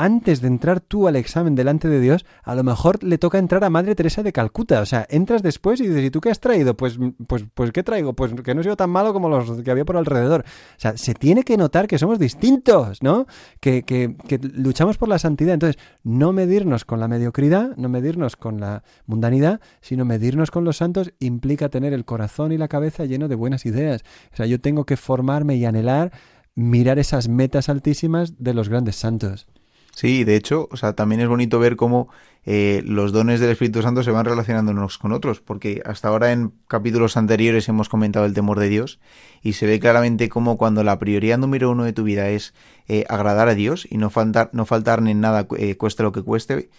antes 0.00 0.40
de 0.40 0.48
entrar 0.48 0.80
tú 0.80 1.08
al 1.08 1.16
examen 1.16 1.54
delante 1.54 1.86
de 1.86 2.00
Dios, 2.00 2.24
a 2.42 2.54
lo 2.54 2.64
mejor 2.64 3.04
le 3.04 3.18
toca 3.18 3.36
entrar 3.36 3.62
a 3.64 3.68
Madre 3.68 3.94
Teresa 3.94 4.22
de 4.22 4.32
Calcuta. 4.32 4.80
O 4.80 4.86
sea, 4.86 5.06
entras 5.10 5.42
después 5.42 5.78
y 5.78 5.88
dices, 5.88 6.04
¿y 6.04 6.10
tú 6.10 6.22
qué 6.22 6.30
has 6.30 6.40
traído? 6.40 6.74
Pues, 6.74 6.98
pues, 7.26 7.44
pues 7.52 7.70
¿qué 7.70 7.82
traigo? 7.82 8.14
Pues 8.14 8.32
que 8.42 8.54
no 8.54 8.62
he 8.62 8.64
sido 8.64 8.76
tan 8.76 8.88
malo 8.88 9.12
como 9.12 9.28
los 9.28 9.60
que 9.60 9.70
había 9.70 9.84
por 9.84 9.98
alrededor. 9.98 10.40
O 10.40 10.80
sea, 10.80 10.96
se 10.96 11.12
tiene 11.12 11.42
que 11.42 11.58
notar 11.58 11.86
que 11.86 11.98
somos 11.98 12.18
distintos, 12.18 13.02
¿no? 13.02 13.26
Que, 13.60 13.82
que, 13.82 14.16
que 14.26 14.38
luchamos 14.38 14.96
por 14.96 15.10
la 15.10 15.18
santidad. 15.18 15.52
Entonces, 15.52 15.78
no 16.02 16.32
medirnos 16.32 16.86
con 16.86 16.98
la 16.98 17.06
mediocridad, 17.06 17.76
no 17.76 17.90
medirnos 17.90 18.36
con 18.36 18.58
la 18.58 18.82
mundanidad, 19.04 19.60
sino 19.82 20.06
medirnos 20.06 20.50
con 20.50 20.64
los 20.64 20.78
santos 20.78 21.12
implica 21.18 21.68
tener 21.68 21.92
el 21.92 22.06
corazón 22.06 22.52
y 22.52 22.56
la 22.56 22.68
cabeza 22.68 23.04
lleno 23.04 23.28
de 23.28 23.34
buenas 23.34 23.66
ideas. 23.66 24.02
O 24.32 24.36
sea, 24.36 24.46
yo 24.46 24.62
tengo 24.62 24.86
que 24.86 24.96
formarme 24.96 25.56
y 25.56 25.66
anhelar 25.66 26.10
mirar 26.54 26.98
esas 26.98 27.28
metas 27.28 27.68
altísimas 27.68 28.42
de 28.42 28.54
los 28.54 28.70
grandes 28.70 28.96
santos. 28.96 29.46
Sí, 29.94 30.24
de 30.24 30.36
hecho, 30.36 30.68
o 30.70 30.76
sea, 30.76 30.94
también 30.94 31.20
es 31.20 31.28
bonito 31.28 31.58
ver 31.58 31.76
cómo 31.76 32.08
eh, 32.44 32.82
los 32.86 33.12
dones 33.12 33.38
del 33.38 33.50
Espíritu 33.50 33.82
Santo 33.82 34.02
se 34.02 34.10
van 34.10 34.24
relacionando 34.24 34.72
unos 34.72 34.96
con 34.96 35.12
otros, 35.12 35.40
porque 35.40 35.82
hasta 35.84 36.08
ahora 36.08 36.32
en 36.32 36.52
capítulos 36.68 37.16
anteriores 37.16 37.68
hemos 37.68 37.88
comentado 37.88 38.24
el 38.24 38.32
temor 38.32 38.58
de 38.58 38.68
Dios 38.68 38.98
y 39.42 39.54
se 39.54 39.66
ve 39.66 39.78
claramente 39.78 40.28
cómo 40.28 40.56
cuando 40.56 40.82
la 40.82 40.98
prioridad 40.98 41.38
número 41.38 41.70
uno 41.70 41.84
de 41.84 41.92
tu 41.92 42.02
vida 42.02 42.30
es 42.30 42.54
eh, 42.88 43.04
agradar 43.08 43.48
a 43.48 43.54
Dios 43.54 43.86
y 43.90 43.98
no 43.98 44.08
faltar, 44.08 44.50
no 44.52 44.64
faltar 44.64 45.06
en 45.06 45.20
nada, 45.20 45.46
eh, 45.58 45.76
cueste 45.76 46.02
lo 46.02 46.12
que 46.12 46.22
cueste, 46.22 46.70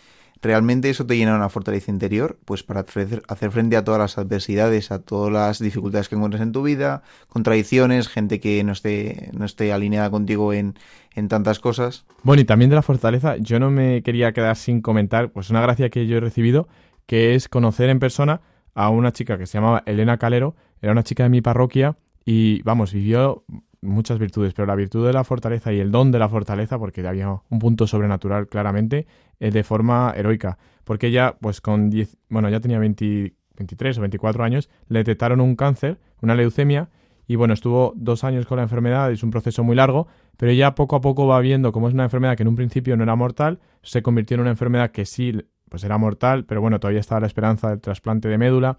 realmente 0.42 0.90
eso 0.90 1.06
te 1.06 1.18
llena 1.18 1.36
una 1.36 1.50
fortaleza 1.50 1.92
interior, 1.92 2.40
pues 2.46 2.64
para 2.64 2.82
hacer 2.82 3.52
frente 3.52 3.78
a 3.78 3.84
todas 3.84 4.00
las 4.00 4.18
adversidades, 4.18 4.92
a 4.92 5.00
todas 5.00 5.32
las 5.32 5.60
dificultades 5.60 6.10
que 6.10 6.16
encuentres 6.16 6.42
en 6.42 6.52
tu 6.52 6.64
vida, 6.64 7.04
contradicciones, 7.28 8.08
gente 8.08 8.40
que 8.40 8.64
no 8.64 8.72
esté, 8.72 9.30
no 9.34 9.46
esté 9.46 9.72
alineada 9.72 10.10
contigo 10.10 10.54
en, 10.54 10.76
en 11.14 11.28
tantas 11.28 11.60
cosas. 11.60 12.06
Bueno, 12.24 12.42
y 12.42 12.46
también 12.46 12.70
de 12.70 12.76
la 12.76 12.82
fortaleza, 12.82 13.38
yo 13.38 13.60
no 13.60 13.70
me 13.70 14.02
quería 14.04 14.34
quedar 14.34 14.56
sin 14.56 14.82
comentar, 14.82 15.32
pues 15.32 15.50
una 15.50 15.62
gracia 15.62 15.90
que 15.90 16.08
yo 16.08 16.18
he 16.18 16.22
recibido, 16.22 16.68
que 17.06 17.36
es 17.36 17.48
conocer 17.48 17.90
en 17.90 18.00
persona 18.00 18.42
a 18.74 18.90
una 18.90 19.12
chica 19.12 19.38
que 19.38 19.46
se 19.46 19.58
llamaba 19.58 19.84
Elena 19.86 20.18
Calero, 20.18 20.56
era 20.82 20.92
una 20.92 21.04
chica 21.04 21.24
de 21.24 21.30
mi 21.30 21.42
parroquia 21.42 21.98
y, 22.26 22.62
vamos, 22.64 22.94
vivió 22.94 23.44
muchas 23.82 24.20
virtudes, 24.20 24.54
pero 24.54 24.66
la 24.66 24.76
virtud 24.76 25.06
de 25.06 25.14
la 25.14 25.24
fortaleza 25.24 25.74
y 25.74 25.80
el 25.80 25.92
don 25.92 26.12
de 26.12 26.20
la 26.20 26.30
fortaleza, 26.30 26.78
porque 26.78 27.06
había 27.06 27.30
un 27.50 27.60
punto 27.60 27.88
sobrenatural 27.88 28.48
claramente, 28.48 29.08
eh, 29.40 29.52
de 29.52 29.64
forma 29.64 30.14
heroica. 30.16 30.58
Porque 30.84 31.08
ella, 31.08 31.36
pues 31.40 31.62
con 31.62 31.90
10, 31.90 32.18
bueno, 32.30 32.50
ya 32.50 32.60
tenía 32.60 32.80
23 32.80 33.98
o 33.98 34.02
24 34.02 34.44
años, 34.44 34.70
le 34.88 35.00
detectaron 35.00 35.42
un 35.42 35.56
cáncer, 35.56 36.00
una 36.22 36.36
leucemia, 36.36 36.90
y 37.28 37.36
bueno, 37.36 37.54
estuvo 37.54 37.94
dos 37.96 38.24
años 38.24 38.46
con 38.46 38.58
la 38.58 38.64
enfermedad, 38.64 39.12
es 39.12 39.24
un 39.24 39.32
proceso 39.32 39.64
muy 39.64 39.76
largo, 39.76 40.08
pero 40.38 40.52
ella 40.52 40.76
poco 40.76 40.96
a 40.96 41.02
poco 41.02 41.28
va 41.28 41.40
viendo 41.40 41.72
cómo 41.72 41.88
es 41.88 41.94
una 41.94 42.04
enfermedad 42.04 42.36
que 42.36 42.44
en 42.44 42.50
un 42.50 42.56
principio 42.56 42.98
no 42.98 43.04
era 43.04 43.16
mortal, 43.16 43.60
se 43.84 44.02
convirtió 44.02 44.36
en 44.36 44.42
una 44.42 44.50
enfermedad 44.50 44.92
que 44.92 45.06
sí, 45.06 45.34
pues 45.70 45.84
era 45.84 45.98
mortal, 45.98 46.46
pero 46.46 46.62
bueno, 46.62 46.80
todavía 46.80 47.00
estaba 47.00 47.22
la 47.22 47.28
esperanza 47.28 47.70
del 47.70 47.80
trasplante 47.80 48.28
de 48.28 48.38
médula. 48.38 48.78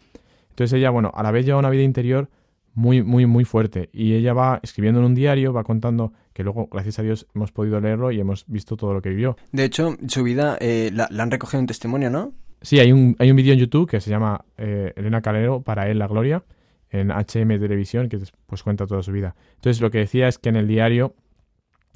Entonces 0.50 0.76
ella, 0.76 0.90
bueno, 0.90 1.10
a 1.14 1.22
la 1.22 1.30
vez 1.30 1.46
lleva 1.46 1.58
una 1.58 1.70
vida 1.70 1.82
interior 1.82 2.28
muy, 2.74 3.02
muy, 3.02 3.26
muy 3.26 3.44
fuerte. 3.44 3.90
Y 3.92 4.14
ella 4.14 4.32
va 4.32 4.60
escribiendo 4.62 5.00
en 5.00 5.06
un 5.06 5.14
diario, 5.14 5.52
va 5.52 5.64
contando 5.64 6.12
que 6.32 6.42
luego, 6.42 6.68
gracias 6.70 6.98
a 6.98 7.02
Dios, 7.02 7.26
hemos 7.34 7.52
podido 7.52 7.80
leerlo 7.80 8.10
y 8.10 8.20
hemos 8.20 8.44
visto 8.46 8.76
todo 8.76 8.94
lo 8.94 9.02
que 9.02 9.10
vivió. 9.10 9.36
De 9.52 9.64
hecho, 9.64 9.96
su 10.08 10.22
vida 10.22 10.56
eh, 10.60 10.90
la, 10.92 11.08
han 11.18 11.30
recogido 11.30 11.60
en 11.60 11.66
testimonio, 11.66 12.10
¿no? 12.10 12.32
Sí, 12.62 12.78
hay 12.78 12.92
un, 12.92 13.16
hay 13.18 13.30
un 13.30 13.36
vídeo 13.36 13.52
en 13.52 13.58
YouTube 13.58 13.90
que 13.90 14.00
se 14.00 14.10
llama 14.10 14.44
eh, 14.56 14.92
Elena 14.96 15.20
Calero, 15.20 15.62
para 15.62 15.90
él 15.90 15.98
la 15.98 16.06
gloria, 16.06 16.44
en 16.90 17.10
HM 17.10 17.58
Televisión, 17.58 18.08
que 18.08 18.18
pues 18.46 18.62
cuenta 18.62 18.86
toda 18.86 19.02
su 19.02 19.12
vida. 19.12 19.34
Entonces, 19.56 19.80
lo 19.80 19.90
que 19.90 19.98
decía 19.98 20.28
es 20.28 20.38
que 20.38 20.48
en 20.48 20.56
el 20.56 20.68
diario 20.68 21.14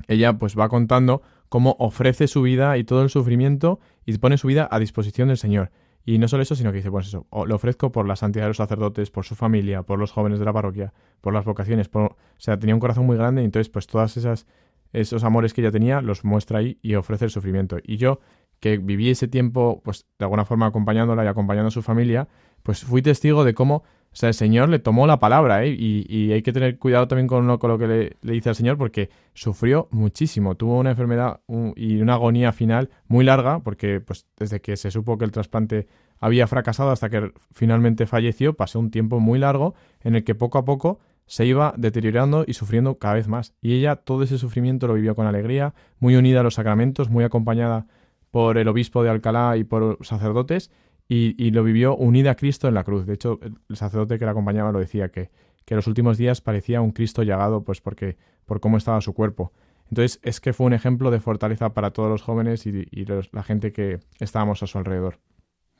ella 0.09 0.35
pues 0.35 0.59
va 0.59 0.69
contando 0.69 1.23
cómo 1.49 1.77
ofrece 1.79 2.27
su 2.27 2.43
vida 2.43 2.77
y 2.77 2.85
todo 2.85 3.03
el 3.03 3.11
sufrimiento 3.11 3.81
y 4.05 4.17
pone 4.19 4.37
su 4.39 4.49
vida 4.49 4.69
a 4.71 4.79
disposición 4.79 5.29
del 5.29 5.39
Señor. 5.39 5.71
Y 6.07 6.19
no 6.19 6.29
solo 6.29 6.45
eso, 6.45 6.55
sino 6.55 6.71
que 6.71 6.77
dice, 6.77 6.91
pues 6.91 7.09
eso, 7.09 7.27
lo 7.47 7.55
ofrezco 7.55 7.93
por 7.93 8.07
la 8.07 8.17
santidad 8.17 8.45
de 8.45 8.49
los 8.49 8.57
sacerdotes, 8.57 9.11
por 9.11 9.25
su 9.25 9.35
familia, 9.35 9.83
por 9.83 9.99
los 9.99 10.13
jóvenes 10.13 10.39
de 10.39 10.45
la 10.45 10.53
parroquia, 10.53 10.95
por 11.21 11.35
las 11.35 11.45
vocaciones, 11.45 11.89
por... 11.89 12.13
o 12.13 12.17
sea, 12.39 12.59
tenía 12.59 12.75
un 12.75 12.81
corazón 12.81 13.07
muy 13.07 13.17
grande 13.17 13.43
y 13.43 13.45
entonces 13.45 13.69
pues 13.69 13.87
todas 13.87 14.17
esas 14.17 14.47
esos 14.93 15.25
amores 15.25 15.53
que 15.53 15.61
ella 15.61 15.71
tenía 15.71 16.01
los 16.01 16.25
muestra 16.25 16.61
ahí 16.61 16.79
y 16.83 16.95
ofrece 16.95 17.27
el 17.27 17.31
sufrimiento. 17.31 17.79
Y 17.83 17.97
yo, 17.97 18.21
que 18.61 18.79
viví 18.79 19.11
ese 19.11 19.29
tiempo, 19.29 19.83
pues 19.85 20.07
de 20.19 20.25
alguna 20.25 20.45
forma 20.45 20.67
acompañándola 20.67 21.25
y 21.25 21.27
acompañando 21.27 21.69
a 21.69 21.71
su 21.71 21.83
familia, 21.83 22.29
pues 22.67 22.83
fui 22.83 23.01
testigo 23.01 23.45
de 23.45 23.55
cómo 23.55 23.85
o 24.17 24.19
sea, 24.19 24.31
el 24.31 24.35
Señor 24.35 24.71
le 24.71 24.79
tomó 24.79 25.07
la 25.07 25.21
palabra, 25.21 25.63
¿eh? 25.67 25.77
Y, 25.79 26.33
hay 26.33 26.41
que 26.41 26.51
tener 26.51 26.79
cuidado 26.79 27.07
también 27.07 27.27
con 27.27 27.47
lo, 27.47 27.59
con 27.59 27.69
lo 27.69 27.77
que 27.77 27.87
le, 27.87 28.17
dice 28.23 28.49
al 28.49 28.55
Señor, 28.55 28.79
porque 28.79 29.11
sufrió 29.35 29.89
muchísimo. 29.91 30.55
Tuvo 30.55 30.79
una 30.79 30.93
enfermedad 30.93 31.41
y 31.77 32.01
una 32.01 32.15
agonía 32.15 32.53
final 32.53 32.89
muy 33.09 33.27
larga, 33.27 33.61
porque 33.61 34.01
pues 34.01 34.27
desde 34.39 34.63
que 34.63 34.79
se 34.79 34.91
supo 34.91 35.19
que 35.19 35.27
el 35.27 35.33
trasplante 35.33 35.87
había 36.19 36.47
fracasado 36.47 36.93
hasta 36.93 37.11
que 37.11 37.31
finalmente 37.53 38.07
falleció, 38.07 38.55
pasó 38.55 38.81
un 38.81 38.91
tiempo 38.91 39.21
muy 39.21 39.39
largo 39.39 39.75
en 40.03 40.15
el 40.15 40.25
que 40.25 40.35
poco 40.35 40.57
a 40.57 40.65
poco 40.65 40.99
se 41.27 41.45
iba 41.45 41.75
deteriorando 41.77 42.47
y 42.47 42.55
sufriendo 42.55 42.99
cada 42.99 43.17
vez 43.17 43.29
más. 43.29 43.53
Y 43.61 43.75
ella 43.75 43.97
todo 43.97 44.23
ese 44.23 44.39
sufrimiento 44.39 44.87
lo 44.87 44.95
vivió 44.95 45.15
con 45.15 45.27
alegría, 45.27 45.75
muy 45.99 46.17
unida 46.17 46.41
a 46.41 46.43
los 46.43 46.55
sacramentos, 46.55 47.11
muy 47.11 47.23
acompañada 47.23 47.87
por 48.31 48.57
el 48.59 48.69
obispo 48.69 49.03
de 49.03 49.11
Alcalá 49.11 49.57
y 49.57 49.65
por 49.65 49.99
sacerdotes, 50.03 50.71
y, 51.09 51.51
lo 51.51 51.63
vivió 51.63 51.97
unida 51.97 52.33
a 52.33 52.35
Cristo 52.35 52.69
en 52.69 52.75
la 52.75 52.85
cruz. 52.85 53.07
De 53.07 53.15
hecho, 53.15 53.39
el 53.43 53.77
sacerdote 53.77 54.19
que 54.19 54.25
la 54.25 54.33
acompañaba 54.33 54.73
lo 54.73 54.81
decía, 54.81 55.11
que, 55.11 55.31
que 55.65 55.75
los 55.75 55.87
últimos 55.87 56.19
días 56.19 56.41
parecía 56.41 56.81
un 56.81 56.91
Cristo 56.91 57.23
llagado, 57.23 57.63
pues 57.63 57.81
porque, 57.81 58.17
por 58.45 58.61
cómo 58.61 58.77
estaba 58.77 59.01
su 59.01 59.15
cuerpo. 59.15 59.53
Entonces, 59.91 60.19
es 60.23 60.41
que 60.41 60.53
fue 60.53 60.67
un 60.67 60.73
ejemplo 60.73 61.11
de 61.11 61.21
fortaleza 61.21 61.73
para 61.73 61.93
todos 61.93 62.09
los 62.09 62.23
jóvenes 62.23 62.67
y, 62.67 62.87
la 63.33 63.43
gente 63.43 63.73
que 63.73 64.01
estábamos 64.19 64.63
a 64.63 64.67
su 64.67 64.79
alrededor. 64.79 65.19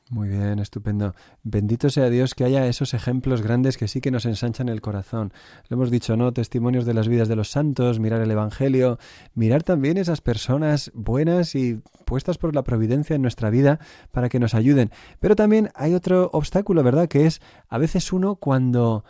Muy 0.09 0.29
bien, 0.29 0.59
estupendo. 0.59 1.15
Bendito 1.43 1.89
sea 1.89 2.09
Dios 2.09 2.33
que 2.33 2.45
haya 2.45 2.65
esos 2.65 2.93
ejemplos 2.93 3.41
grandes 3.41 3.75
que 3.75 3.89
sí 3.89 3.99
que 3.99 4.09
nos 4.09 4.25
ensanchan 4.25 4.69
el 4.69 4.79
corazón. 4.79 5.33
Lo 5.67 5.75
hemos 5.75 5.91
dicho, 5.91 6.15
¿no? 6.15 6.31
Testimonios 6.31 6.85
de 6.85 6.93
las 6.93 7.09
vidas 7.09 7.27
de 7.27 7.35
los 7.35 7.51
santos, 7.51 7.99
mirar 7.99 8.21
el 8.21 8.31
Evangelio, 8.31 8.99
mirar 9.35 9.63
también 9.63 9.97
esas 9.97 10.21
personas 10.21 10.91
buenas 10.93 11.55
y 11.55 11.81
puestas 12.05 12.37
por 12.37 12.55
la 12.55 12.63
providencia 12.63 13.17
en 13.17 13.21
nuestra 13.21 13.49
vida 13.49 13.79
para 14.11 14.29
que 14.29 14.39
nos 14.39 14.53
ayuden. 14.53 14.91
Pero 15.19 15.35
también 15.35 15.71
hay 15.75 15.93
otro 15.93 16.29
obstáculo, 16.31 16.83
¿verdad? 16.83 17.09
Que 17.09 17.25
es 17.25 17.41
a 17.67 17.77
veces 17.77 18.13
uno 18.13 18.35
cuando 18.35 19.03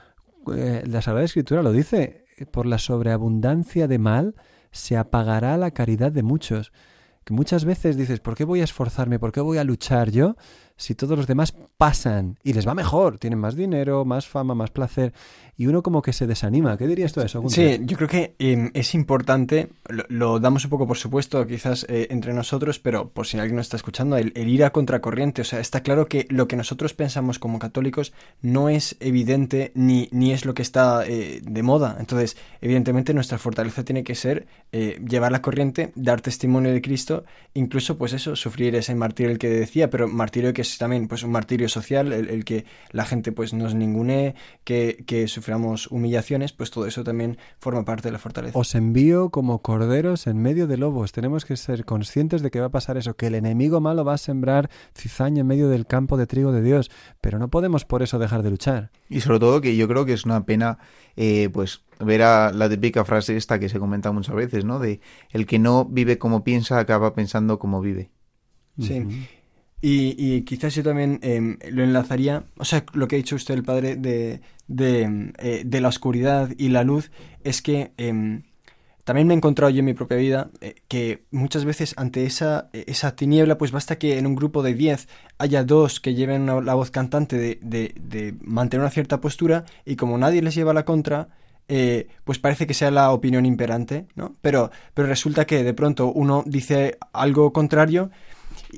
eh, 0.56 0.84
la 0.88 1.04
Sagrada 1.04 1.26
Escritura 1.26 1.62
lo 1.62 1.74
dice, 1.74 2.26
por 2.50 2.66
la 2.66 2.80
sobreabundancia 2.80 3.88
de 3.88 4.00
mal 4.00 4.34
se 4.72 4.98
apagará 4.98 5.58
la 5.58 5.70
caridad 5.70 6.12
de 6.12 6.24
muchos. 6.24 6.72
Que 7.24 7.34
muchas 7.34 7.66
veces 7.66 7.98
dices, 7.98 8.20
¿por 8.20 8.36
qué 8.36 8.46
voy 8.46 8.62
a 8.62 8.64
esforzarme? 8.64 9.20
¿Por 9.20 9.32
qué 9.32 9.42
voy 9.42 9.58
a 9.58 9.64
luchar 9.64 10.12
yo? 10.12 10.38
Si 10.78 10.96
todos 10.96 11.18
los 11.18 11.28
demás 11.28 11.54
pasan 11.78 12.38
y 12.44 12.54
les 12.54 12.68
va 12.68 12.74
mejor, 12.74 13.18
tienen 13.18 13.40
más 13.40 13.56
dinero, 13.56 14.06
más 14.06 14.28
fama, 14.28 14.56
más 14.56 14.70
placer, 14.70 15.14
y 15.58 15.66
uno 15.66 15.82
como 15.82 16.04
que 16.04 16.14
se 16.14 16.28
desanima. 16.28 16.78
¿Qué 16.78 16.88
dirías 16.88 17.14
tú 17.14 17.20
de 17.20 17.26
eso? 17.26 17.44
Sí, 17.50 17.80
yo 17.82 17.98
creo 17.98 18.08
que 18.08 18.36
em, 18.38 18.70
es 18.76 18.94
importante, 18.94 19.70
lo, 20.08 20.40
damos 20.40 20.64
un 20.66 20.70
poco 20.70 20.88
por 20.88 20.98
supuesto 20.98 21.46
quizás 21.48 21.86
eh, 21.90 22.08
entre 22.12 22.32
nosotros, 22.34 22.78
pero 22.78 23.10
por 23.10 23.26
si 23.26 23.40
alguien 23.40 23.56
nos 23.56 23.66
está 23.66 23.78
escuchando, 23.78 24.18
el, 24.18 24.32
ir 24.36 24.64
a 24.64 24.70
contracorriente. 24.70 25.42
O 25.42 25.46
sea, 25.46 25.60
está 25.60 25.82
claro 25.82 26.08
que 26.08 26.28
lo 26.30 26.48
que 26.48 26.56
nosotros 26.56 26.94
pensamos 26.94 27.40
como 27.40 27.58
católicos 27.58 28.14
no 28.44 28.70
es 28.70 28.96
evidente 29.00 29.72
ni, 29.74 30.10
ni 30.12 30.32
es 30.32 30.46
lo 30.46 30.54
que 30.54 30.62
está 30.62 31.04
eh, 31.08 31.42
de 31.44 31.64
moda. 31.64 31.98
Entonces, 32.00 32.38
evidentemente 32.62 33.16
nuestra 33.16 33.40
fortaleza 33.40 33.84
tiene 33.84 34.04
que 34.04 34.14
ser 34.14 34.46
eh, 34.72 35.02
llevar 35.08 35.32
la 35.32 35.42
corriente, 35.42 35.92
dar 35.96 36.22
testimonio 36.22 36.72
de 36.72 36.84
Cristo, 36.84 37.26
incluso 37.56 37.98
pues 37.98 38.14
eso, 38.14 38.36
sufrir 38.36 38.76
ese 38.76 38.94
martirio 38.94 39.32
el 39.32 39.40
que 39.40 39.50
decía, 39.50 39.90
pero 39.90 40.08
martirio 40.08 40.54
que 40.54 40.67
es 40.72 40.78
también 40.78 41.08
pues 41.08 41.24
un 41.24 41.32
martirio 41.32 41.70
social, 41.70 42.14
el, 42.14 42.46
que 42.46 42.66
la 42.92 43.06
gente 43.06 43.32
pues 43.32 43.54
nos 43.54 43.76
ningune, 43.76 44.36
que, 44.64 45.04
que 45.06 45.28
suframos 45.28 45.88
humillaciones, 45.88 46.54
pues 46.54 46.72
todo 46.72 46.86
eso 46.86 47.04
también 47.04 47.38
forma 47.60 47.86
parte 47.86 48.08
de 48.08 48.12
la 48.12 48.20
fortaleza. 48.20 48.58
Os 48.58 48.76
envío 48.76 49.30
como 49.30 49.62
corderos 49.62 50.28
en 50.28 50.42
medio 50.42 50.68
de 50.68 50.78
lobos. 50.78 51.12
Tenemos 51.12 51.46
que 51.46 51.58
ser 51.58 51.86
conscientes 51.86 52.42
de 52.42 52.52
que 52.52 52.60
va 52.60 52.68
a 52.68 52.72
pasar 52.72 52.98
eso, 52.98 53.16
que 53.16 53.28
el 53.28 53.36
enemigo 53.36 53.82
malo 53.82 54.06
va 54.06 54.14
a 54.14 54.18
sembrar 54.18 54.70
cizaña 54.96 55.42
en 55.42 55.48
medio 55.48 55.70
del 55.70 55.86
campo 55.86 56.18
de 56.18 56.28
trigo 56.28 56.52
de 56.52 56.62
Dios, 56.62 56.92
pero 57.22 57.40
no 57.40 57.50
podemos 57.50 57.86
por 57.86 58.04
eso 58.04 58.20
dejar 58.20 58.44
de 58.44 58.50
luchar. 58.50 58.92
Y 59.10 59.22
sobre 59.22 59.40
todo 59.40 59.62
que 59.62 59.76
yo 59.76 59.88
creo 59.88 60.06
que 60.06 60.14
es 60.14 60.26
una 60.26 60.46
pena, 60.46 60.80
eh, 61.16 61.50
pues 61.52 61.84
ver 62.00 62.22
a 62.22 62.52
la 62.52 62.70
típica 62.70 63.06
frase 63.06 63.36
esta 63.38 63.60
que 63.60 63.70
se 63.70 63.80
comenta 63.80 64.12
muchas 64.12 64.36
veces, 64.36 64.66
¿no? 64.66 64.80
De 64.80 65.02
el 65.32 65.46
que 65.46 65.60
no 65.60 65.86
vive 65.86 66.18
como 66.18 66.44
piensa 66.44 66.80
acaba 66.80 67.14
pensando 67.14 67.60
como 67.60 67.82
vive. 67.82 68.12
Sí. 68.80 69.28
Y, 69.82 70.42
quizás 70.42 70.74
yo 70.74 70.84
también 70.84 71.20
em, 71.22 71.58
lo 71.70 71.84
enlazaría, 71.84 72.46
o 72.58 72.66
sea, 72.66 72.84
lo 72.94 73.08
que 73.08 73.16
ha 73.16 73.18
dicho 73.18 73.36
usted, 73.36 73.54
el 73.54 73.64
padre, 73.64 73.96
de, 73.96 74.42
de, 74.68 75.02
em, 75.04 75.34
eh, 75.38 75.64
la 75.70 75.88
oscuridad 75.88 76.50
y 76.58 76.70
la 76.70 76.84
luz, 76.84 77.12
es 77.44 77.62
que 77.62 77.92
em, 77.98 78.44
también 79.04 79.28
me 79.28 79.34
he 79.34 79.38
encontrado 79.38 79.70
yo 79.70 79.80
en 79.80 79.86
mi 79.86 79.94
propia 79.94 80.18
vida 80.18 80.50
eh, 80.62 80.76
que 80.88 81.26
muchas 81.32 81.64
veces 81.64 81.94
ante 81.98 82.26
esa, 82.26 82.70
esa 82.74 83.16
tiniebla, 83.16 83.58
pues 83.58 83.72
basta 83.72 83.98
que 84.00 84.18
en 84.18 84.26
un 84.26 84.36
grupo 84.36 84.64
de 84.64 84.74
10 84.74 85.08
haya 85.38 85.64
dos 85.64 86.00
que 86.00 86.16
lleven 86.16 86.48
la 86.48 86.74
voz 86.74 86.92
cantante 86.92 87.38
de, 87.38 87.60
de, 87.62 87.94
de 88.02 88.36
mantener 88.42 88.82
una 88.82 88.92
cierta 88.92 89.22
postura 89.22 89.66
y 89.86 89.96
como 89.96 90.18
nadie 90.18 90.42
les 90.42 90.56
lleva 90.56 90.74
la 90.74 90.86
contra, 90.86 91.30
eh, 91.70 92.08
pues 92.24 92.40
parece 92.40 92.66
que 92.66 92.74
sea 92.74 92.92
la 92.92 93.12
opinión 93.12 93.46
imperante, 93.46 94.08
¿no? 94.16 94.36
Pero, 94.42 94.72
pero 94.94 95.08
resulta 95.08 95.46
que 95.46 95.64
de 95.64 95.74
pronto 95.74 96.08
uno 96.08 96.44
dice 96.46 96.98
algo 97.12 97.52
contrario 97.52 98.10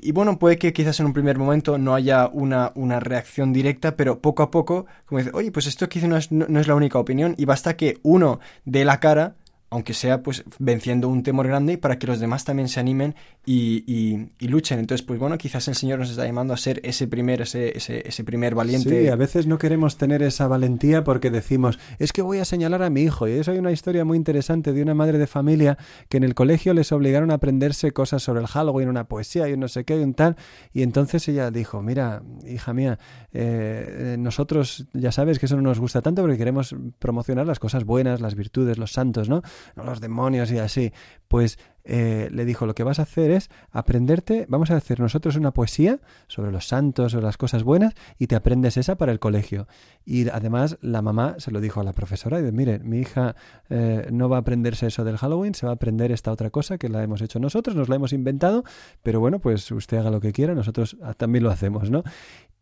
y 0.02 0.12
bueno, 0.12 0.38
puede 0.38 0.58
que 0.58 0.72
quizás 0.72 1.00
en 1.00 1.06
un 1.06 1.12
primer 1.12 1.38
momento 1.38 1.78
no 1.78 1.94
haya 1.94 2.28
una, 2.28 2.72
una 2.74 3.00
reacción 3.00 3.52
directa, 3.52 3.96
pero 3.96 4.20
poco 4.20 4.42
a 4.42 4.50
poco, 4.50 4.86
como 5.06 5.18
dice, 5.18 5.30
oye, 5.34 5.52
pues 5.52 5.66
esto 5.66 5.86
hice 5.90 6.08
no 6.08 6.16
es, 6.16 6.30
no 6.32 6.60
es 6.60 6.66
la 6.66 6.74
única 6.74 6.98
opinión 6.98 7.34
y 7.38 7.44
basta 7.44 7.76
que 7.76 7.98
uno 8.02 8.40
dé 8.64 8.84
la 8.84 9.00
cara 9.00 9.36
aunque 9.70 9.94
sea 9.94 10.22
pues 10.22 10.44
venciendo 10.58 11.08
un 11.08 11.22
temor 11.22 11.46
grande 11.46 11.78
para 11.78 11.98
que 11.98 12.06
los 12.06 12.18
demás 12.18 12.44
también 12.44 12.68
se 12.68 12.80
animen 12.80 13.14
y, 13.52 14.46
luchen. 14.46 14.78
Entonces, 14.78 15.04
pues 15.04 15.18
bueno, 15.18 15.36
quizás 15.38 15.66
el 15.68 15.74
Señor 15.74 15.98
nos 15.98 16.10
está 16.10 16.24
llamando 16.24 16.54
a 16.54 16.56
ser 16.56 16.80
ese 16.84 17.08
primer, 17.08 17.40
ese, 17.42 17.76
ese, 17.76 18.06
ese, 18.06 18.22
primer 18.24 18.54
valiente. 18.54 19.02
Sí, 19.02 19.08
a 19.08 19.16
veces 19.16 19.46
no 19.46 19.58
queremos 19.58 19.96
tener 19.96 20.22
esa 20.22 20.46
valentía 20.46 21.02
porque 21.02 21.30
decimos, 21.30 21.78
es 21.98 22.12
que 22.12 22.22
voy 22.22 22.38
a 22.38 22.44
señalar 22.44 22.82
a 22.82 22.90
mi 22.90 23.02
hijo. 23.02 23.26
Y 23.26 23.32
eso 23.32 23.50
hay 23.50 23.58
una 23.58 23.72
historia 23.72 24.04
muy 24.04 24.16
interesante 24.16 24.72
de 24.72 24.82
una 24.82 24.94
madre 24.94 25.18
de 25.18 25.26
familia 25.26 25.78
que 26.08 26.18
en 26.18 26.24
el 26.24 26.34
colegio 26.34 26.74
les 26.74 26.92
obligaron 26.92 27.30
a 27.30 27.34
aprenderse 27.34 27.92
cosas 27.92 28.22
sobre 28.22 28.40
el 28.40 28.46
Halloween, 28.46 28.88
una 28.88 29.08
poesía 29.08 29.48
y 29.48 29.54
un 29.54 29.60
no 29.60 29.68
sé 29.68 29.84
qué 29.84 29.98
y 29.98 30.02
un 30.02 30.14
tal. 30.14 30.36
Y 30.72 30.82
entonces 30.82 31.26
ella 31.28 31.50
dijo, 31.50 31.82
mira, 31.82 32.22
hija 32.46 32.72
mía, 32.72 32.98
eh, 33.32 34.16
nosotros 34.18 34.86
ya 34.92 35.12
sabes 35.12 35.38
que 35.38 35.46
eso 35.46 35.56
no 35.56 35.62
nos 35.62 35.80
gusta 35.80 36.02
tanto 36.02 36.22
porque 36.22 36.38
queremos 36.38 36.74
promocionar 36.98 37.46
las 37.46 37.58
cosas 37.58 37.84
buenas, 37.84 38.20
las 38.20 38.34
virtudes, 38.34 38.78
los 38.78 38.92
santos, 38.92 39.28
¿no? 39.28 39.42
no 39.74 39.84
los 39.84 40.00
demonios 40.00 40.50
y 40.52 40.58
así. 40.58 40.92
Pues 41.26 41.58
eh, 41.84 42.28
le 42.32 42.44
dijo, 42.44 42.66
lo 42.66 42.74
que 42.74 42.82
vas 42.82 42.98
a 42.98 43.02
hacer 43.02 43.30
es 43.30 43.50
aprenderte, 43.70 44.46
vamos 44.48 44.70
a 44.70 44.76
hacer 44.76 45.00
nosotros 45.00 45.36
una 45.36 45.52
poesía 45.52 46.00
sobre 46.28 46.52
los 46.52 46.66
santos 46.66 47.14
o 47.14 47.20
las 47.20 47.36
cosas 47.36 47.62
buenas 47.62 47.94
y 48.18 48.26
te 48.26 48.36
aprendes 48.36 48.76
esa 48.76 48.96
para 48.96 49.12
el 49.12 49.18
colegio. 49.18 49.66
Y 50.04 50.28
además 50.28 50.78
la 50.80 51.02
mamá 51.02 51.36
se 51.38 51.50
lo 51.50 51.60
dijo 51.60 51.80
a 51.80 51.84
la 51.84 51.92
profesora 51.92 52.38
y 52.38 52.42
dice, 52.42 52.52
mire, 52.52 52.78
mi 52.80 52.98
hija 52.98 53.36
eh, 53.68 54.08
no 54.12 54.28
va 54.28 54.36
a 54.36 54.40
aprenderse 54.40 54.86
eso 54.86 55.04
del 55.04 55.16
Halloween, 55.16 55.54
se 55.54 55.66
va 55.66 55.72
a 55.72 55.74
aprender 55.76 56.12
esta 56.12 56.32
otra 56.32 56.50
cosa 56.50 56.78
que 56.78 56.88
la 56.88 57.02
hemos 57.02 57.22
hecho 57.22 57.38
nosotros, 57.38 57.76
nos 57.76 57.88
la 57.88 57.96
hemos 57.96 58.12
inventado, 58.12 58.64
pero 59.02 59.20
bueno, 59.20 59.38
pues 59.38 59.70
usted 59.70 59.98
haga 59.98 60.10
lo 60.10 60.20
que 60.20 60.32
quiera, 60.32 60.54
nosotros 60.54 60.96
también 61.16 61.44
lo 61.44 61.50
hacemos, 61.50 61.90
¿no? 61.90 62.02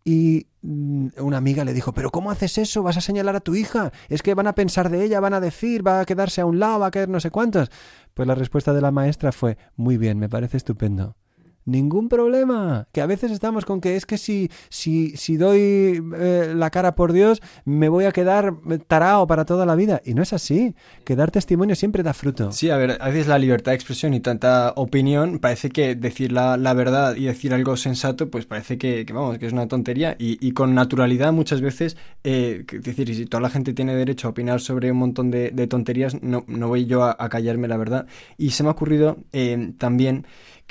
Y 0.08 0.46
mm, 0.62 1.08
una 1.18 1.36
amiga 1.36 1.66
le 1.66 1.74
dijo, 1.74 1.92
pero 1.92 2.10
¿cómo 2.10 2.30
haces 2.30 2.56
eso? 2.56 2.82
¿Vas 2.82 2.96
a 2.96 3.02
señalar 3.02 3.36
a 3.36 3.40
tu 3.40 3.54
hija? 3.54 3.92
Es 4.08 4.22
que 4.22 4.32
van 4.32 4.46
a 4.46 4.54
pensar 4.54 4.88
de 4.88 5.04
ella, 5.04 5.20
van 5.20 5.34
a 5.34 5.40
decir, 5.40 5.86
va 5.86 6.00
a 6.00 6.06
quedarse 6.06 6.40
a 6.40 6.46
un 6.46 6.58
lado, 6.58 6.78
va 6.78 6.86
a 6.86 6.90
quedar 6.90 7.10
no 7.10 7.20
sé 7.20 7.30
cuántos. 7.30 7.68
Pues 8.14 8.26
la 8.26 8.34
respuesta 8.34 8.72
de 8.72 8.80
la 8.80 8.90
maestra 8.90 9.32
fue, 9.32 9.58
muy 9.76 9.98
bien, 9.98 10.18
me 10.18 10.30
parece 10.30 10.56
estupendo 10.56 11.14
ningún 11.68 12.08
problema. 12.08 12.88
Que 12.92 13.00
a 13.00 13.06
veces 13.06 13.30
estamos 13.30 13.64
con 13.64 13.80
que 13.80 13.96
es 13.96 14.06
que 14.06 14.18
si, 14.18 14.50
si, 14.68 15.16
si 15.16 15.36
doy 15.36 16.02
eh, 16.16 16.52
la 16.54 16.70
cara 16.70 16.94
por 16.94 17.12
Dios, 17.12 17.40
me 17.64 17.88
voy 17.88 18.06
a 18.06 18.12
quedar 18.12 18.54
tarao 18.86 19.26
para 19.26 19.44
toda 19.44 19.66
la 19.66 19.74
vida. 19.74 20.00
Y 20.04 20.14
no 20.14 20.22
es 20.22 20.32
así. 20.32 20.74
Que 21.04 21.16
dar 21.16 21.30
testimonio 21.30 21.76
siempre 21.76 22.02
da 22.02 22.14
fruto. 22.14 22.52
Sí, 22.52 22.70
a 22.70 22.76
ver, 22.76 22.98
a 23.00 23.08
veces 23.08 23.28
la 23.28 23.38
libertad 23.38 23.72
de 23.72 23.76
expresión 23.76 24.14
y 24.14 24.20
tanta 24.20 24.72
opinión 24.76 25.38
parece 25.38 25.70
que 25.70 25.94
decir 25.94 26.32
la, 26.32 26.56
la 26.56 26.74
verdad 26.74 27.16
y 27.16 27.24
decir 27.24 27.52
algo 27.54 27.76
sensato, 27.76 28.30
pues 28.30 28.46
parece 28.46 28.78
que, 28.78 29.04
vamos, 29.12 29.38
que 29.38 29.46
es 29.46 29.52
una 29.52 29.68
tontería. 29.68 30.16
Y, 30.18 30.44
y 30.46 30.52
con 30.52 30.74
naturalidad 30.74 31.32
muchas 31.32 31.60
veces, 31.60 31.96
eh, 32.24 32.64
es 32.70 32.82
decir, 32.82 33.14
si 33.14 33.26
toda 33.26 33.42
la 33.42 33.50
gente 33.50 33.74
tiene 33.74 33.94
derecho 33.94 34.28
a 34.28 34.30
opinar 34.30 34.60
sobre 34.60 34.90
un 34.90 34.98
montón 34.98 35.30
de, 35.30 35.50
de 35.50 35.66
tonterías, 35.66 36.22
no, 36.22 36.44
no 36.46 36.68
voy 36.68 36.86
yo 36.86 37.04
a, 37.04 37.28
callarme 37.28 37.68
la 37.68 37.76
verdad. 37.76 38.06
Y 38.36 38.50
se 38.50 38.62
me 38.62 38.70
ha 38.70 38.72
ocurrido 38.72 39.18
eh, 39.32 39.72
también 39.78 40.26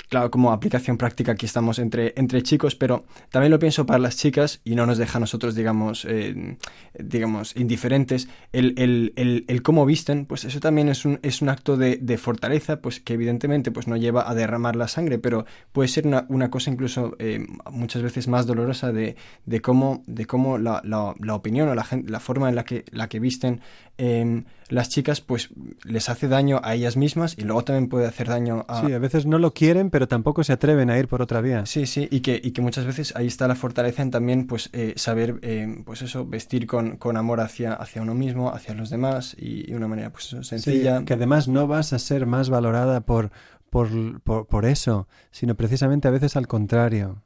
claro, 0.08 0.30
como 0.30 0.52
aplicación 0.52 0.96
práctica 0.96 1.32
aquí 1.32 1.46
estamos 1.46 1.78
entre, 1.78 2.14
entre 2.16 2.42
chicos, 2.42 2.74
pero 2.74 3.04
también 3.30 3.50
lo 3.50 3.58
pienso 3.58 3.86
para 3.86 3.98
las 3.98 4.16
chicas 4.16 4.60
y 4.64 4.74
no 4.74 4.86
nos 4.86 4.98
deja 4.98 5.18
a 5.18 5.20
nosotros, 5.20 5.54
digamos, 5.54 6.04
eh, 6.08 6.56
digamos 6.98 7.56
indiferentes. 7.56 8.28
El, 8.52 8.74
el, 8.78 9.44
el, 9.46 9.62
cómo 9.62 9.84
visten, 9.84 10.26
pues 10.26 10.44
eso 10.44 10.60
también 10.60 10.88
es 10.88 11.04
un, 11.04 11.18
es 11.22 11.42
un 11.42 11.48
acto 11.48 11.76
de, 11.76 11.96
de, 11.96 12.18
fortaleza, 12.18 12.80
pues 12.80 13.00
que 13.00 13.14
evidentemente 13.14 13.70
pues 13.70 13.86
no 13.86 13.96
lleva 13.96 14.28
a 14.28 14.34
derramar 14.34 14.76
la 14.76 14.88
sangre, 14.88 15.18
pero 15.18 15.44
puede 15.72 15.88
ser 15.88 16.06
una, 16.06 16.26
una 16.28 16.50
cosa 16.50 16.70
incluso 16.70 17.16
eh, 17.18 17.46
muchas 17.70 18.02
veces 18.02 18.28
más 18.28 18.46
dolorosa 18.46 18.92
de, 18.92 19.16
de 19.44 19.60
cómo, 19.60 20.02
de 20.06 20.26
cómo 20.26 20.58
la, 20.58 20.80
la, 20.84 21.14
la 21.20 21.34
opinión 21.34 21.68
o 21.68 21.74
la, 21.74 21.86
la 22.06 22.20
forma 22.20 22.48
en 22.48 22.54
la 22.54 22.64
que, 22.64 22.84
la 22.90 23.08
que 23.08 23.20
visten 23.20 23.60
eh, 23.98 24.44
las 24.68 24.88
chicas, 24.88 25.20
pues 25.20 25.50
les 25.84 26.08
hace 26.08 26.28
daño 26.28 26.60
a 26.62 26.74
ellas 26.74 26.96
mismas 26.96 27.36
y 27.36 27.42
luego 27.42 27.64
también 27.64 27.88
puede 27.88 28.06
hacer 28.06 28.28
daño 28.28 28.64
a... 28.68 28.86
Sí, 28.86 28.92
a 28.92 28.98
veces 28.98 29.26
no 29.26 29.38
lo 29.38 29.52
quieren, 29.52 29.90
pero 29.90 30.08
tampoco 30.08 30.44
se 30.44 30.52
atreven 30.52 30.90
a 30.90 30.98
ir 30.98 31.08
por 31.08 31.20
otra 31.20 31.40
vía. 31.40 31.66
Sí, 31.66 31.86
sí, 31.86 32.08
y 32.10 32.20
que, 32.20 32.40
y 32.42 32.52
que 32.52 32.62
muchas 32.62 32.86
veces 32.86 33.14
ahí 33.16 33.26
está 33.26 33.48
la 33.48 33.54
fortaleza 33.54 34.02
en 34.02 34.10
también, 34.10 34.46
pues, 34.46 34.70
eh, 34.72 34.94
saber, 34.96 35.40
eh, 35.42 35.82
pues 35.84 36.02
eso, 36.02 36.26
vestir 36.26 36.66
con, 36.66 36.96
con, 36.96 37.16
amor 37.16 37.40
hacia, 37.40 37.72
hacia 37.72 38.02
uno 38.02 38.14
mismo, 38.14 38.50
hacia 38.50 38.74
los 38.74 38.90
demás 38.90 39.34
y 39.38 39.64
de 39.64 39.76
una 39.76 39.88
manera, 39.88 40.10
pues 40.10 40.36
sencilla. 40.42 40.98
Sí, 41.00 41.04
que 41.04 41.14
además 41.14 41.48
no 41.48 41.66
vas 41.66 41.92
a 41.92 41.98
ser 41.98 42.26
más 42.26 42.50
valorada 42.50 43.00
por, 43.00 43.30
por, 43.70 43.88
por, 44.22 44.46
por 44.46 44.64
eso, 44.64 45.08
sino 45.30 45.56
precisamente 45.56 46.08
a 46.08 46.12
veces 46.12 46.36
al 46.36 46.46
contrario 46.46 47.22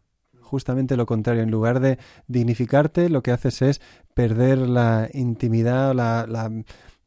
justamente 0.52 0.98
lo 0.98 1.06
contrario. 1.06 1.42
En 1.42 1.50
lugar 1.50 1.80
de 1.80 1.98
dignificarte, 2.26 3.08
lo 3.08 3.22
que 3.22 3.30
haces 3.30 3.62
es 3.62 3.80
perder 4.14 4.58
la 4.58 5.08
intimidad, 5.12 5.94
la, 5.94 6.26
la, 6.28 6.50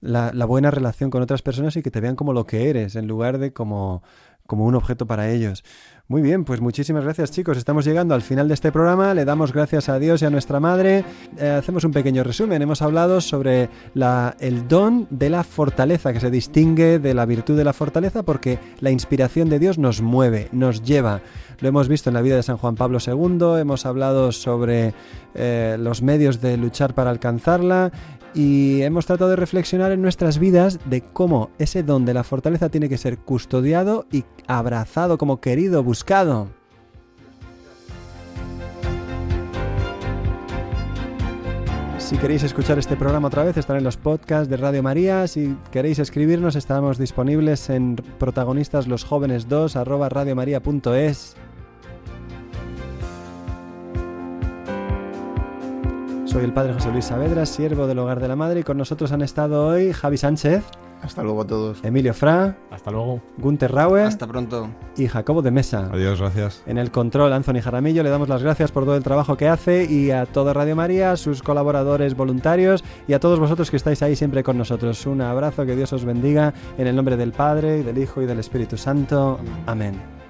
la, 0.01 0.32
la, 0.34 0.45
buena 0.45 0.72
relación 0.72 1.10
con 1.10 1.22
otras 1.22 1.41
personas 1.41 1.76
y 1.76 1.84
que 1.84 1.91
te 1.91 2.01
vean 2.01 2.16
como 2.16 2.34
lo 2.34 2.45
que 2.45 2.70
eres, 2.70 2.95
en 2.95 3.08
lugar 3.08 3.38
de 3.38 3.53
como, 3.53 4.03
como 4.45 4.66
un 4.66 4.76
objeto 4.76 5.06
para 5.08 5.30
ellos. 5.30 5.64
Muy 6.08 6.22
bien, 6.22 6.45
pues 6.45 6.62
muchísimas 6.62 7.03
gracias 7.03 7.32
chicos. 7.32 7.58
Estamos 7.58 7.84
llegando 7.84 8.14
al 8.14 8.22
final 8.22 8.47
de 8.47 8.53
este 8.53 8.72
programa. 8.72 9.16
Le 9.16 9.26
damos 9.26 9.51
gracias 9.51 9.89
a 9.89 9.97
Dios 9.97 10.22
y 10.22 10.26
a 10.26 10.30
nuestra 10.30 10.60
Madre. 10.60 11.03
Eh, 11.39 11.49
hacemos 11.49 11.84
un 11.84 11.93
pequeño 11.93 12.24
resumen. 12.24 12.62
Hemos 12.62 12.84
hablado 12.84 13.22
sobre 13.22 13.72
la, 13.95 14.36
el 14.39 14.68
don 14.68 15.08
de 15.10 15.32
la 15.32 15.43
fortaleza, 15.43 16.14
que 16.14 16.20
se 16.20 16.30
distingue 16.30 16.99
de 16.99 17.16
la 17.16 17.26
virtud 17.26 17.58
de 17.58 17.64
la 17.64 17.74
fortaleza 17.74 18.22
porque 18.22 18.60
la 18.82 18.91
inspiración 18.91 19.49
de 19.49 19.58
Dios 19.58 19.80
nos 19.80 20.03
mueve, 20.03 20.47
nos 20.51 20.84
lleva. 20.84 21.22
Lo 21.60 21.70
hemos 21.70 21.88
visto 21.88 22.12
en 22.12 22.14
la 22.14 22.22
vida 22.22 22.36
de 22.36 22.43
San 22.43 22.58
Juan 22.58 22.76
Pablo 22.76 22.99
II. 23.03 23.60
Hemos 23.60 23.88
hablado 23.88 24.32
sobre 24.32 24.93
eh, 25.34 25.76
los 25.80 26.03
medios 26.03 26.39
de 26.39 26.58
luchar 26.58 26.93
para 26.93 27.10
alcanzarla 27.10 27.91
y 28.36 28.81
hemos 28.81 29.05
tratado 29.05 29.29
de 29.29 29.38
reflexionar 29.38 29.93
en 29.93 30.01
nuestras 30.01 30.38
vidas 30.38 30.79
de 30.86 31.01
cómo 31.01 31.49
ese 31.57 31.81
don 31.83 32.05
de 32.05 32.13
la 32.13 32.25
fortaleza 32.25 32.69
tiene 32.69 32.89
que 32.89 32.97
ser 32.97 33.17
custodiado 33.17 34.05
y 34.11 34.25
abrazado 34.47 35.17
como 35.17 35.39
querido, 35.39 35.81
buscado. 35.83 36.49
Si 41.97 42.17
queréis 42.17 42.43
escuchar 42.43 42.77
este 42.77 42.95
programa 42.95 43.29
otra 43.29 43.43
vez, 43.43 43.57
estará 43.57 43.79
en 43.79 43.83
los 43.83 43.97
podcasts 43.97 44.47
de 44.47 44.57
Radio 44.57 44.83
María. 44.83 45.27
Si 45.27 45.57
queréis 45.71 45.97
escribirnos, 45.97 46.55
estamos 46.55 46.99
disponibles 46.99 47.67
en 47.71 47.95
protagonistas 48.19 48.88
los 48.88 49.03
jóvenes 49.03 49.49
2 49.49 49.75
arroba 49.75 50.09
radiomaria.es. 50.09 51.36
Soy 56.36 56.43
el 56.43 56.51
padre 56.51 56.73
José 56.73 56.91
Luis 56.91 57.05
Saavedra, 57.05 57.45
siervo 57.45 57.88
del 57.88 57.97
Hogar 57.97 58.19
de 58.19 58.27
la 58.27 58.36
Madre, 58.36 58.59
y 58.59 58.63
con 58.63 58.77
nosotros 58.77 59.13
han 59.13 59.21
estado 59.21 59.67
hoy 59.67 59.93
Javi 59.93 60.17
Sánchez. 60.17 60.65
Hasta 61.01 61.23
luego 61.23 61.43
a 61.43 61.47
todos. 61.47 61.81
Emilio 61.81 62.13
Fra. 62.13 62.57
Hasta 62.71 62.91
luego. 62.91 63.21
Gunter 63.38 63.71
Raue. 63.71 64.03
Hasta 64.03 64.27
pronto. 64.27 64.67
Y 64.97 65.07
Jacobo 65.07 65.41
de 65.41 65.51
Mesa. 65.51 65.89
Adiós, 65.93 66.19
gracias. 66.19 66.61
En 66.65 66.77
el 66.77 66.91
control, 66.91 67.31
Anthony 67.31 67.61
Jaramillo, 67.61 68.03
le 68.03 68.09
damos 68.09 68.27
las 68.27 68.43
gracias 68.43 68.73
por 68.73 68.83
todo 68.83 68.97
el 68.97 69.03
trabajo 69.03 69.38
que 69.38 69.47
hace 69.47 69.86
y 69.86 70.11
a 70.11 70.25
toda 70.25 70.51
Radio 70.51 70.75
María, 70.75 71.13
a 71.13 71.15
sus 71.15 71.41
colaboradores 71.41 72.17
voluntarios 72.17 72.83
y 73.07 73.13
a 73.13 73.21
todos 73.21 73.39
vosotros 73.39 73.71
que 73.71 73.77
estáis 73.77 74.03
ahí 74.03 74.17
siempre 74.17 74.43
con 74.43 74.57
nosotros. 74.57 75.05
Un 75.05 75.21
abrazo, 75.21 75.65
que 75.65 75.77
Dios 75.77 75.93
os 75.93 76.03
bendiga 76.03 76.53
en 76.77 76.88
el 76.88 76.97
nombre 76.97 77.15
del 77.15 77.31
Padre, 77.31 77.79
y 77.79 77.83
del 77.83 77.97
Hijo 77.97 78.21
y 78.21 78.25
del 78.25 78.39
Espíritu 78.39 78.75
Santo. 78.75 79.39
Amén. 79.67 80.24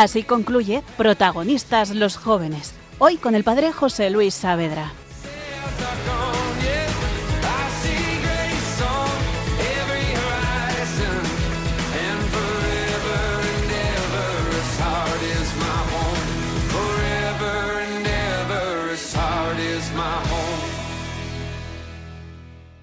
Así 0.00 0.22
concluye 0.22 0.82
Protagonistas 0.96 1.90
los 1.90 2.16
jóvenes, 2.16 2.72
hoy 2.98 3.18
con 3.18 3.34
el 3.34 3.44
padre 3.44 3.70
José 3.70 4.08
Luis 4.08 4.32
Saavedra. 4.32 4.92